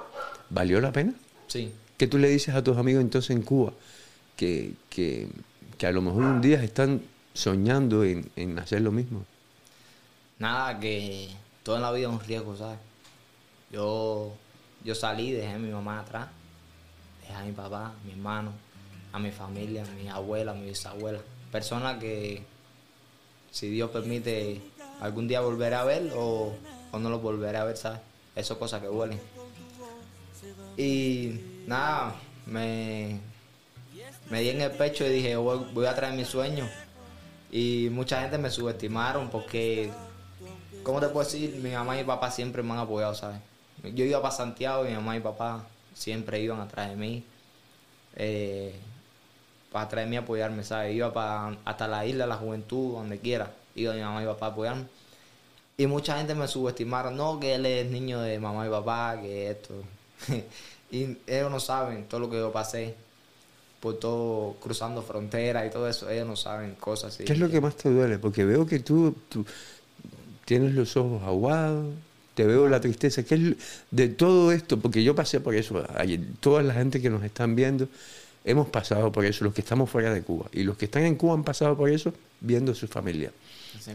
¿Valió 0.50 0.80
la 0.82 0.92
pena? 0.92 1.14
Sí. 1.48 1.72
¿Qué 1.98 2.08
tú 2.08 2.18
le 2.18 2.30
dices 2.30 2.54
a 2.56 2.64
tus 2.64 2.78
amigos 2.78 3.02
entonces 3.02 3.32
en 3.36 3.42
Cuba? 3.44 3.74
Que, 4.38 4.74
que, 4.90 5.28
que 5.78 5.88
a 5.88 5.92
lo 5.92 6.02
mejor 6.02 6.24
un 6.24 6.42
día 6.42 6.64
están 6.64 7.02
soñando 7.34 8.04
en, 8.04 8.30
en 8.36 8.58
hacer 8.60 8.82
lo 8.82 8.92
mismo. 8.92 9.26
Nada, 10.40 10.80
que 10.80 11.30
todo 11.64 11.76
en 11.78 11.82
la 11.84 11.92
vida 11.92 12.08
es 12.08 12.14
un 12.14 12.20
riesgo, 12.20 12.56
¿sabes? 12.58 12.80
Yo, 13.72 14.34
yo 14.84 14.96
salí, 14.96 15.32
dejé 15.32 15.54
a 15.54 15.58
mi 15.60 15.70
mamá 15.72 16.00
atrás, 16.02 16.28
dejé 17.22 17.34
a 17.34 17.44
mi 17.44 17.52
papá, 17.54 17.88
a 17.88 18.06
mi 18.06 18.12
hermano, 18.12 18.52
a 19.12 19.20
mi 19.20 19.32
familia, 19.32 19.84
a 19.84 19.92
mi 20.02 20.08
abuela, 20.10 20.52
a 20.52 20.56
mi 20.56 20.68
bisabuela. 20.68 21.20
Personas 21.54 22.00
que, 22.00 22.42
si 23.52 23.70
Dios 23.70 23.92
permite, 23.92 24.60
algún 25.00 25.28
día 25.28 25.40
volveré 25.42 25.76
a 25.76 25.84
ver 25.84 26.12
o, 26.16 26.52
o 26.92 26.98
no 26.98 27.10
los 27.12 27.22
volveré 27.22 27.60
a 27.60 27.64
ver, 27.64 27.78
¿sabes? 27.78 28.00
Eso 28.36 28.56
son 28.56 28.58
cosas 28.58 28.82
que 28.82 28.88
duelen. 28.88 29.22
Y 30.78 31.40
nada, 31.68 32.16
me, 32.48 33.20
me 34.32 34.42
di 34.42 34.50
en 34.50 34.62
el 34.62 34.72
pecho 34.72 35.06
y 35.06 35.10
dije, 35.10 35.36
voy, 35.36 35.64
voy 35.74 35.86
a 35.86 35.94
traer 35.94 36.16
mi 36.16 36.26
sueño. 36.26 36.68
Y 37.52 37.90
mucha 37.92 38.20
gente 38.22 38.40
me 38.40 38.50
subestimaron 38.50 39.30
porque, 39.30 39.92
¿cómo 40.82 41.00
te 41.00 41.08
puedo 41.10 41.24
decir? 41.24 41.54
Mi 41.58 41.70
mamá 41.70 41.96
y 41.96 42.00
mi 42.00 42.06
papá 42.06 42.32
siempre 42.32 42.64
me 42.64 42.72
han 42.74 42.80
apoyado, 42.80 43.14
¿sabes? 43.14 43.38
Yo 43.94 44.06
iba 44.06 44.20
para 44.24 44.34
Santiago 44.34 44.86
y 44.86 44.90
mi 44.90 44.96
mamá 44.96 45.16
y 45.16 45.20
mi 45.20 45.24
papá 45.24 45.68
siempre 45.94 46.42
iban 46.42 46.60
atrás 46.62 46.90
de 46.90 46.96
mí. 46.96 47.24
eh, 48.16 48.74
para 49.74 49.90
traerme 49.90 50.18
a 50.18 50.22
apoyarme, 50.22 50.64
¿sabes? 50.64 50.96
Iba 50.96 51.12
para, 51.12 51.58
hasta 51.66 51.88
la 51.88 52.06
isla, 52.06 52.28
la 52.28 52.36
juventud, 52.36 52.94
donde 52.94 53.20
quiera. 53.20 53.52
Iba 53.76 53.94
mi 53.94 54.02
mamá 54.02 54.24
y 54.24 54.26
papá 54.26 54.46
a 54.46 54.50
apoyarme. 54.50 54.86
Y 55.76 55.88
mucha 55.88 56.18
gente 56.18 56.36
me 56.36 56.48
subestimaron, 56.48 57.18
no, 57.18 57.40
que 57.40 57.56
él 57.56 57.66
es 57.66 57.90
niño 57.90 58.22
de 58.22 58.40
mamá 58.40 58.68
y 58.68 58.70
papá, 58.70 59.18
que 59.20 59.50
esto. 59.50 59.74
y 60.92 61.18
ellos 61.26 61.52
no 61.52 61.60
saben 61.60 62.06
todo 62.08 62.22
lo 62.22 62.30
que 62.30 62.38
yo 62.38 62.52
pasé 62.52 62.96
por 63.80 63.98
todo, 63.98 64.54
cruzando 64.62 65.02
fronteras 65.02 65.66
y 65.66 65.72
todo 65.72 65.90
eso. 65.90 66.08
Ellos 66.08 66.28
no 66.28 66.36
saben 66.36 66.76
cosas 66.76 67.16
así. 67.16 67.26
¿Qué 67.26 67.34
es 67.34 67.40
lo 67.40 67.50
que 67.50 67.60
más 67.60 67.76
te 67.76 67.90
duele? 67.90 68.20
Porque 68.20 68.46
veo 68.46 68.68
que 68.68 68.80
tú, 68.80 69.16
tú 69.28 69.44
tienes 70.46 70.74
los 70.74 70.96
ojos 70.96 71.24
aguados, 71.24 71.96
te 72.36 72.46
veo 72.46 72.70
la 72.70 72.80
tristeza. 72.80 73.24
¿Qué 73.24 73.36
es 73.36 73.42
de 73.90 74.10
todo 74.10 74.52
esto? 74.52 74.80
Porque 74.80 75.04
yo 75.04 75.16
pasé 75.16 75.40
por 75.40 75.56
eso. 75.56 75.84
Toda 76.40 76.62
la 76.62 76.76
gente 76.76 77.02
que 77.02 77.10
nos 77.10 77.24
están 77.24 77.56
viendo, 77.56 77.88
hemos 78.44 78.68
pasado 78.68 79.12
por 79.12 79.26
eso, 79.26 79.46
los 79.46 79.54
que 79.54 79.62
estamos 79.62 79.90
fuera 79.90 80.14
de 80.14 80.22
Cuba. 80.22 80.48
Y 80.52 80.64
los 80.64 80.78
que 80.78 80.86
están 80.86 81.04
en 81.04 81.16
Cuba 81.16 81.34
han 81.34 81.44
pasado 81.44 81.76
por 81.78 81.90
eso 81.90 82.14
viendo 82.42 82.74
a 82.74 82.76
su 82.76 82.88
familia. 82.88 83.32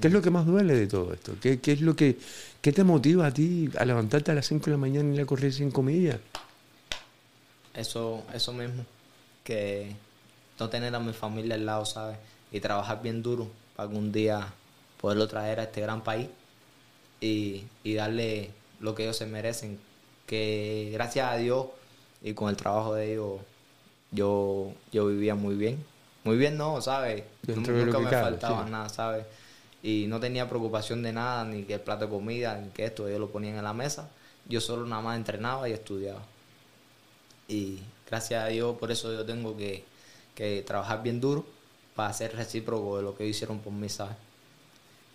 ¿Qué 0.01 0.09
es 0.09 0.13
lo 0.13 0.23
que 0.23 0.31
más 0.31 0.47
duele 0.47 0.75
de 0.75 0.87
todo 0.87 1.13
esto? 1.13 1.35
¿Qué, 1.41 1.61
qué 1.61 1.73
es 1.73 1.81
lo 1.81 1.95
que 1.95 2.19
qué 2.61 2.73
te 2.73 2.85
motiva 2.85 3.27
a 3.27 3.33
ti 3.33 3.71
a 3.79 3.85
levantarte 3.85 4.33
a 4.33 4.35
las 4.35 4.47
5 4.47 4.67
de 4.67 4.71
la 4.73 4.77
mañana 4.77 5.11
y 5.11 5.15
ir 5.15 5.21
a 5.21 5.27
correr 5.27 5.53
5 5.53 5.83
millas? 5.83 6.19
Eso, 7.75 8.25
eso 8.35 8.53
mismo, 8.53 8.85
que 9.45 9.95
no 10.59 10.69
tener 10.69 10.95
a 10.95 10.99
mi 10.99 11.13
familia 11.13 11.55
al 11.55 11.65
lado, 11.65 11.87
¿sabes? 11.87 12.19
Y 12.51 12.61
trabajar 12.61 13.03
bien 13.03 13.23
duro 13.23 13.49
para 13.77 13.89
algún 13.89 14.11
día 14.11 14.53
poderlo 15.01 15.29
traer 15.29 15.61
a 15.61 15.65
este 15.65 15.81
gran 15.81 16.03
país 16.03 16.29
y, 17.21 17.65
y 17.85 17.95
darle 17.95 18.51
lo 18.81 18.95
que 18.95 19.05
ellos 19.05 19.17
se 19.17 19.27
merecen. 19.27 19.79
Que 20.27 20.91
gracias 20.93 21.31
a 21.31 21.37
Dios 21.37 21.67
y 22.23 22.35
con 22.35 22.51
el 22.51 22.57
trabajo 22.57 22.95
de 22.95 23.13
ellos, 23.13 23.41
yo, 24.11 24.73
yo 24.93 25.07
vivía 25.07 25.35
muy 25.35 25.57
bien. 25.57 25.85
Muy 26.25 26.37
bien, 26.37 26.57
no, 26.57 26.81
¿sabes? 26.81 27.25
Nunca 27.55 28.01
me 28.01 28.09
cabe, 28.09 28.15
faltaba 28.15 28.65
sí. 28.65 28.71
nada, 28.71 28.89
¿sabes? 28.89 29.27
Y 29.83 30.07
no 30.09 30.21
tenía 30.21 30.49
preocupación 30.49 31.03
de 31.03 31.13
nada, 31.13 31.45
ni 31.45 31.65
que 31.65 31.75
el 31.75 31.81
plato 31.81 32.07
de 32.07 32.11
comida, 32.11 32.59
ni 32.59 32.71
que 32.71 32.85
esto, 32.87 33.09
ellos 33.09 33.21
lo 33.21 33.31
ponían 33.31 33.57
en 33.57 33.65
la 33.65 33.75
mesa. 33.75 34.11
Yo 34.47 34.61
solo 34.61 34.87
nada 34.87 35.03
más 35.03 35.17
entrenaba 35.19 35.69
y 35.69 35.73
estudiaba. 35.73 36.23
Y 37.49 37.81
gracias 38.07 38.45
a 38.45 38.49
Dios, 38.49 38.77
por 38.79 38.91
eso 38.93 39.13
yo 39.13 39.25
tengo 39.27 39.57
que, 39.57 39.85
que 40.35 40.63
trabajar 40.63 41.03
bien 41.03 41.21
duro 41.21 41.47
para 41.95 42.13
ser 42.13 42.35
recíproco 42.37 42.97
de 42.99 43.03
lo 43.03 43.17
que 43.17 43.27
hicieron 43.27 43.61
por 43.61 43.73
mí, 43.73 43.89
¿sabes? 43.89 44.17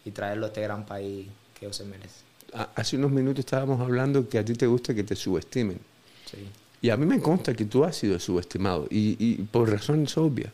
Y 0.06 0.12
traerlo 0.12 0.46
a 0.46 0.48
este 0.50 0.62
gran 0.62 0.86
país 0.86 1.28
que 1.54 1.66
ellos 1.66 1.78
se 1.78 1.86
merecen. 1.86 2.26
Ha- 2.54 2.70
Hace 2.76 2.96
unos 2.98 3.12
minutos 3.12 3.40
estábamos 3.40 3.82
hablando 3.82 4.28
que 4.30 4.38
a 4.40 4.46
ti 4.46 4.54
te 4.56 4.66
gusta 4.68 4.94
que 4.96 5.04
te 5.04 5.16
subestimen. 5.16 5.80
Sí. 6.26 6.54
Y 6.84 6.90
a 6.92 6.98
mí 6.98 7.06
me 7.08 7.20
consta 7.20 7.54
que 7.56 7.66
tú 7.66 7.84
has 7.84 7.96
sido 7.96 8.20
subestimado 8.20 8.86
y, 8.92 9.16
y 9.18 9.36
por 9.44 9.72
razones 9.72 10.16
obvias. 10.18 10.52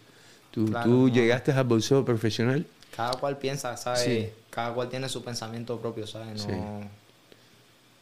Tú, 0.51 0.67
Claro, 0.67 0.85
tú 0.89 1.07
no. 1.07 1.13
llegaste 1.13 1.51
al 1.51 1.63
boxeo 1.65 2.05
profesional. 2.05 2.65
Cada 2.95 3.13
cual 3.19 3.37
piensa, 3.37 3.75
¿sabes? 3.75 4.01
Sí. 4.01 4.29
Cada 4.49 4.73
cual 4.73 4.89
tiene 4.89 5.09
su 5.09 5.23
pensamiento 5.23 5.77
propio, 5.79 6.05
¿sabes? 6.07 6.45
No, 6.47 6.53
Sí. 6.53 6.87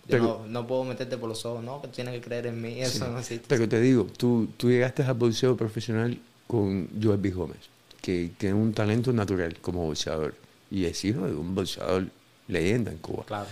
Pero- 0.09 0.41
no, 0.43 0.47
no 0.47 0.67
puedo 0.67 0.83
meterte 0.85 1.17
por 1.17 1.27
los 1.29 1.45
ojos, 1.45 1.63
no, 1.63 1.81
que 1.81 1.87
tienes 1.89 2.13
que 2.13 2.21
creer 2.21 2.47
en 2.47 2.61
mí, 2.61 2.79
eso 2.81 3.05
Sí. 3.05 3.11
no 3.11 3.19
existe. 3.19 3.45
Pero 3.47 3.67
te 3.67 3.79
digo, 3.81 4.07
tú, 4.17 4.47
tú 4.55 4.69
llegaste 4.69 5.03
al 5.03 5.13
boxeo 5.15 5.57
profesional 5.57 6.17
con 6.47 6.87
Joel 7.01 7.17
B. 7.19 7.31
Gómez, 7.31 7.57
que 8.01 8.29
tiene 8.37 8.55
un 8.55 8.73
talento 8.73 9.11
natural 9.11 9.57
como 9.61 9.85
boxeador 9.85 10.33
y 10.71 10.85
es 10.85 11.03
hijo 11.03 11.25
de 11.27 11.33
un 11.35 11.53
boxeador 11.55 12.07
leyenda 12.47 12.91
en 12.91 12.97
Cuba. 12.99 13.25
Claro. 13.25 13.47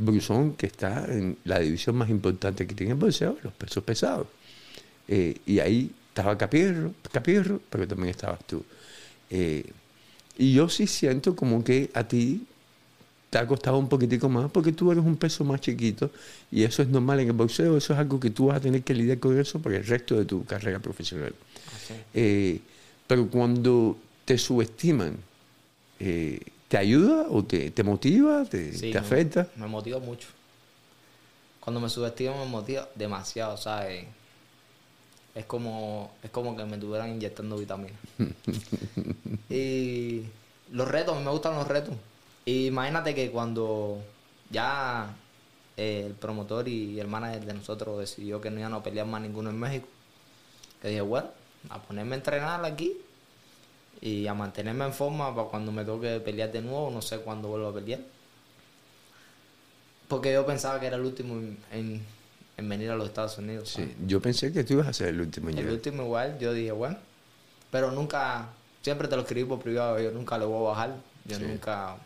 Brusón, 0.00 0.54
que 0.54 0.66
está 0.66 1.04
en 1.06 1.36
la 1.44 1.58
división 1.58 1.96
más 1.96 2.10
importante 2.10 2.66
que 2.66 2.74
tiene 2.74 2.92
el 2.92 2.98
boxeo, 2.98 3.38
los 3.42 3.52
pesos 3.52 3.84
pesados. 3.84 4.26
Eh, 5.08 5.36
y 5.46 5.58
ahí 5.58 5.90
estaba 6.08 6.36
Capierro, 6.36 6.92
Capierro, 7.10 7.60
pero 7.70 7.86
también 7.86 8.10
estabas 8.10 8.44
tú. 8.46 8.64
Eh, 9.30 9.64
y 10.38 10.54
yo 10.54 10.68
sí 10.68 10.86
siento 10.86 11.36
como 11.36 11.62
que 11.62 11.90
a 11.94 12.06
ti 12.06 12.46
te 13.28 13.38
ha 13.38 13.46
costado 13.46 13.78
un 13.78 13.88
poquitico 13.88 14.28
más 14.28 14.50
porque 14.50 14.72
tú 14.72 14.90
eres 14.90 15.04
un 15.04 15.16
peso 15.16 15.44
más 15.44 15.60
chiquito 15.60 16.10
y 16.50 16.64
eso 16.64 16.82
es 16.82 16.88
normal 16.88 17.20
en 17.20 17.28
el 17.28 17.32
boxeo, 17.32 17.76
eso 17.76 17.92
es 17.92 17.98
algo 17.98 18.18
que 18.18 18.30
tú 18.30 18.46
vas 18.46 18.56
a 18.56 18.60
tener 18.60 18.82
que 18.82 18.92
lidiar 18.92 19.18
con 19.18 19.38
eso 19.38 19.60
por 19.60 19.72
el 19.72 19.86
resto 19.86 20.16
de 20.16 20.24
tu 20.24 20.44
carrera 20.44 20.80
profesional. 20.80 21.32
Así. 21.76 21.94
Eh, 22.14 22.60
pero 23.06 23.28
cuando 23.28 23.96
te 24.24 24.38
subestiman, 24.38 25.16
eh, 26.00 26.40
¿te 26.70 26.78
ayuda 26.78 27.26
o 27.28 27.42
te, 27.42 27.72
te 27.72 27.82
motiva, 27.82 28.44
te, 28.44 28.72
Sí, 28.72 28.92
te 28.92 28.98
afecta? 28.98 29.48
Me 29.56 29.66
motiva 29.66 29.98
mucho. 29.98 30.28
Cuando 31.58 31.80
me 31.80 31.90
subestimo 31.90 32.44
me 32.44 32.48
motiva 32.48 32.88
demasiado, 32.94 33.56
¿sabes? 33.56 34.06
Es 35.34 35.44
como, 35.46 36.12
es 36.22 36.30
como 36.30 36.56
que 36.56 36.64
me 36.64 36.74
estuvieran 36.74 37.10
inyectando 37.10 37.56
vitaminas. 37.56 37.98
y 39.50 40.22
los 40.70 40.86
retos, 40.86 41.16
a 41.16 41.18
mí 41.18 41.24
me 41.24 41.32
gustan 41.32 41.56
los 41.56 41.66
retos. 41.66 41.94
Y 42.44 42.66
imagínate 42.66 43.16
que 43.16 43.32
cuando 43.32 43.98
ya 44.48 45.12
eh, 45.76 46.04
el 46.06 46.12
promotor 46.12 46.68
y 46.68 47.00
el 47.00 47.08
manager 47.08 47.46
de 47.46 47.54
nosotros 47.54 47.98
decidió 47.98 48.40
que 48.40 48.48
no 48.52 48.60
iban 48.60 48.74
a 48.74 48.82
pelear 48.84 49.08
más 49.08 49.20
ninguno 49.20 49.50
en 49.50 49.58
México, 49.58 49.88
que 50.80 50.86
dije, 50.86 51.00
bueno, 51.00 51.30
a 51.68 51.82
ponerme 51.82 52.14
a 52.14 52.18
entrenar 52.18 52.64
aquí 52.64 52.96
y 54.00 54.26
a 54.26 54.34
mantenerme 54.34 54.84
en 54.86 54.92
forma 54.94 55.34
para 55.34 55.48
cuando 55.48 55.72
me 55.72 55.84
toque 55.84 56.20
pelear 56.20 56.50
de 56.52 56.62
nuevo, 56.62 56.90
no 56.90 57.02
sé 57.02 57.18
cuándo 57.18 57.48
vuelvo 57.48 57.68
a 57.68 57.74
pelear. 57.74 58.00
Porque 60.08 60.32
yo 60.32 60.44
pensaba 60.44 60.80
que 60.80 60.86
era 60.86 60.96
el 60.96 61.02
último 61.04 61.34
en, 61.34 61.58
en- 61.72 62.02
en 62.56 62.68
venir 62.68 62.90
a 62.90 62.96
los 62.96 63.06
Estados 63.08 63.38
Unidos. 63.38 63.68
Sí, 63.68 63.74
¿sabes? 63.82 63.96
yo 64.06 64.20
pensé 64.20 64.52
que 64.52 64.64
tú 64.64 64.74
ibas 64.74 64.88
a 64.88 64.92
ser 64.92 65.08
el 65.08 65.20
último 65.20 65.48
El 65.48 65.56
llegar. 65.56 65.72
último 65.72 66.02
igual, 66.02 66.38
yo 66.38 66.52
dije, 66.52 66.72
bueno, 66.72 66.98
pero 67.70 67.90
nunca, 67.90 68.48
siempre 68.82 69.08
te 69.08 69.16
lo 69.16 69.22
escribí 69.22 69.48
por 69.48 69.60
privado, 69.60 70.00
yo 70.00 70.10
nunca 70.10 70.36
lo 70.38 70.48
voy 70.48 70.66
a 70.66 70.68
bajar, 70.70 70.96
yo 71.24 71.38
Sí. 71.38 71.44
nunca, 71.44 71.96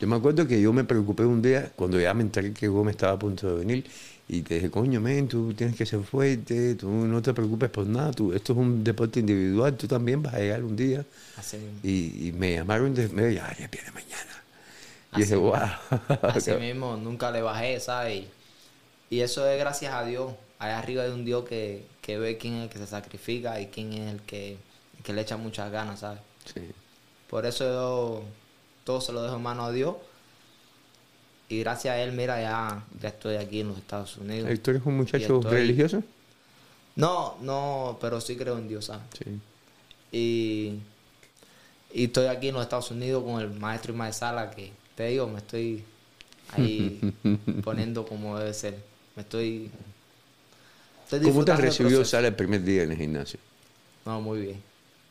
Yo 0.00 0.06
me 0.08 0.16
acuerdo 0.16 0.46
que 0.46 0.60
yo 0.60 0.72
me 0.72 0.84
preocupé 0.84 1.24
un 1.24 1.42
día 1.42 1.72
cuando 1.76 2.00
ya 2.00 2.14
me 2.14 2.22
enteré 2.22 2.52
que 2.52 2.68
Gómez 2.68 2.92
estaba 2.96 3.12
a 3.14 3.18
punto 3.18 3.48
de 3.48 3.58
venir 3.58 3.84
y 4.28 4.42
te 4.42 4.54
dije, 4.56 4.70
coño, 4.70 5.00
men, 5.00 5.28
tú 5.28 5.54
tienes 5.54 5.76
que 5.76 5.86
ser 5.86 6.02
fuerte, 6.04 6.74
tú 6.76 6.88
no 6.90 7.22
te 7.22 7.34
preocupes 7.34 7.70
por 7.70 7.86
nada, 7.86 8.12
tú, 8.12 8.32
esto 8.34 8.52
es 8.52 8.58
un 8.58 8.84
deporte 8.84 9.20
individual, 9.20 9.76
tú 9.76 9.88
también 9.88 10.22
vas 10.22 10.34
a 10.34 10.38
llegar 10.40 10.64
un 10.64 10.76
día. 10.76 11.06
así. 11.34 11.58
Y, 11.82 12.28
y 12.28 12.32
me 12.32 12.54
llamaron 12.56 12.94
de 12.94 13.08
medio, 13.10 13.30
ya, 13.32 13.56
ya 13.58 13.68
viene 13.68 13.90
mañana. 13.92 14.44
Y 15.12 15.20
Así 15.20 15.22
dije, 15.22 15.36
mismo. 15.36 15.52
wow. 15.52 15.58
Así 16.26 16.54
mismo, 16.56 16.96
nunca 16.96 17.30
le 17.30 17.42
bajé, 17.42 17.80
¿sabes? 17.80 18.26
Y 19.10 19.20
eso 19.20 19.48
es 19.48 19.58
gracias 19.58 19.94
a 19.94 20.04
Dios, 20.04 20.34
allá 20.58 20.78
arriba 20.78 21.04
hay 21.04 21.10
un 21.12 21.24
Dios 21.24 21.44
que, 21.48 21.90
que 22.02 22.18
ve 22.18 22.38
quién 22.38 22.54
es 22.56 22.64
el 22.64 22.70
que 22.70 22.78
se 22.78 22.86
sacrifica 22.86 23.60
y 23.60 23.68
quién 23.70 23.92
es 23.94 24.12
el 24.14 24.22
que, 24.24 24.64
el 24.98 25.02
que 25.04 25.12
le 25.14 25.22
echa 25.22 25.36
muchas 25.38 25.70
ganas, 25.72 26.00
¿sabes? 26.00 26.22
Sí. 26.44 26.74
Por 27.26 27.46
eso 27.46 27.64
yo 27.64 28.36
todo 28.84 29.00
se 29.00 29.12
lo 29.12 29.22
dejo 29.22 29.36
en 29.36 29.42
manos 29.42 29.68
a 29.68 29.72
Dios. 29.72 29.96
Y 31.48 31.60
gracias 31.60 31.94
a 31.94 31.98
Él, 32.02 32.12
mira, 32.12 32.40
ya, 32.40 32.84
ya 33.00 33.08
estoy 33.08 33.36
aquí 33.36 33.60
en 33.60 33.68
los 33.68 33.78
Estados 33.78 34.16
Unidos. 34.18 34.50
¿Tú 34.60 34.70
eres 34.70 34.82
un 34.84 34.94
Y 34.94 34.96
muchacho 34.98 35.36
estoy- 35.40 35.50
religioso? 35.50 36.02
No, 36.96 37.36
no, 37.40 37.96
pero 38.00 38.20
sí 38.20 38.36
creo 38.36 38.58
en 38.58 38.68
Dios, 38.68 38.86
¿sabes? 38.86 39.04
Sí. 39.16 39.38
Y, 40.12 40.80
y 41.94 42.04
estoy 42.04 42.26
aquí 42.26 42.48
en 42.48 42.54
los 42.54 42.62
Estados 42.64 42.90
Unidos 42.90 43.22
con 43.24 43.40
el 43.40 43.50
maestro 43.50 43.92
Ismael 43.92 44.12
Sala, 44.12 44.50
que 44.50 44.72
te 44.96 45.06
digo, 45.06 45.26
me 45.28 45.38
estoy 45.38 45.84
ahí 46.54 47.00
poniendo 47.64 48.04
como 48.04 48.36
debe 48.38 48.52
ser. 48.52 48.76
Me 49.16 49.22
estoy. 49.22 49.70
estoy 51.04 51.20
¿Cómo 51.20 51.44
te 51.44 51.56
recibió 51.56 51.98
proceso. 51.98 52.04
Sala 52.16 52.28
el 52.28 52.34
primer 52.34 52.62
día 52.62 52.82
en 52.82 52.92
el 52.92 52.98
gimnasio? 52.98 53.38
No, 54.04 54.20
muy 54.20 54.40
bien. 54.40 54.62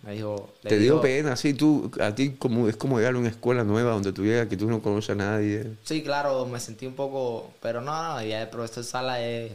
Me 0.03 0.13
dijo. 0.13 0.53
¿Te 0.61 0.77
dio 0.77 0.93
dijo- 0.93 1.01
pena? 1.01 1.35
Sí, 1.35 1.53
tú, 1.53 1.91
a 1.99 2.13
ti 2.15 2.31
como, 2.37 2.67
es 2.69 2.77
como 2.77 2.97
llegar 2.99 3.15
a 3.15 3.17
una 3.17 3.29
escuela 3.29 3.63
nueva 3.63 3.91
donde 3.91 4.13
tú 4.13 4.23
llegas 4.23 4.47
que 4.47 4.55
tú 4.55 4.69
no 4.69 4.81
conoces 4.81 5.09
a 5.11 5.15
nadie. 5.15 5.73
Sí, 5.83 6.01
claro, 6.03 6.45
me 6.45 6.59
sentí 6.59 6.85
un 6.85 6.93
poco. 6.93 7.51
Pero 7.61 7.81
no, 7.81 7.91
no, 8.13 8.23
ya 8.23 8.41
el 8.43 8.49
profesor 8.49 8.83
Sala 8.83 9.21
es, 9.21 9.51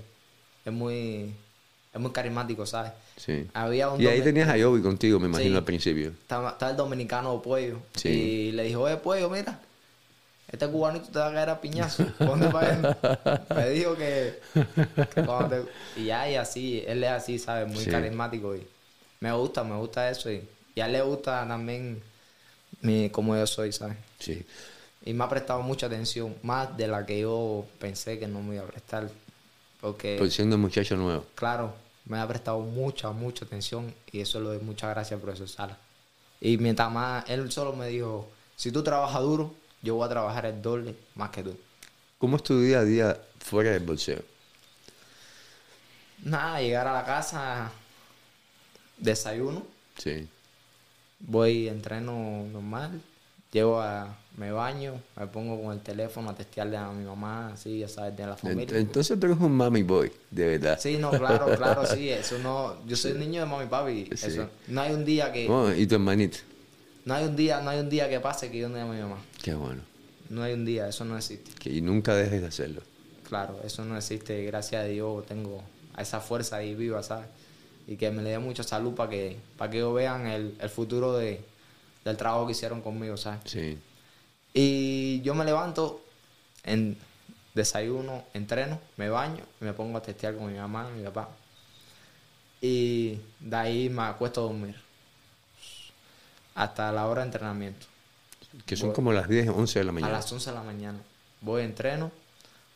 es 0.64 0.72
muy. 0.72 1.34
Es 1.94 2.00
muy 2.00 2.10
carismático, 2.10 2.64
¿sabes? 2.64 2.92
Sí. 3.18 3.46
Había 3.52 3.90
un 3.90 4.00
Y 4.00 4.06
ahí 4.06 4.22
tenías 4.22 4.48
a 4.48 4.52
Joey 4.58 4.80
contigo, 4.80 5.20
me 5.20 5.28
imagino, 5.28 5.50
Sí. 5.50 5.56
al 5.58 5.64
principio. 5.64 6.08
estaba, 6.08 6.50
estaba 6.52 6.70
el 6.70 6.76
dominicano 6.78 7.40
Pollo. 7.42 7.80
Sí. 7.94 8.08
Y 8.08 8.52
le 8.52 8.62
dijo, 8.64 8.80
oye, 8.80 8.96
Pollo, 8.96 9.28
mira, 9.28 9.60
este 10.50 10.66
cubanito 10.68 11.08
te 11.10 11.18
va 11.18 11.28
a 11.28 11.32
caer 11.34 11.50
a 11.50 11.60
piñazo. 11.60 12.06
Para 12.18 12.70
él. 12.70 13.40
Me 13.56 13.70
dijo 13.70 13.94
que, 13.94 14.38
que 14.54 15.22
te- 15.22 16.00
Y 16.00 16.04
ya, 16.06 16.30
y 16.30 16.36
así, 16.36 16.82
él 16.86 17.04
es 17.04 17.10
así, 17.10 17.38
¿sabes? 17.38 17.68
Muy 17.68 17.84
Sí. 17.84 17.90
carismático. 17.90 18.56
Y 18.56 18.66
me 19.22 19.30
gusta, 19.32 19.62
me 19.62 19.76
gusta 19.76 20.10
eso. 20.10 20.32
Y, 20.32 20.46
y 20.74 20.80
a 20.80 20.86
él 20.86 20.92
le 20.92 21.02
gusta 21.02 21.46
también 21.46 22.02
mi, 22.80 23.08
como 23.08 23.36
yo 23.36 23.46
soy, 23.46 23.72
¿sabes? 23.72 23.96
Sí. 24.18 24.44
Y 25.04 25.12
me 25.12 25.22
ha 25.22 25.28
prestado 25.28 25.62
mucha 25.62 25.86
atención, 25.86 26.34
más 26.42 26.76
de 26.76 26.88
la 26.88 27.06
que 27.06 27.20
yo 27.20 27.64
pensé 27.78 28.18
que 28.18 28.26
no 28.26 28.42
me 28.42 28.56
iba 28.56 28.64
a 28.64 28.66
prestar. 28.66 29.08
Porque... 29.80 30.16
Por 30.18 30.28
siendo 30.28 30.56
un 30.56 30.62
muchacho 30.62 30.96
nuevo. 30.96 31.24
Claro, 31.36 31.72
me 32.04 32.18
ha 32.18 32.26
prestado 32.26 32.58
mucha, 32.58 33.12
mucha 33.12 33.44
atención 33.44 33.94
y 34.10 34.20
eso 34.20 34.40
le 34.40 34.46
doy 34.46 34.58
muchas 34.58 34.90
gracias 34.90 35.12
al 35.12 35.20
profesor 35.20 35.48
Sala. 35.48 35.78
Y 36.40 36.58
mientras 36.58 36.90
más, 36.90 37.24
él 37.30 37.50
solo 37.52 37.74
me 37.74 37.86
dijo, 37.86 38.28
si 38.56 38.72
tú 38.72 38.82
trabajas 38.82 39.22
duro, 39.22 39.54
yo 39.82 39.94
voy 39.94 40.06
a 40.06 40.08
trabajar 40.08 40.46
el 40.46 40.60
doble 40.60 40.96
más 41.14 41.30
que 41.30 41.44
tú. 41.44 41.56
¿Cómo 42.18 42.38
es 42.38 42.42
tu 42.42 42.60
día 42.60 42.80
a 42.80 42.84
día 42.84 43.20
fuera 43.38 43.70
del 43.70 43.84
boxeo? 43.84 44.20
Nada, 46.24 46.60
llegar 46.60 46.88
a 46.88 46.92
la 46.92 47.04
casa, 47.04 47.70
desayuno, 49.02 49.64
Sí. 49.98 50.26
voy, 51.20 51.68
entreno 51.68 52.44
normal, 52.52 53.00
llego 53.52 53.80
a, 53.80 54.16
me 54.36 54.50
baño, 54.50 54.94
me 55.16 55.26
pongo 55.26 55.60
con 55.62 55.72
el 55.74 55.80
teléfono 55.80 56.30
a 56.30 56.34
testearle 56.34 56.76
a 56.76 56.90
mi 56.90 57.04
mamá, 57.04 57.52
así, 57.52 57.80
ya 57.80 57.88
sabes, 57.88 58.16
de 58.16 58.26
la 58.26 58.36
familia. 58.36 58.78
Entonces 58.78 59.18
tú 59.20 59.26
eres 59.26 59.38
un 59.38 59.52
mami 59.52 59.82
boy, 59.82 60.10
de 60.30 60.46
verdad. 60.46 60.78
Sí, 60.80 60.96
no, 60.98 61.10
claro, 61.10 61.46
claro, 61.56 61.84
sí, 61.86 62.08
eso 62.08 62.38
no, 62.38 62.84
yo 62.86 62.96
soy 62.96 63.12
niño 63.14 63.40
de 63.40 63.46
mami 63.46 63.66
papi, 63.66 64.08
Sí. 64.16 64.26
eso, 64.28 64.48
no 64.68 64.80
hay 64.80 64.92
un 64.94 65.04
día 65.04 65.30
que, 65.32 65.48
Oh, 65.50 65.72
y 65.72 65.86
tu 65.86 65.96
hermanito. 65.96 66.38
no 67.04 67.14
hay 67.14 67.24
un 67.26 67.36
día, 67.36 67.60
no 67.60 67.70
hay 67.70 67.80
un 67.80 67.90
día 67.90 68.08
que 68.08 68.20
pase 68.20 68.50
que 68.50 68.58
yo 68.58 68.68
no 68.68 68.76
llame 68.76 68.92
a 68.92 68.94
mi 68.94 69.02
mamá. 69.02 69.22
Qué 69.42 69.54
bueno. 69.54 69.82
No 70.30 70.42
hay 70.42 70.54
un 70.54 70.64
día, 70.64 70.88
eso 70.88 71.04
no 71.04 71.18
existe. 71.18 71.50
Que, 71.58 71.70
y 71.70 71.82
nunca 71.82 72.14
dejes 72.14 72.40
de 72.40 72.46
hacerlo. 72.46 72.80
Claro, 73.28 73.60
eso 73.64 73.84
no 73.84 73.96
existe. 73.98 74.42
Gracias 74.46 74.82
a 74.82 74.84
Dios 74.86 75.26
tengo 75.26 75.62
a 75.94 76.00
esa 76.00 76.20
fuerza 76.20 76.56
ahí 76.56 76.74
viva, 76.74 77.02
¿sabes? 77.02 77.26
Y 77.86 77.96
que 77.96 78.10
me 78.10 78.22
le 78.22 78.30
dé 78.30 78.38
mucha 78.38 78.62
salud 78.62 78.94
para 78.94 79.10
que, 79.10 79.38
para 79.56 79.70
que 79.70 79.78
ellos 79.78 79.94
vean 79.94 80.26
el, 80.26 80.56
el 80.60 80.70
futuro 80.70 81.14
de, 81.16 81.44
del 82.04 82.16
trabajo 82.16 82.46
que 82.46 82.52
hicieron 82.52 82.80
conmigo, 82.80 83.16
¿sabes? 83.16 83.40
Sí. 83.44 83.78
Y 84.54 85.20
yo 85.22 85.34
me 85.34 85.44
levanto, 85.44 86.00
en 86.64 86.96
desayuno, 87.54 88.24
entreno, 88.34 88.78
me 88.96 89.08
baño 89.08 89.42
y 89.60 89.64
me 89.64 89.72
pongo 89.72 89.98
a 89.98 90.02
testear 90.02 90.36
con 90.36 90.52
mi 90.52 90.58
mamá 90.58 90.88
y 90.94 90.98
mi 90.98 91.04
papá. 91.04 91.28
Y 92.60 93.18
de 93.40 93.56
ahí 93.56 93.88
me 93.88 94.02
acuesto 94.02 94.40
a 94.40 94.44
dormir. 94.44 94.76
Hasta 96.54 96.92
la 96.92 97.06
hora 97.06 97.22
de 97.22 97.28
entrenamiento. 97.28 97.86
Que 98.66 98.76
son 98.76 98.88
Voy- 98.90 98.94
como 98.94 99.12
las 99.12 99.28
10, 99.28 99.48
11 99.48 99.78
de 99.78 99.84
la 99.84 99.90
A 99.90 99.94
mañana. 99.94 100.12
las 100.12 100.30
11 100.32 100.50
de 100.50 100.56
la 100.56 100.62
mañana. 100.62 100.98
Voy, 101.40 101.62
entreno, 101.62 102.12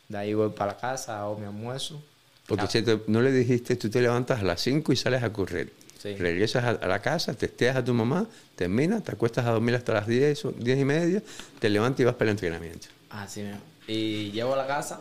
de 0.09 0.19
ahí 0.19 0.35
voy 0.35 0.49
para 0.51 0.73
la 0.73 0.79
casa, 0.79 1.21
hago 1.21 1.37
mi 1.39 1.45
almuerzo. 1.47 2.03
Porque 2.47 2.67
si 2.69 2.83
te- 2.83 3.01
no 3.09 3.21
le 3.23 3.33
dijiste, 3.33 3.77
tú 3.77 3.91
te 3.91 4.01
levantas 4.01 4.41
a 4.41 4.43
las 4.45 4.61
5 4.61 4.93
y 4.93 4.97
sales 4.97 5.23
a 5.23 5.33
correr. 5.33 5.73
Sí. 6.01 6.15
Regresas 6.15 6.65
a, 6.65 6.71
a 6.71 6.87
la 6.87 7.01
casa, 7.03 7.35
testeas 7.35 7.75
a 7.77 7.85
tu 7.85 7.93
mamá, 7.95 8.27
terminas, 8.55 9.03
te 9.03 9.13
acuestas 9.13 9.47
a 9.47 9.51
dormir 9.51 9.75
hasta 9.75 9.93
las 9.95 10.07
10, 10.07 10.45
o 10.45 10.53
10 10.53 10.79
y 10.79 10.85
media, 10.85 11.23
te 11.59 11.69
levantas 11.69 12.01
y 12.01 12.05
vas 12.05 12.15
para 12.15 12.27
el 12.31 12.37
entrenamiento. 12.37 12.87
Así 13.11 13.43
mismo. 13.43 13.61
Y 13.89 14.31
llego 14.31 14.55
a 14.55 14.57
la 14.57 14.67
casa, 14.67 15.01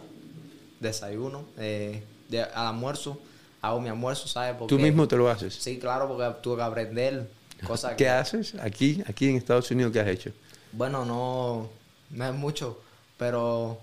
desayuno, 0.79 1.45
eh, 1.57 2.01
de- 2.29 2.41
al 2.43 2.67
almuerzo, 2.67 3.19
hago 3.61 3.79
mi 3.81 3.89
almuerzo, 3.89 4.27
¿sabes? 4.27 4.55
Porque, 4.57 4.75
Tú 4.75 4.81
mismo 4.81 5.07
te 5.07 5.15
lo 5.15 5.29
haces. 5.29 5.53
Sí, 5.53 5.77
claro, 5.79 6.07
porque 6.07 6.25
tuve 6.41 6.57
que 6.57 6.61
aprender 6.63 7.29
cosas 7.67 7.91
¿Qué 7.91 8.05
que... 8.05 8.09
haces 8.09 8.55
aquí, 8.55 9.03
aquí 9.07 9.29
en 9.29 9.35
Estados 9.37 9.69
Unidos? 9.71 9.91
¿Qué 9.91 9.99
has 9.99 10.07
hecho? 10.07 10.31
Bueno, 10.71 11.05
no, 11.05 11.69
no 12.11 12.27
es 12.27 12.33
mucho, 12.33 12.81
pero 13.17 13.79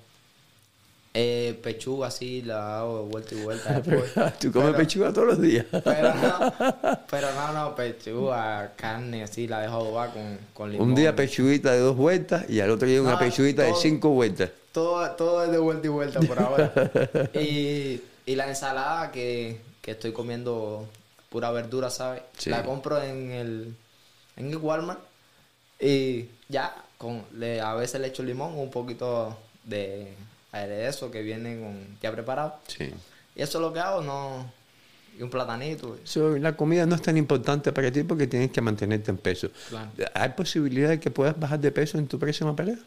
eh, 1.14 1.58
pechuga 1.62 2.06
así 2.08 2.40
la 2.42 2.78
hago 2.80 3.02
de 3.04 3.10
vuelta 3.10 3.34
y 3.34 3.42
vuelta. 3.42 3.80
después. 3.80 4.12
Tú 4.38 4.50
comes 4.52 4.68
Pero- 4.70 4.78
pechuga 4.78 5.12
todos 5.12 5.28
los 5.28 5.40
días. 5.40 5.66
Pero 5.70 6.14
no, 6.14 6.52
pero 7.10 7.32
no, 7.34 7.52
no, 7.52 7.74
pechuga, 7.74 8.72
carne 8.76 9.22
así, 9.22 9.46
la 9.46 9.60
dejo 9.60 9.74
adobar 9.74 10.12
con, 10.12 10.38
con 10.54 10.72
limón. 10.72 10.88
Un 10.88 10.94
día 10.94 11.14
pechuguita 11.14 11.72
de 11.72 11.80
dos 11.80 11.96
vueltas 11.96 12.48
y 12.48 12.60
al 12.60 12.70
otro 12.70 12.88
día 12.88 13.02
una 13.02 13.18
pechuguita 13.18 13.62
de 13.62 13.74
cinco 13.74 14.10
vueltas. 14.10 14.50
Todo, 14.72 15.08
todo 15.12 15.44
es 15.44 15.50
de 15.50 15.58
vuelta 15.58 15.86
y 15.86 15.90
vuelta 15.90 16.20
por 16.20 16.38
ahora. 16.38 16.72
y, 17.34 18.00
y 18.24 18.34
la 18.36 18.48
ensalada 18.48 19.12
que, 19.12 19.60
que 19.82 19.90
estoy 19.90 20.12
comiendo 20.12 20.88
pura 21.28 21.50
verdura, 21.50 21.90
¿sabes? 21.90 22.22
Sí. 22.38 22.48
La 22.48 22.62
compro 22.64 23.02
en 23.02 23.30
el, 23.32 23.74
en 24.36 24.48
el 24.50 24.56
Walmart 24.56 25.00
y 25.78 26.26
ya, 26.48 26.74
con, 26.96 27.22
le, 27.36 27.60
a 27.60 27.74
veces 27.74 28.00
le 28.00 28.06
echo 28.08 28.22
limón, 28.22 28.56
un 28.56 28.70
poquito 28.70 29.36
de 29.64 30.14
aderezo 30.52 31.10
que 31.10 31.22
viene 31.22 31.58
con, 31.58 31.98
ya 32.00 32.12
preparado. 32.12 32.60
Sí. 32.68 32.90
Y 33.34 33.42
eso 33.42 33.58
es 33.58 33.62
lo 33.62 33.72
que 33.72 33.80
hago, 33.80 34.02
no... 34.02 34.52
Y 35.18 35.22
un 35.22 35.28
platanito. 35.28 35.98
So, 36.04 36.38
la 36.38 36.56
comida 36.56 36.86
no 36.86 36.94
es 36.94 37.02
tan 37.02 37.18
importante 37.18 37.70
para 37.70 37.92
ti 37.92 38.02
porque 38.02 38.26
tienes 38.26 38.50
que 38.50 38.62
mantenerte 38.62 39.10
en 39.10 39.18
peso. 39.18 39.50
Claro. 39.68 39.90
¿Hay 40.14 40.30
posibilidad 40.30 40.88
de 40.88 41.00
que 41.00 41.10
puedas 41.10 41.38
bajar 41.38 41.60
de 41.60 41.70
peso 41.70 41.98
en 41.98 42.06
tu 42.06 42.18
próxima 42.18 42.56
pelea? 42.56 42.78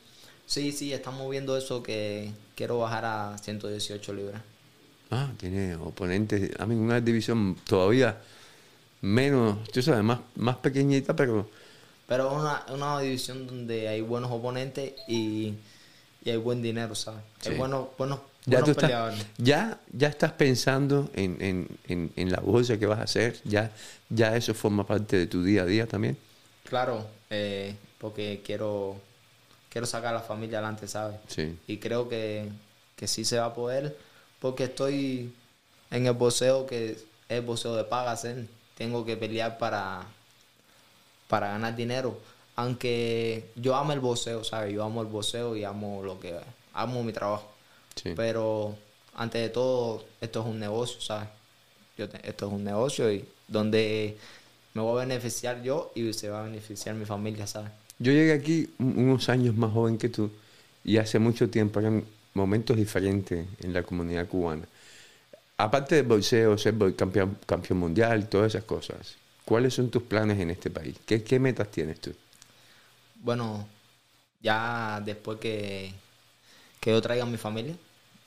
Sí, 0.47 0.71
sí, 0.71 0.91
estamos 0.91 1.29
viendo 1.29 1.55
eso 1.55 1.83
que 1.83 2.31
quiero 2.55 2.79
bajar 2.79 3.05
a 3.05 3.37
118 3.37 4.13
libras. 4.13 4.41
Ah, 5.11 5.31
tiene 5.37 5.75
oponentes, 5.75 6.51
a 6.59 6.65
mí 6.65 6.73
una 6.73 6.99
división 6.99 7.55
todavía 7.63 8.17
menos, 9.01 9.63
tú 9.71 9.81
sabes, 9.81 10.03
más, 10.03 10.19
más 10.35 10.57
pequeñita, 10.57 11.15
pero 11.15 11.47
Pero 12.07 12.27
es 12.27 12.37
una, 12.37 12.65
una 12.73 12.99
división 12.99 13.45
donde 13.45 13.87
hay 13.87 14.01
buenos 14.01 14.31
oponentes 14.31 14.93
y, 15.07 15.53
y 16.25 16.31
hay 16.31 16.37
buen 16.37 16.61
dinero, 16.61 16.93
¿sabes? 16.95 17.21
Sí. 17.39 17.49
Hay 17.49 17.57
buenos, 17.57 17.87
buenos, 17.97 18.19
ya, 18.45 18.61
tú 18.63 18.71
estás, 18.71 19.15
ya, 19.37 19.79
ya 19.93 20.07
estás 20.07 20.33
pensando 20.33 21.09
en, 21.13 21.37
en, 21.39 21.67
en, 21.87 22.11
en 22.15 22.31
la 22.31 22.39
bolsa 22.39 22.77
que 22.77 22.85
vas 22.85 22.99
a 22.99 23.03
hacer, 23.03 23.39
ya, 23.43 23.71
ya 24.09 24.35
eso 24.35 24.53
forma 24.53 24.85
parte 24.85 25.17
de 25.17 25.27
tu 25.27 25.43
día 25.43 25.61
a 25.61 25.65
día 25.65 25.87
también. 25.87 26.17
Claro, 26.67 27.05
eh, 27.29 27.75
porque 27.99 28.41
quiero, 28.43 28.99
quiero 29.69 29.87
sacar 29.87 30.15
a 30.15 30.17
la 30.17 30.23
familia 30.23 30.57
adelante, 30.57 30.87
¿sabes? 30.87 31.17
Sí. 31.27 31.57
Y 31.67 31.77
creo 31.77 32.09
que, 32.09 32.49
que 32.95 33.07
sí 33.07 33.23
se 33.23 33.37
va 33.39 33.45
a 33.45 33.53
poder, 33.53 33.95
porque 34.39 34.65
estoy 34.65 35.31
en 35.91 36.07
el 36.07 36.13
boxeo 36.13 36.65
que 36.65 36.91
es 36.91 37.05
el 37.29 37.41
boxeo 37.41 37.75
de 37.75 37.83
paga 37.83 38.11
hacer. 38.11 38.47
Tengo 38.75 39.05
que 39.05 39.15
pelear 39.15 39.57
para, 39.57 40.05
para 41.27 41.49
ganar 41.49 41.75
dinero. 41.75 42.19
Aunque 42.55 43.45
yo 43.55 43.75
amo 43.75 43.91
el 43.93 43.99
boxeo, 43.99 44.43
¿sabes? 44.43 44.73
Yo 44.73 44.83
amo 44.83 45.01
el 45.01 45.07
boxeo 45.07 45.55
y 45.55 45.63
amo 45.63 46.01
lo 46.03 46.19
que 46.19 46.33
amo 46.73 47.03
mi 47.03 47.11
trabajo. 47.13 47.51
Sí. 47.95 48.13
Pero 48.15 48.75
antes 49.15 49.41
de 49.41 49.49
todo, 49.49 50.03
esto 50.21 50.41
es 50.41 50.45
un 50.47 50.59
negocio, 50.59 51.01
¿sabes? 51.01 51.29
Yo 51.97 52.07
te- 52.09 52.27
esto 52.27 52.47
es 52.47 52.53
un 52.53 52.63
negocio 52.63 53.11
y 53.11 53.25
donde 53.47 54.17
me 54.73 54.81
voy 54.81 55.01
a 55.01 55.05
beneficiar 55.05 55.61
yo 55.63 55.91
y 55.95 56.11
se 56.13 56.29
va 56.29 56.41
a 56.41 56.43
beneficiar 56.43 56.95
mi 56.95 57.05
familia, 57.05 57.47
¿sabes? 57.47 57.71
Yo 57.99 58.11
llegué 58.11 58.33
aquí 58.33 58.69
un- 58.79 58.97
unos 58.99 59.29
años 59.29 59.55
más 59.55 59.71
joven 59.71 59.97
que 59.97 60.09
tú 60.09 60.29
y 60.83 60.97
hace 60.97 61.19
mucho 61.19 61.49
tiempo 61.49 61.79
eran 61.79 62.03
momentos 62.33 62.75
diferentes 62.75 63.47
en 63.61 63.73
la 63.73 63.83
comunidad 63.83 64.27
cubana. 64.27 64.67
Aparte 65.57 65.95
del 65.95 66.05
boxeo, 66.05 66.57
ser 66.57 66.75
campeón, 66.95 67.37
campeón 67.45 67.79
mundial, 67.79 68.27
todas 68.27 68.47
esas 68.53 68.65
cosas, 68.65 69.15
¿cuáles 69.45 69.73
son 69.73 69.89
tus 69.89 70.03
planes 70.03 70.37
en 70.39 70.49
este 70.49 70.69
país? 70.69 70.95
¿Qué, 71.05 71.23
qué 71.23 71.39
metas 71.39 71.71
tienes 71.71 72.01
tú? 72.01 72.11
Bueno, 73.15 73.67
ya 74.41 75.01
después 75.03 75.39
que, 75.39 75.93
que 76.79 76.91
yo 76.91 77.01
traiga 77.01 77.23
a 77.23 77.27
mi 77.27 77.37
familia, 77.37 77.75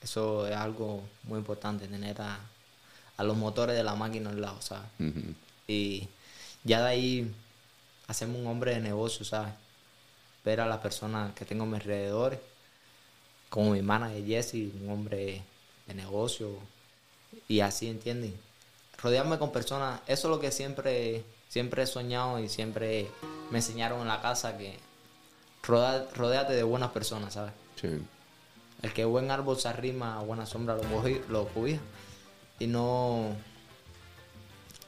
eso 0.03 0.47
es 0.47 0.57
algo 0.57 1.03
muy 1.25 1.39
importante, 1.39 1.87
tener 1.87 2.21
a, 2.21 2.39
a 3.17 3.25
los 3.25 3.37
motores 3.37 3.77
de 3.77 3.85
la 3.85 3.95
máquina 3.95 4.31
al 4.31 4.41
lado, 4.41 4.61
¿sabes? 4.63 4.89
Y 5.67 6.09
ya 6.65 6.83
de 6.83 6.89
ahí 6.89 7.35
hacemos 8.07 8.41
un 8.41 8.47
hombre 8.47 8.75
de 8.75 8.81
negocio, 8.81 9.25
¿sabes? 9.25 9.53
Ver 10.45 10.61
a 10.61 10.67
las 10.67 10.79
personas 10.79 11.35
que 11.35 11.45
tengo 11.45 11.65
a 11.65 11.67
mi 11.67 11.75
alrededor, 11.75 12.41
como 13.49 13.73
mi 13.73 13.83
manager 13.83 14.25
Jesse, 14.25 14.73
un 14.81 14.91
hombre 14.91 15.43
de 15.87 15.95
negocio, 15.95 16.59
y 17.49 17.61
así, 17.61 17.89
¿entiendes? 17.89 18.33
Rodearme 19.03 19.39
con 19.39 19.53
personas, 19.53 20.01
eso 20.07 20.29
es 20.29 20.35
lo 20.35 20.41
que 20.41 20.51
siempre, 20.51 21.25
siempre 21.49 21.83
he 21.83 21.87
soñado 21.87 22.41
y 22.41 22.49
siempre 22.49 23.09
me 23.51 23.59
enseñaron 23.59 24.01
en 24.01 24.09
la 24.09 24.21
casa, 24.21 24.57
que 24.57 24.79
rodea- 25.63 26.07
rodéate 26.15 26.53
de 26.55 26.63
buenas 26.63 26.91
personas, 26.91 27.35
¿sabes? 27.35 27.53
Sí. 27.81 27.89
El 28.83 28.93
que 28.93 29.05
buen 29.05 29.31
árbol 29.31 29.59
se 29.59 29.69
arrima 29.69 30.19
a 30.19 30.23
buena 30.23 30.47
sombra 30.47 30.75
lo, 30.77 30.83
cogi- 30.85 31.25
lo 31.29 31.49
cobija. 31.49 31.81
Y 32.59 32.67
no. 32.67 33.35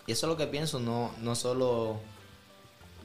Y 0.07 0.13
eso 0.13 0.27
es 0.27 0.31
lo 0.31 0.37
que 0.37 0.47
pienso, 0.47 0.79
no, 0.81 1.13
no 1.21 1.35
solo. 1.35 1.99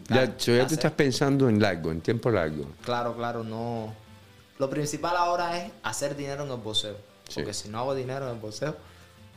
Ya, 0.10 0.26
ya 0.38 0.68
tú 0.68 0.74
estás 0.76 0.91
pensando 0.91 1.47
en 1.49 1.62
largo, 1.62 1.91
en 1.91 2.01
tiempo 2.01 2.30
largo. 2.30 2.66
Claro, 2.84 3.16
claro, 3.16 3.43
no. 3.43 3.93
Lo 4.60 4.70
principal 4.70 5.16
ahora 5.18 5.58
es 5.58 5.72
hacer 5.84 6.16
dinero 6.16 6.43
en 6.45 6.51
el 6.51 6.58
boxeo. 6.58 6.95
Sí. 7.28 7.36
Porque 7.36 7.53
si 7.53 7.70
no 7.70 7.80
hago 7.80 7.95
dinero 7.95 8.28
en 8.28 8.36
el 8.36 8.39
boxeo, 8.39 8.76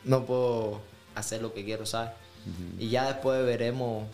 no 0.05 0.25
puedo 0.25 0.81
hacer 1.15 1.41
lo 1.43 1.55
que 1.55 1.65
quiero, 1.65 1.87
¿sabes? 1.87 2.11
Y 2.79 2.89
ya 2.91 3.07
después 3.07 3.45
veremos 3.45 4.05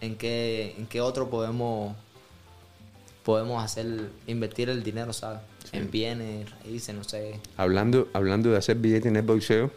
en 0.00 0.16
qué, 0.16 0.74
en 0.78 0.86
qué 0.86 1.00
otro 1.00 1.28
podemos 1.30 1.96
podemos 3.24 3.62
hacer, 3.62 3.86
invertir 4.26 4.70
el 4.70 4.82
dinero, 4.82 5.12
¿sabes? 5.12 5.40
En 5.72 5.90
bienes, 5.90 6.48
raíces, 6.64 6.94
no 6.94 7.04
sé. 7.04 7.38
Hablando, 7.56 8.08
hablando 8.12 8.50
de 8.50 8.56
hacer 8.56 8.76
billetes 8.76 9.06
en 9.06 9.16
el 9.16 9.22
boxeo. 9.22 9.70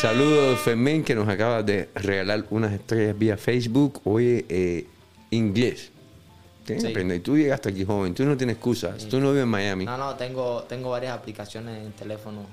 Saludos 0.00 0.58
Fermín 0.60 1.04
que 1.04 1.14
nos 1.14 1.28
acaba 1.28 1.62
de 1.62 1.88
regalar 1.94 2.44
unas 2.50 2.72
estrellas 2.72 3.18
vía 3.18 3.36
Facebook. 3.36 4.00
Oye, 4.04 4.44
eh, 4.48 4.86
inglés. 5.30 5.90
Tienes 6.64 6.84
Sí. 6.84 6.90
aprender. 6.90 7.22
Tú 7.22 7.36
llegaste 7.36 7.68
aquí 7.68 7.84
joven, 7.84 8.14
tú 8.14 8.24
no 8.24 8.36
tienes 8.36 8.56
excusas. 8.56 9.06
Tú 9.08 9.20
no 9.20 9.28
vives 9.30 9.42
en 9.44 9.48
Miami. 9.48 9.84
No, 9.84 9.96
no, 9.96 10.14
tengo, 10.16 10.62
tengo 10.64 10.90
varias 10.90 11.12
aplicaciones 11.16 11.78
en 11.80 11.86
el 11.86 11.92
teléfono. 11.92 12.46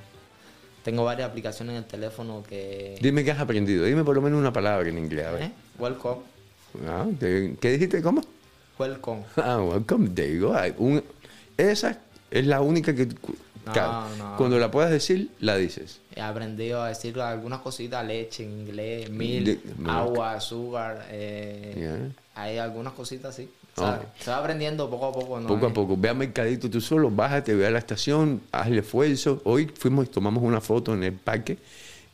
Tengo 0.84 1.04
varias 1.04 1.30
aplicaciones 1.30 1.74
en 1.74 1.78
el 1.80 1.86
teléfono 1.86 2.44
que... 2.48 2.98
Dime 3.02 3.24
qué 3.24 3.32
has 3.32 3.40
aprendido. 3.40 3.86
Dime 3.86 4.04
por 4.04 4.16
lo 4.16 4.22
menos 4.22 4.40
una 4.40 4.54
palabra 4.54 4.88
en 4.88 4.98
inglés. 4.98 5.26
A 5.26 5.32
ver. 5.32 5.44
¿Eh? 5.44 5.52
Welcome. 5.80 6.22
Ah, 6.88 7.06
¿qué, 7.20 7.72
dijiste? 7.72 8.02
¿Cómo? 8.02 8.22
Welcome. 8.80 9.24
Ah, 9.38 9.60
welcome. 9.62 10.10
There 10.10 10.34
you 10.34 10.48
go. 10.48 10.54
Hay 10.56 10.74
un- 10.78 11.04
esa 11.58 12.00
es 12.30 12.46
la 12.46 12.62
única 12.62 12.94
que 12.96 13.08
No, 13.66 14.16
no. 14.18 14.38
cuando 14.38 14.58
la 14.60 14.70
puedas 14.72 14.92
decir, 14.92 15.30
la 15.40 15.58
dices. 15.58 16.00
He 16.16 16.22
aprendido 16.22 16.82
a 16.84 16.90
decir 16.90 17.20
algunas 17.20 17.60
cositas, 17.62 18.06
leche 18.06 18.44
en 18.44 18.52
inglés, 18.62 19.10
mil, 19.10 19.60
agua, 19.88 20.34
azúcar. 20.34 21.06
Eh, 21.10 21.74
Yeah. 21.78 22.10
Hay 22.36 22.58
algunas 22.60 22.94
cositas 22.94 23.34
así. 23.34 23.50
Oh. 23.78 23.82
¿sabes? 23.82 24.08
Se 24.20 24.30
va 24.32 24.38
aprendiendo 24.38 24.88
poco 24.90 25.08
a 25.08 25.12
poco. 25.12 25.40
¿no? 25.40 25.48
Poco 25.48 25.66
a 25.66 25.70
Es- 25.70 25.74
poco. 25.76 25.98
Ve 25.98 26.10
al 26.10 26.16
mercadito 26.18 26.70
tú 26.70 26.80
solo, 26.82 27.10
bájate, 27.10 27.56
ve 27.56 27.66
a 27.66 27.72
la 27.72 27.80
estación, 27.80 28.42
haz 28.52 28.68
el 28.68 28.78
esfuerzo. 28.80 29.42
Hoy 29.44 29.72
fuimos 29.76 30.06
y 30.06 30.10
tomamos 30.10 30.44
una 30.44 30.62
foto 30.62 30.94
en 30.94 31.04
el 31.04 31.14
parque 31.14 31.58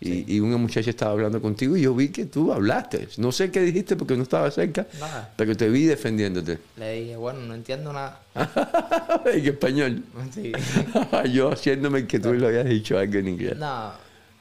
y, 0.04 0.36
y 0.36 0.39
una 0.39 0.58
muchacha 0.58 0.89
estaba 0.89 1.12
hablando 1.12 1.41
contigo 1.41 1.78
y 1.78 1.82
yo 1.82 1.95
vi 1.95 2.10
que 2.10 2.26
tú 2.26 2.51
hablaste. 2.51 3.08
No 3.18 3.32
sé 3.32 3.51
qué 3.51 3.62
dijiste 3.62 3.95
porque 3.95 4.16
no 4.18 4.24
estaba 4.24 4.51
cerca, 4.51 4.86
Nada. 4.99 5.34
pero 5.38 5.56
te 5.56 5.70
vi 5.70 5.86
defendiéndote. 5.86 6.60
Le 6.78 7.01
dije, 7.01 7.16
bueno, 7.16 7.39
no 7.41 7.56
entiendo 7.56 7.93
nada. 7.93 8.22
en 9.26 9.45
español. 9.45 10.04
Sí. 10.34 10.51
yo 11.32 11.51
haciéndome 11.51 12.06
que 12.08 12.20
tú 12.20 12.34
le 12.34 12.47
habías 12.47 12.66
dicho 12.66 12.97
algo 12.97 13.18
en 13.18 13.30
inglés. 13.30 13.58
No, 13.58 13.93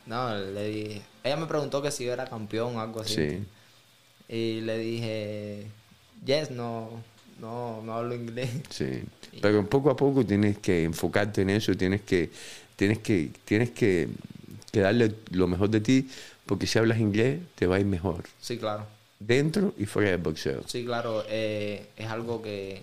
no, 0.07 0.37
le 0.37 0.69
dije. 0.69 1.03
Ella 1.23 1.37
me 1.37 1.47
preguntó 1.47 1.81
que 1.81 1.91
si 1.91 2.05
yo 2.05 2.13
era 2.13 2.27
campeón 2.27 2.77
o 2.77 2.81
algo 2.81 3.01
así. 3.01 3.15
Sí. 3.15 3.45
Y 4.29 4.61
le 4.63 4.79
dije, 4.79 5.67
yes, 6.25 6.51
no, 6.51 6.91
no, 7.41 7.83
no 7.83 7.95
hablo 7.95 8.15
inglés. 8.15 8.51
Sí, 8.71 9.03
pero 9.43 9.69
poco 9.69 9.91
a 9.91 9.97
poco 9.97 10.25
tienes 10.25 10.59
que 10.59 10.85
enfocarte 10.85 11.43
en 11.43 11.51
eso, 11.51 11.77
tienes 11.77 12.03
que, 12.03 12.31
tienes 12.77 12.99
que, 12.99 13.31
tienes 13.45 13.71
que, 13.71 14.09
que 14.73 14.81
darle 14.81 15.15
lo 15.31 15.47
mejor 15.47 15.69
de 15.71 15.81
ti, 15.81 16.09
porque 16.47 16.67
si 16.67 16.79
hablas 16.79 16.99
inglés 16.99 17.41
te 17.55 17.67
va 17.69 17.77
a 17.77 17.81
ir 17.81 17.87
mejor, 17.87 18.25
Sí, 18.41 18.57
claro. 18.59 18.85
dentro 19.21 19.75
y 19.79 19.87
fuera 19.87 20.11
del 20.11 20.19
boxeo. 20.21 20.63
Sí, 20.67 20.85
claro. 20.85 21.25
eh, 21.29 21.87
es 21.97 22.07
algo 22.09 22.43
que, 22.43 22.83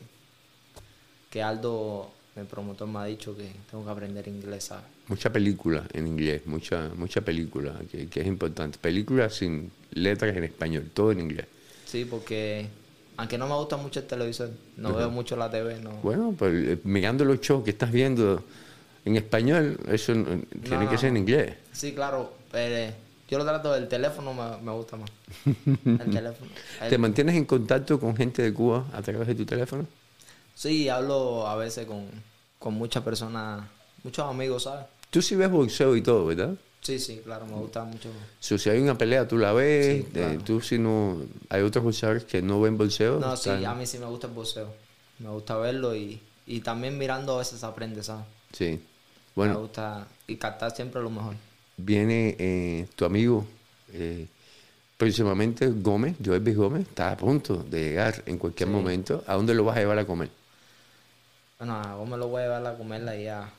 que 1.29 1.41
Aldo, 1.43 2.11
el 2.35 2.45
promotor, 2.45 2.87
me 2.87 2.99
ha 2.99 3.05
dicho 3.05 3.35
que 3.35 3.51
tengo 3.69 3.83
que 3.83 3.91
aprender 3.91 4.27
inglés, 4.27 4.65
¿sabes? 4.65 4.85
Mucha 5.07 5.31
película 5.31 5.83
en 5.93 6.07
inglés, 6.07 6.43
mucha, 6.45 6.89
mucha 6.95 7.21
película, 7.21 7.73
que, 7.91 8.07
que 8.07 8.21
es 8.21 8.27
importante. 8.27 8.77
Películas 8.79 9.35
sin 9.35 9.71
letras 9.91 10.35
en 10.37 10.43
español, 10.43 10.89
todo 10.93 11.11
en 11.11 11.19
inglés. 11.21 11.47
Sí, 11.85 12.05
porque 12.05 12.67
aunque 13.17 13.37
no 13.37 13.47
me 13.47 13.55
gusta 13.55 13.75
mucho 13.77 13.99
el 13.99 14.05
televisor, 14.05 14.51
no 14.77 14.93
veo 14.95 15.09
mucho 15.09 15.35
la 15.35 15.49
TV, 15.49 15.79
no. 15.79 15.91
Bueno, 16.03 16.33
pues 16.37 16.53
eh, 16.53 16.77
mirando 16.83 17.25
los 17.25 17.41
shows 17.41 17.63
que 17.63 17.71
estás 17.71 17.91
viendo 17.91 18.43
en 19.06 19.16
español, 19.16 19.80
eso 19.88 20.14
no- 20.16 20.41
tiene 20.64 20.86
No, 20.86 20.89
que 20.91 20.97
ser 20.97 21.10
en 21.10 21.18
inglés. 21.18 21.56
Sí, 21.72 21.93
claro, 21.93 22.34
pero 22.52 22.76
eh, 22.76 22.93
yo 23.30 23.38
lo 23.38 23.45
trato 23.45 23.74
del 23.74 23.88
teléfono, 23.88 24.34
me, 24.34 24.58
me 24.62 24.72
gusta 24.72 24.97
más. 24.97 25.10
El 25.86 26.12
teléfono. 26.12 26.52
El- 26.82 26.89
¿Te 26.89 26.97
mantienes 26.97 27.36
en 27.36 27.45
contacto 27.45 28.00
con 28.00 28.16
gente 28.16 28.41
de 28.41 28.54
Cuba 28.54 28.86
a 28.93 29.02
través 29.02 29.28
de 29.28 29.36
tu 29.36 29.45
teléfono? 29.45 29.86
Sí, 30.56 30.89
hablo 30.89 31.47
a 31.47 31.56
veces 31.56 31.86
con, 31.86 32.06
con 32.58 32.74
muchas 32.74 33.04
personas, 33.04 33.64
muchos 34.04 34.26
amigos, 34.30 34.64
¿sabes? 34.64 34.86
Tú 35.10 35.22
sí 35.22 35.36
ves 35.36 35.50
boxeo 35.50 35.95
y 35.95 36.02
todo, 36.02 36.26
¿verdad? 36.26 36.54
Sí, 36.82 36.97
sí, 37.00 37.22
claro, 37.24 37.45
me 37.45 37.54
gusta 37.56 37.84
mucho. 37.84 38.10
So, 38.39 38.58
si 38.58 38.70
hay 38.70 38.80
una 38.80 38.97
pelea, 38.97 39.28
tú 39.28 39.38
la 39.38 39.52
ves. 39.54 39.97
Sí, 39.97 40.04
claro. 40.12 40.32
eh, 40.34 40.39
tú 40.45 40.62
si 40.62 40.78
no... 40.80 41.18
Hay 41.50 41.62
otros 41.62 41.84
boxeadores 41.84 42.24
que 42.24 42.41
no 42.41 42.62
ven 42.62 42.78
boxeo. 42.78 43.20
No, 43.20 43.36
sí, 43.36 43.50
están- 43.50 43.66
a 43.66 43.76
mí 43.76 43.86
sí 43.86 43.97
me 44.00 44.06
gusta 44.06 44.28
el 44.28 44.34
boxeo. 44.34 44.74
Me 45.20 45.30
gusta 45.30 45.58
verlo 45.58 45.95
y, 45.95 46.22
y 46.47 46.62
también 46.62 46.97
mirando 46.97 47.36
a 47.36 47.39
veces 47.39 47.64
aprende, 47.64 48.02
¿sabes? 48.04 48.26
Sí. 48.54 48.80
Me 49.45 49.45
Bueno, 49.47 49.59
gusta 49.59 50.07
y 50.27 50.35
captar 50.37 50.71
siempre 50.75 51.01
lo 51.01 51.09
mejor. 51.09 51.35
viene 51.77 52.35
eh, 52.39 52.87
tu 52.95 53.05
amigo, 53.05 53.45
eh, 53.93 54.27
próximamente 54.97 55.67
Gómez, 55.67 56.15
Joel 56.23 56.41
B. 56.41 56.53
Gómez, 56.53 56.87
está 56.87 57.11
a 57.11 57.17
punto 57.17 57.63
de 57.63 57.81
llegar 57.89 58.23
en 58.25 58.37
cualquier 58.37 58.69
Sí. 58.69 58.73
momento. 58.73 59.23
¿A 59.27 59.35
dónde 59.35 59.53
lo 59.53 59.63
vas 59.65 59.77
a 59.77 59.81
llevar 59.81 59.99
a 59.99 60.05
comer? 60.05 60.29
Bueno, 61.57 61.73
a 61.75 62.05
me 62.05 62.17
lo 62.17 62.27
voy 62.29 62.41
a 62.41 62.45
llevar 62.45 62.65
a 62.67 62.77
comer 62.77 63.07
ahí 63.07 63.27
a, 63.27 63.49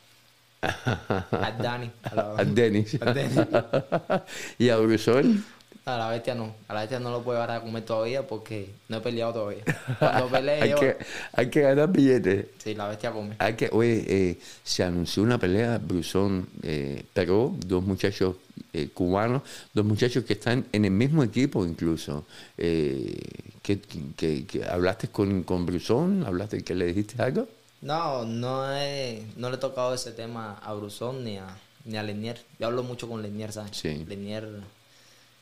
a 0.63 1.51
Dani. 1.53 1.91
A 2.11 2.15
la, 2.15 2.33
A 2.39 2.45
Denis. 2.45 2.99
a 3.01 3.13
Denis. 3.13 3.47
y 4.59 4.69
a 4.69 4.77
Brusol. 4.79 5.45
A 5.87 5.97
la 5.97 6.09
bestia 6.11 6.35
no. 6.35 6.55
A 6.69 6.75
la 6.75 6.81
bestia 6.81 7.01
no 7.01 7.11
lo 7.11 7.23
puedo 7.23 7.39
llevar 7.41 7.57
a 7.57 7.61
comer 7.63 7.85
todavía 7.85 8.27
porque 8.27 8.71
no 8.89 8.99
he 8.99 9.01
peleado 9.01 9.33
todavía. 9.33 9.65
Cuando 9.99 10.29
pelee 10.29 10.63
hay, 10.63 10.71
yo... 10.71 10.79
que, 10.79 10.97
hay 11.33 11.51
que 11.51 11.61
ganar 11.63 11.91
billetes. 11.91 12.47
Sí, 12.63 12.75
la 12.75 12.87
bestia 12.89 13.11
come. 13.13 13.35
Hay 13.39 13.55
que, 13.55 13.69
oye, 13.73 14.05
eh, 14.07 14.39
se 14.63 14.85
anunció 14.85 15.23
una 15.23 15.39
pelea, 15.39 15.79
Brusón, 15.79 16.49
eh, 16.63 17.03
Perú, 17.13 17.57
dos 17.67 17.83
muchachos 17.83 18.37
eh, 18.73 18.89
cubanos, 18.93 19.43
dos 19.73 19.85
muchachos 19.85 20.25
que 20.25 20.35
están 20.35 20.67
en 20.73 20.85
el 20.85 20.91
mismo 20.93 21.25
equipo 21.25 21.65
incluso. 21.65 22.25
Eh, 22.59 23.19
que, 23.63 23.81
que- 23.81 24.47
que 24.47 24.65
hablaste 24.65 25.09
con, 25.09 25.43
con 25.45 25.65
Brusón, 25.67 26.25
hablaste 26.27 26.63
que 26.63 26.75
le 26.75 26.87
dijiste 26.87 27.21
algo. 27.23 27.49
No, 27.83 28.25
no, 28.27 28.71
he, 28.77 29.23
no 29.37 29.49
le 29.49 29.57
he 29.57 29.59
tocado 29.59 29.95
ese 29.95 30.13
tema 30.13 30.59
a 30.63 30.75
Brusón 30.75 31.25
ni 31.25 31.39
a, 31.39 31.47
ni 31.87 31.97
a 31.97 32.03
Lenier. 32.03 32.39
Yo 32.59 32.67
hablo 32.67 32.83
mucho 32.83 33.09
con 33.09 33.23
Lenier, 33.23 33.53
¿sabes? 33.53 33.77
Sí. 33.77 34.05
Lenier, 34.07 34.47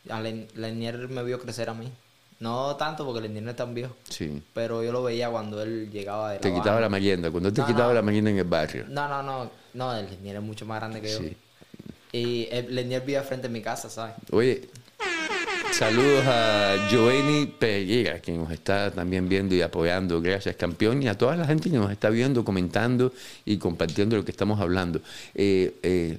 a 0.09 0.21
Len- 0.21 0.47
Lenier 0.55 1.09
me 1.09 1.23
vio 1.23 1.39
crecer 1.41 1.69
a 1.71 1.75
mí. 1.75 1.91
No 2.41 2.77
tanto 2.77 3.05
porque 3.05 3.21
Lenier 3.21 3.43
no 3.43 3.51
es 3.51 3.57
tan 3.57 3.75
viejo. 3.75 3.97
Sí. 4.09 4.41
Pero 4.55 4.83
yo 4.85 4.93
lo 4.93 5.03
veía 5.03 5.29
cuando 5.29 5.61
él 5.63 5.91
llegaba 5.91 6.29
de 6.31 6.35
la 6.37 6.41
Te 6.41 6.49
quitaba 6.51 6.71
Habana. 6.73 6.81
la 6.83 6.89
merienda, 6.89 7.31
cuando 7.31 7.53
te 7.53 7.61
No, 7.61 7.67
quitaba 7.67 7.89
no. 7.89 7.95
la 7.95 8.03
merienda 8.03 8.31
en 8.31 8.39
el 8.39 8.45
barrio. 8.45 8.85
No, 8.89 9.09
no, 9.09 9.23
no. 9.23 9.51
No, 9.75 9.95
el 9.97 10.07
Lenier 10.09 10.37
es 10.37 10.43
mucho 10.43 10.65
más 10.65 10.79
grande 10.81 11.01
que 11.01 11.11
yo. 11.11 11.19
Y 12.13 12.49
el 12.51 12.75
Lenier 12.75 13.03
vive 13.05 13.21
frente 13.23 13.49
a 13.49 13.51
mi 13.51 13.61
casa, 13.61 13.91
¿sabes? 13.91 14.15
Oye, 14.31 14.69
saludos 15.73 16.25
a 16.27 16.89
Joeni 16.91 17.47
Pereira, 17.47 18.21
que 18.21 18.33
nos 18.33 18.51
está 18.51 18.91
también 18.91 19.29
viendo 19.29 19.55
y 19.55 19.61
apoyando. 19.63 20.21
Gracias, 20.21 20.57
campeón. 20.57 21.03
Y 21.03 21.09
a 21.09 21.17
toda 21.19 21.37
la 21.37 21.45
gente 21.47 21.71
que 21.71 21.77
nos 21.77 21.91
está 21.91 22.09
viendo, 22.11 22.45
comentando 22.45 23.13
y 23.45 23.59
compartiendo 23.59 24.17
lo 24.17 24.25
que 24.25 24.31
estamos 24.31 24.61
hablando. 24.61 25.01
Eh, 25.35 25.75
eh, 25.83 26.19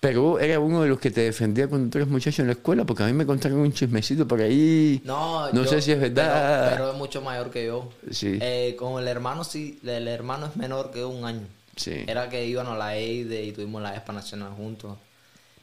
pero 0.00 0.38
era 0.38 0.60
uno 0.60 0.82
de 0.82 0.88
los 0.88 0.98
que 1.00 1.10
te 1.10 1.22
defendía 1.22 1.66
cuando 1.68 1.90
tú 1.90 1.98
eres 1.98 2.08
muchacho 2.08 2.42
en 2.42 2.48
la 2.48 2.52
escuela, 2.54 2.84
porque 2.84 3.02
a 3.02 3.06
mí 3.06 3.12
me 3.12 3.26
contaron 3.26 3.58
un 3.58 3.72
chismecito 3.72 4.26
por 4.28 4.40
ahí. 4.40 5.00
No, 5.04 5.50
No 5.52 5.64
yo- 5.64 5.68
sé 5.70 5.80
si 5.82 5.92
es 5.92 6.00
verdad. 6.00 6.64
Pero, 6.70 6.76
pero 6.76 6.92
es 6.92 6.98
mucho 6.98 7.22
mayor 7.22 7.50
que 7.50 7.66
yo. 7.66 7.90
Sí. 8.10 8.38
Eh, 8.40 8.76
con 8.78 9.00
el 9.02 9.08
hermano, 9.08 9.42
sí, 9.44 9.78
el 9.84 10.06
hermano 10.08 10.46
es 10.46 10.56
menor 10.56 10.90
que 10.90 11.04
un 11.04 11.24
año. 11.24 11.46
Sí. 11.76 12.04
Era 12.06 12.28
que 12.28 12.46
iban 12.46 12.66
a 12.68 12.76
la 12.76 12.96
EIDE 12.96 13.44
y 13.44 13.52
tuvimos 13.52 13.82
la 13.82 13.94
ESPA 13.94 14.12
Nacional 14.12 14.52
juntos. 14.56 14.96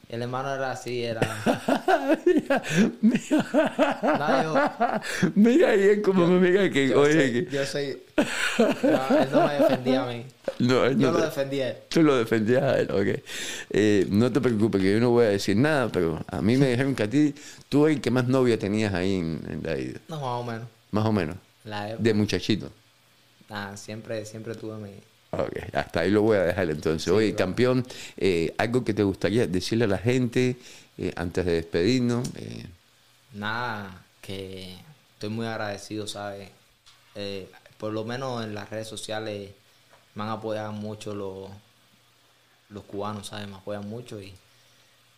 El 0.08 0.20
hermano 0.22 0.54
era 0.54 0.70
así, 0.72 1.02
era... 1.02 1.20
No, 3.02 4.42
yo- 4.42 5.30
Mira 5.34 5.72
bien 5.72 6.02
como 6.02 6.26
me 6.26 6.38
mira 6.50 6.70
que, 6.70 6.88
yo 6.88 7.00
oye, 7.00 7.12
soy- 7.12 7.32
que- 7.46 7.50
yo 7.50 7.64
soy... 7.66 8.02
No, 8.58 9.18
él 9.18 9.28
no 9.32 9.46
me 9.46 9.54
defendía 9.54 10.02
a 10.02 10.06
mí. 10.06 10.24
No, 10.60 10.84
él 10.84 10.98
Yo 10.98 11.10
lo 11.10 11.18
te- 11.18 11.24
defendí 11.26 11.60
a 11.60 11.70
él. 11.70 11.76
Tú 11.88 12.02
lo 12.02 12.16
defendías 12.16 12.62
a 12.62 12.78
él, 12.78 12.90
ok. 12.90 13.20
Eh, 13.70 14.06
no 14.10 14.30
te 14.32 14.40
preocupes, 14.40 14.80
que 14.80 14.92
yo 14.92 15.00
no 15.00 15.10
voy 15.10 15.26
a 15.26 15.28
decir 15.30 15.56
nada, 15.56 15.88
pero 15.90 16.24
a 16.28 16.40
mí 16.42 16.56
me 16.56 16.68
dijeron 16.70 16.94
que 16.94 17.02
a 17.02 17.10
ti, 17.10 17.34
tú 17.68 17.86
eres 17.86 17.96
el 17.96 18.02
que 18.02 18.10
más 18.10 18.26
novia 18.28 18.58
tenías 18.58 18.94
ahí 18.94 19.14
en, 19.16 19.40
en 19.48 19.60
la 19.62 19.78
ida. 19.78 20.00
No, 20.08 20.16
más 20.20 20.24
o 20.40 20.44
menos. 20.44 20.68
Más 20.92 21.06
o 21.06 21.12
menos. 21.12 21.36
La 21.64 21.88
época. 21.90 22.02
De 22.02 22.14
muchachito. 22.14 22.70
Nah, 23.48 23.76
siempre, 23.76 24.24
siempre 24.24 24.54
tuve 24.54 24.76
mi... 24.76 24.90
Ok, 25.32 25.74
hasta 25.74 26.00
ahí 26.00 26.10
lo 26.10 26.22
voy 26.22 26.36
a 26.36 26.42
dejar 26.44 26.70
entonces. 26.70 27.08
Oye, 27.08 27.30
claro. 27.34 27.46
campeón, 27.50 27.86
eh, 28.16 28.54
algo 28.56 28.84
que 28.84 28.94
te 28.94 29.02
gustaría 29.02 29.46
decirle 29.48 29.84
a 29.86 29.88
la 29.88 29.98
gente 29.98 30.56
eh, 30.96 31.12
antes 31.16 31.44
de 31.44 31.52
despedirnos. 31.54 32.28
Nada, 33.32 34.04
que 34.20 34.76
estoy 35.14 35.30
muy 35.30 35.46
agradecido, 35.46 36.06
¿sabes? 36.06 36.50
Por 37.78 37.92
lo 37.92 38.04
menos 38.04 38.44
en 38.44 38.54
las 38.54 38.70
redes 38.70 38.86
sociales 38.86 39.50
me 40.14 40.22
han 40.22 40.30
apoyado 40.30 40.72
mucho 40.72 41.14
los, 41.14 41.50
los 42.68 42.84
cubanos, 42.84 43.28
¿sabes? 43.28 43.48
Me 43.48 43.56
apoyan 43.56 43.88
mucho 43.88 44.20
y, 44.20 44.34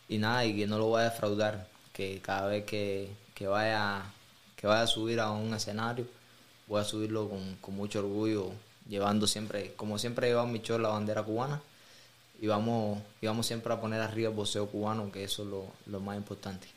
y 0.08 0.18
nada, 0.18 0.44
y 0.44 0.56
que 0.56 0.66
no 0.66 0.78
lo 0.78 0.86
voy 0.86 1.02
a 1.02 1.10
defraudar, 1.10 1.68
que 1.92 2.20
cada 2.22 2.48
vez 2.48 2.64
que, 2.64 3.10
que 3.34 3.46
vaya 3.46 4.04
que 4.56 4.66
vaya 4.66 4.82
a 4.82 4.86
subir 4.86 5.20
a 5.20 5.30
un 5.30 5.52
escenario, 5.54 6.06
voy 6.66 6.80
a 6.80 6.84
subirlo 6.84 7.28
con, 7.28 7.56
con 7.56 7.76
mucho 7.76 8.00
orgullo, 8.00 8.52
llevando 8.88 9.26
siempre, 9.26 9.74
como 9.74 9.98
siempre 9.98 10.26
he 10.26 10.30
llevado 10.30 10.46
mi 10.46 10.60
show 10.60 10.78
la 10.78 10.88
bandera 10.88 11.22
cubana, 11.22 11.60
y 12.40 12.46
vamos, 12.46 12.98
y 13.20 13.26
vamos 13.26 13.46
siempre 13.46 13.72
a 13.72 13.80
poner 13.80 14.00
arriba 14.00 14.30
el 14.30 14.34
boxeo 14.34 14.66
cubano, 14.66 15.12
que 15.12 15.24
eso 15.24 15.42
es 15.42 15.48
lo, 15.48 15.66
lo 15.86 16.00
más 16.00 16.16
importante. 16.16 16.68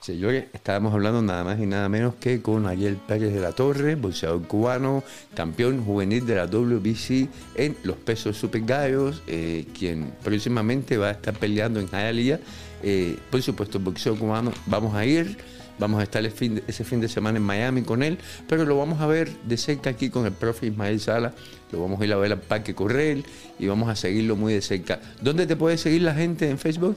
Señores, 0.00 0.44
estábamos 0.52 0.94
hablando 0.94 1.20
nada 1.22 1.42
más 1.42 1.58
y 1.58 1.66
nada 1.66 1.88
menos 1.88 2.14
que 2.14 2.40
con 2.40 2.66
Ariel 2.66 2.96
Pérez 2.96 3.34
de 3.34 3.40
la 3.40 3.52
Torre, 3.52 3.96
boxeador 3.96 4.46
cubano, 4.46 5.02
campeón 5.34 5.82
juvenil 5.84 6.24
de 6.26 6.36
la 6.36 6.46
WBC 6.46 7.28
en 7.56 7.76
los 7.82 7.96
pesos 7.96 8.36
super 8.36 8.60
gallos, 8.62 9.22
eh, 9.26 9.66
quien 9.76 10.12
próximamente 10.22 10.96
va 10.96 11.08
a 11.08 11.10
estar 11.12 11.34
peleando 11.34 11.80
en 11.80 11.88
Hialeah. 11.88 12.38
Eh, 12.82 13.16
por 13.30 13.42
supuesto, 13.42 13.80
boxeo 13.80 14.16
cubano, 14.16 14.52
vamos 14.66 14.94
a 14.94 15.04
ir, 15.04 15.36
vamos 15.78 15.98
a 15.98 16.04
estar 16.04 16.24
el 16.24 16.30
fin 16.30 16.56
de- 16.56 16.62
ese 16.68 16.84
fin 16.84 17.00
de 17.00 17.08
semana 17.08 17.38
en 17.38 17.42
Miami 17.42 17.82
con 17.82 18.02
él, 18.04 18.18
pero 18.48 18.64
lo 18.64 18.78
vamos 18.78 19.00
a 19.00 19.06
ver 19.08 19.28
de 19.42 19.56
cerca 19.56 19.90
aquí 19.90 20.08
con 20.10 20.24
el 20.24 20.32
profe 20.32 20.66
Ismael 20.66 21.00
Sala, 21.00 21.34
lo 21.72 21.80
vamos 21.82 22.00
a 22.00 22.04
ir 22.04 22.12
a 22.12 22.16
ver 22.16 22.30
al 22.32 22.40
Parque 22.40 22.74
Correl 22.76 23.24
y 23.58 23.66
vamos 23.66 23.88
a 23.88 23.96
seguirlo 23.96 24.36
muy 24.36 24.52
de 24.52 24.62
cerca. 24.62 25.00
¿Dónde 25.20 25.46
te 25.48 25.56
puede 25.56 25.78
seguir 25.78 26.02
la 26.02 26.14
gente 26.14 26.48
en 26.48 26.58
Facebook? 26.58 26.96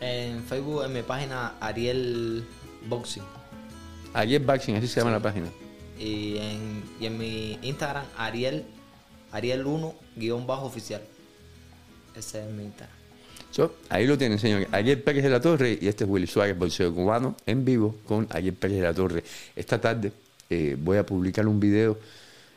En 0.00 0.42
Facebook, 0.44 0.84
en 0.84 0.92
mi 0.92 1.02
página 1.02 1.54
Ariel 1.60 2.44
Boxing. 2.88 3.22
Ariel 4.12 4.42
Boxing, 4.44 4.76
así 4.76 4.86
se 4.88 5.00
llama 5.00 5.12
la 5.12 5.20
página. 5.20 5.46
Y 5.98 6.36
en, 6.38 6.82
y 7.00 7.06
en 7.06 7.18
mi 7.18 7.58
Instagram, 7.62 8.04
Ariel, 8.16 8.64
Ariel 9.32 9.66
1, 9.66 9.94
guion 10.16 10.46
bajo 10.46 10.66
oficial. 10.66 11.02
Ese 12.14 12.44
es 12.44 12.50
mi 12.52 12.64
Instagram. 12.64 12.96
So, 13.50 13.74
ahí 13.88 14.06
lo 14.06 14.18
tienen, 14.18 14.38
señores. 14.38 14.68
Ayer 14.70 15.02
Pérez 15.02 15.24
de 15.24 15.30
la 15.30 15.40
Torre 15.40 15.78
y 15.80 15.88
este 15.88 16.04
es 16.04 16.10
Willy 16.10 16.26
Suárez, 16.26 16.58
bolseo 16.58 16.92
cubano, 16.92 17.36
en 17.46 17.64
vivo 17.64 17.96
con 18.06 18.26
Ayer 18.30 18.52
Pérez 18.52 18.78
de 18.78 18.82
la 18.82 18.92
Torre. 18.92 19.24
Esta 19.54 19.80
tarde 19.80 20.12
eh, 20.50 20.76
voy 20.78 20.98
a 20.98 21.06
publicar 21.06 21.46
un 21.46 21.58
video 21.58 21.98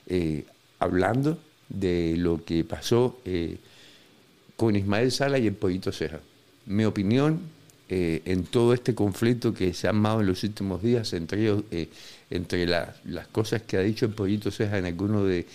eh, 0.08 0.44
hablando 0.78 1.38
de 1.70 2.16
lo 2.18 2.44
que 2.44 2.64
pasó 2.64 3.20
eh, 3.24 3.58
con 4.58 4.76
Ismael 4.76 5.12
Sala 5.12 5.38
y 5.38 5.48
el 5.48 5.54
Pollito 5.54 5.92
Ceja. 5.92 6.20
Mi 6.70 6.86
opinión 6.86 7.40
eh, 7.90 8.22
en 8.26 8.44
todo 8.44 8.74
este 8.76 8.94
conflicto 8.94 9.52
que 9.56 9.74
se 9.74 9.88
ha 9.88 9.90
armado 9.90 10.22
en 10.22 10.28
los 10.28 10.44
últimos 10.44 10.84
días 10.84 11.12
entre, 11.14 11.50
eh, 11.72 11.90
entre 12.30 12.68
la- 12.68 12.96
las 13.06 13.26
cosas 13.28 13.64
que 13.64 13.78
ha 13.78 13.82
dicho 13.82 14.06
el 14.06 14.12
Pollito 14.14 14.52
Ceja 14.52 14.78
en 14.78 14.86
alguno 14.86 15.24
de 15.24 15.48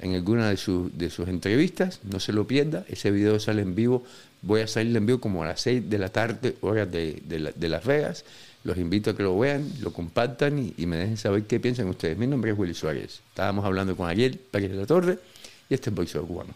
en 0.00 0.14
alguna 0.14 0.48
de, 0.48 0.56
sus- 0.56 0.96
de 0.98 1.08
sus 1.10 1.28
entrevistas, 1.28 2.00
no 2.10 2.18
se 2.18 2.32
lo 2.32 2.46
pierda, 2.46 2.84
ese 2.88 3.10
video 3.12 3.38
sale 3.38 3.62
en 3.62 3.74
vivo, 3.76 4.02
voy 4.42 4.62
a 4.62 4.66
salir 4.66 4.94
en 4.96 5.06
vivo 5.06 5.20
como 5.20 5.42
a 5.42 5.46
las 5.46 5.60
6 5.60 5.88
de 5.88 5.98
la 5.98 6.08
tarde, 6.08 6.56
hora 6.62 6.84
de, 6.84 7.22
de 7.28 7.38
la- 7.38 7.52
de 7.52 7.68
Las 7.68 7.84
Vegas, 7.84 8.24
los 8.64 8.76
invito 8.76 9.10
a 9.10 9.16
que 9.16 9.22
lo 9.22 9.38
vean, 9.38 9.70
lo 9.82 9.92
compartan 9.92 10.72
y, 10.76 10.86
me 10.86 10.96
dejen 10.96 11.16
saber 11.16 11.44
qué 11.44 11.60
piensan 11.60 11.86
ustedes. 11.88 12.18
Mi 12.18 12.26
nombre 12.26 12.50
es 12.50 12.58
Willy 12.58 12.74
Suárez, 12.74 13.20
estábamos 13.28 13.64
hablando 13.64 13.94
con 13.96 14.08
Ariel 14.08 14.36
Pérez 14.38 14.70
de 14.72 14.76
la 14.78 14.86
Torre 14.86 15.18
y 15.70 15.74
este 15.74 15.90
es 15.90 15.96
Boxeo 15.96 16.26
Cubano. 16.26 16.52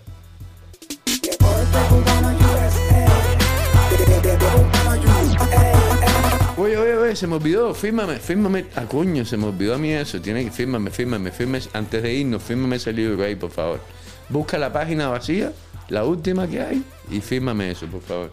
Oye, 6.57 6.77
oye, 6.77 6.97
oye, 6.97 7.17
se 7.17 7.27
me 7.27 7.37
olvidó, 7.37 7.73
fírmame, 7.73 8.17
fírmame. 8.17 8.67
Ah, 8.75 8.85
coño, 8.87 9.25
se 9.25 9.37
me 9.37 9.47
olvidó 9.47 9.75
a 9.75 9.79
mí 9.79 9.93
eso. 9.93 10.21
Tiene 10.21 10.45
que 10.45 10.51
fírmame, 10.51 10.91
fírmame, 10.91 11.31
fírmame. 11.31 11.61
Antes 11.73 12.03
de 12.03 12.13
irnos, 12.15 12.43
fírmame 12.43 12.77
ese 12.77 12.93
libro 12.93 13.23
ahí, 13.25 13.37
por 13.37 13.51
favor. 13.51 13.81
Busca 14.29 14.59
la 14.59 14.73
página 14.73 15.09
vacía, 15.09 15.53
la 15.89 16.05
última 16.05 16.47
que 16.49 16.61
hay, 16.61 16.83
y 17.11 17.21
fírmame 17.21 17.71
eso, 17.71 17.87
por 17.87 18.03
favor. 18.03 18.33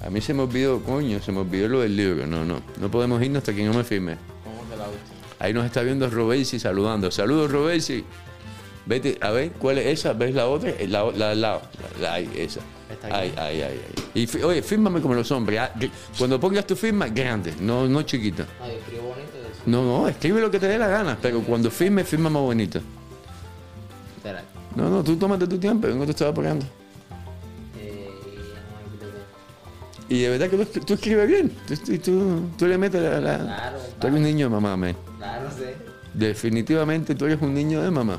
A 0.00 0.08
mí 0.10 0.20
se 0.20 0.32
me 0.32 0.42
olvidó, 0.42 0.80
coño, 0.82 1.20
se 1.20 1.30
me 1.30 1.40
olvidó 1.40 1.68
lo 1.68 1.80
del 1.80 1.94
libro. 1.96 2.26
No, 2.26 2.44
no, 2.44 2.60
no 2.80 2.90
podemos 2.90 3.22
irnos 3.22 3.38
hasta 3.38 3.52
que 3.54 3.64
no 3.64 3.74
me 3.74 3.84
firme. 3.84 4.16
¿Cómo 4.44 4.68
que 4.70 4.76
la? 4.76 4.86
Ahí 5.40 5.52
nos 5.52 5.66
está 5.66 5.82
viendo 5.82 6.08
Robesi 6.08 6.58
saludando. 6.58 7.10
Saludos, 7.10 7.50
Robesi. 7.50 8.04
Vete, 8.86 9.18
a 9.20 9.30
ver, 9.30 9.50
¿cuál 9.52 9.78
es 9.78 9.86
esa? 10.00 10.14
¿Ves 10.14 10.34
la 10.34 10.46
otra? 10.46 10.70
Eh, 10.70 10.86
La, 10.88 11.04
la. 11.12 11.34
La, 11.34 11.60
la- 12.00 12.14
ahí, 12.14 12.30
esa. 12.36 12.60
Ahí, 13.10 13.32
ahí, 13.36 13.62
ahí, 13.62 13.62
ahí. 13.62 13.80
Y 14.14 14.42
oye, 14.42 14.62
fírmame 14.62 15.00
como 15.00 15.14
los 15.14 15.30
hombres. 15.30 15.60
ah, 15.60 15.72
Cuando 16.16 16.40
pongas 16.40 16.66
tu 16.66 16.74
firma, 16.74 17.08
grande, 17.08 17.54
no, 17.60 17.86
no 17.86 18.02
chiquita. 18.02 18.46
Ay, 18.62 18.76
escribo 18.76 19.08
bonito 19.08 19.28
eso. 19.38 19.62
No, 19.66 19.82
no, 19.84 20.08
escribe 20.08 20.40
lo 20.40 20.50
que 20.50 20.58
te 20.58 20.66
dé 20.68 20.78
la 20.78 20.88
gana, 20.88 21.18
pero 21.20 21.40
cuando 21.42 21.70
firme, 21.70 22.02
firma 22.04 22.30
más 22.30 22.42
bonito. 22.42 22.80
Espera. 24.16 24.42
No, 24.74 24.88
no, 24.90 25.04
tú 25.04 25.16
tómate 25.16 25.46
tu 25.46 25.58
tiempo, 25.58 25.86
vengo 25.86 26.04
te 26.04 26.10
estaba 26.12 26.32
pagando. 26.32 26.64
Eh, 27.78 28.08
no. 29.00 30.14
Y 30.16 30.22
de 30.22 30.28
verdad 30.30 30.48
que 30.48 30.64
tú, 30.64 30.80
tú 30.80 30.94
escribes 30.94 31.28
bien. 31.28 31.52
Tú, 31.66 31.76
tú, 31.98 32.40
tú- 32.56 32.66
le 32.66 32.78
metes 32.78 33.02
la. 33.02 33.20
la- 33.20 33.38
Claro, 33.38 33.78
Tú 34.00 34.06
eres 34.06 34.18
un 34.18 34.24
niño 34.24 34.46
de 34.46 34.50
mamá, 34.50 34.76
man. 34.76 34.96
Claro, 35.18 35.50
sé. 35.56 35.76
Definitivamente 36.14 37.14
tú 37.14 37.26
eres 37.26 37.40
un 37.42 37.52
niño 37.54 37.82
de 37.82 37.90
mamá. 37.90 38.18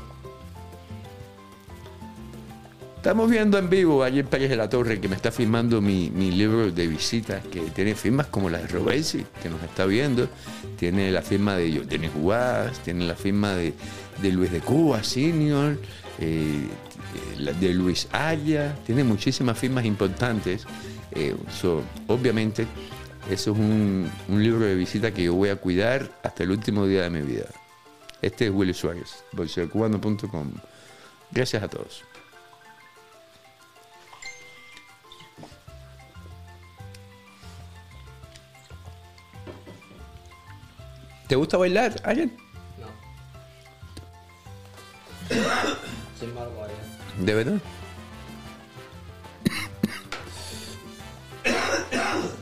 Estamos 3.00 3.30
viendo 3.30 3.56
en 3.56 3.70
vivo 3.70 4.02
a 4.02 4.08
Ayer 4.08 4.26
Pérez 4.26 4.50
de 4.50 4.56
la 4.56 4.68
Torre 4.68 5.00
que 5.00 5.08
me 5.08 5.16
está 5.16 5.32
firmando 5.32 5.80
mi, 5.80 6.10
mi 6.10 6.30
libro 6.30 6.70
de 6.70 6.86
visitas, 6.86 7.42
que 7.46 7.62
tiene 7.70 7.94
firmas 7.94 8.26
como 8.26 8.50
la 8.50 8.58
de 8.58 8.66
Robesi, 8.66 9.24
que 9.42 9.48
nos 9.48 9.62
está 9.62 9.86
viendo. 9.86 10.28
Tiene 10.78 11.10
la 11.10 11.22
firma 11.22 11.56
de 11.56 11.78
Jordanes 11.78 12.12
Guas, 12.14 12.78
tiene 12.80 13.06
la 13.06 13.14
firma 13.14 13.54
de, 13.54 13.72
Luis 14.22 14.52
de 14.52 14.60
Cuba, 14.60 15.02
Senior, 15.02 15.78
eh, 16.18 16.66
de 17.58 17.72
Luis 17.72 18.06
Aya, 18.12 18.76
tiene 18.84 19.02
muchísimas 19.02 19.58
firmas 19.58 19.86
importantes. 19.86 20.66
Eh, 21.12 21.34
obviamente, 22.06 22.66
eso 23.30 23.52
es 23.52 23.58
un, 23.58 24.10
un 24.28 24.42
libro 24.42 24.66
de 24.66 24.74
visita 24.74 25.10
que 25.10 25.22
yo 25.22 25.32
voy 25.32 25.48
a 25.48 25.56
cuidar 25.56 26.20
hasta 26.22 26.42
el 26.42 26.50
último 26.50 26.86
día 26.86 27.04
de 27.04 27.08
mi 27.08 27.22
vida. 27.22 27.46
Este 28.20 28.48
es 28.48 28.52
Willy 28.52 28.74
Suárez, 28.74 29.24
bolseocubano.com. 29.32 30.52
Gracias 31.32 31.62
a 31.62 31.68
todos. 31.68 32.09
¿Te 41.30 41.36
gusta 41.36 41.56
bailar, 41.58 41.94
Ayen? 42.02 42.36
No. 42.80 42.86
Sin 46.18 46.30
embargo, 46.30 46.66
¿De 47.20 47.34
verdad? 47.34 47.60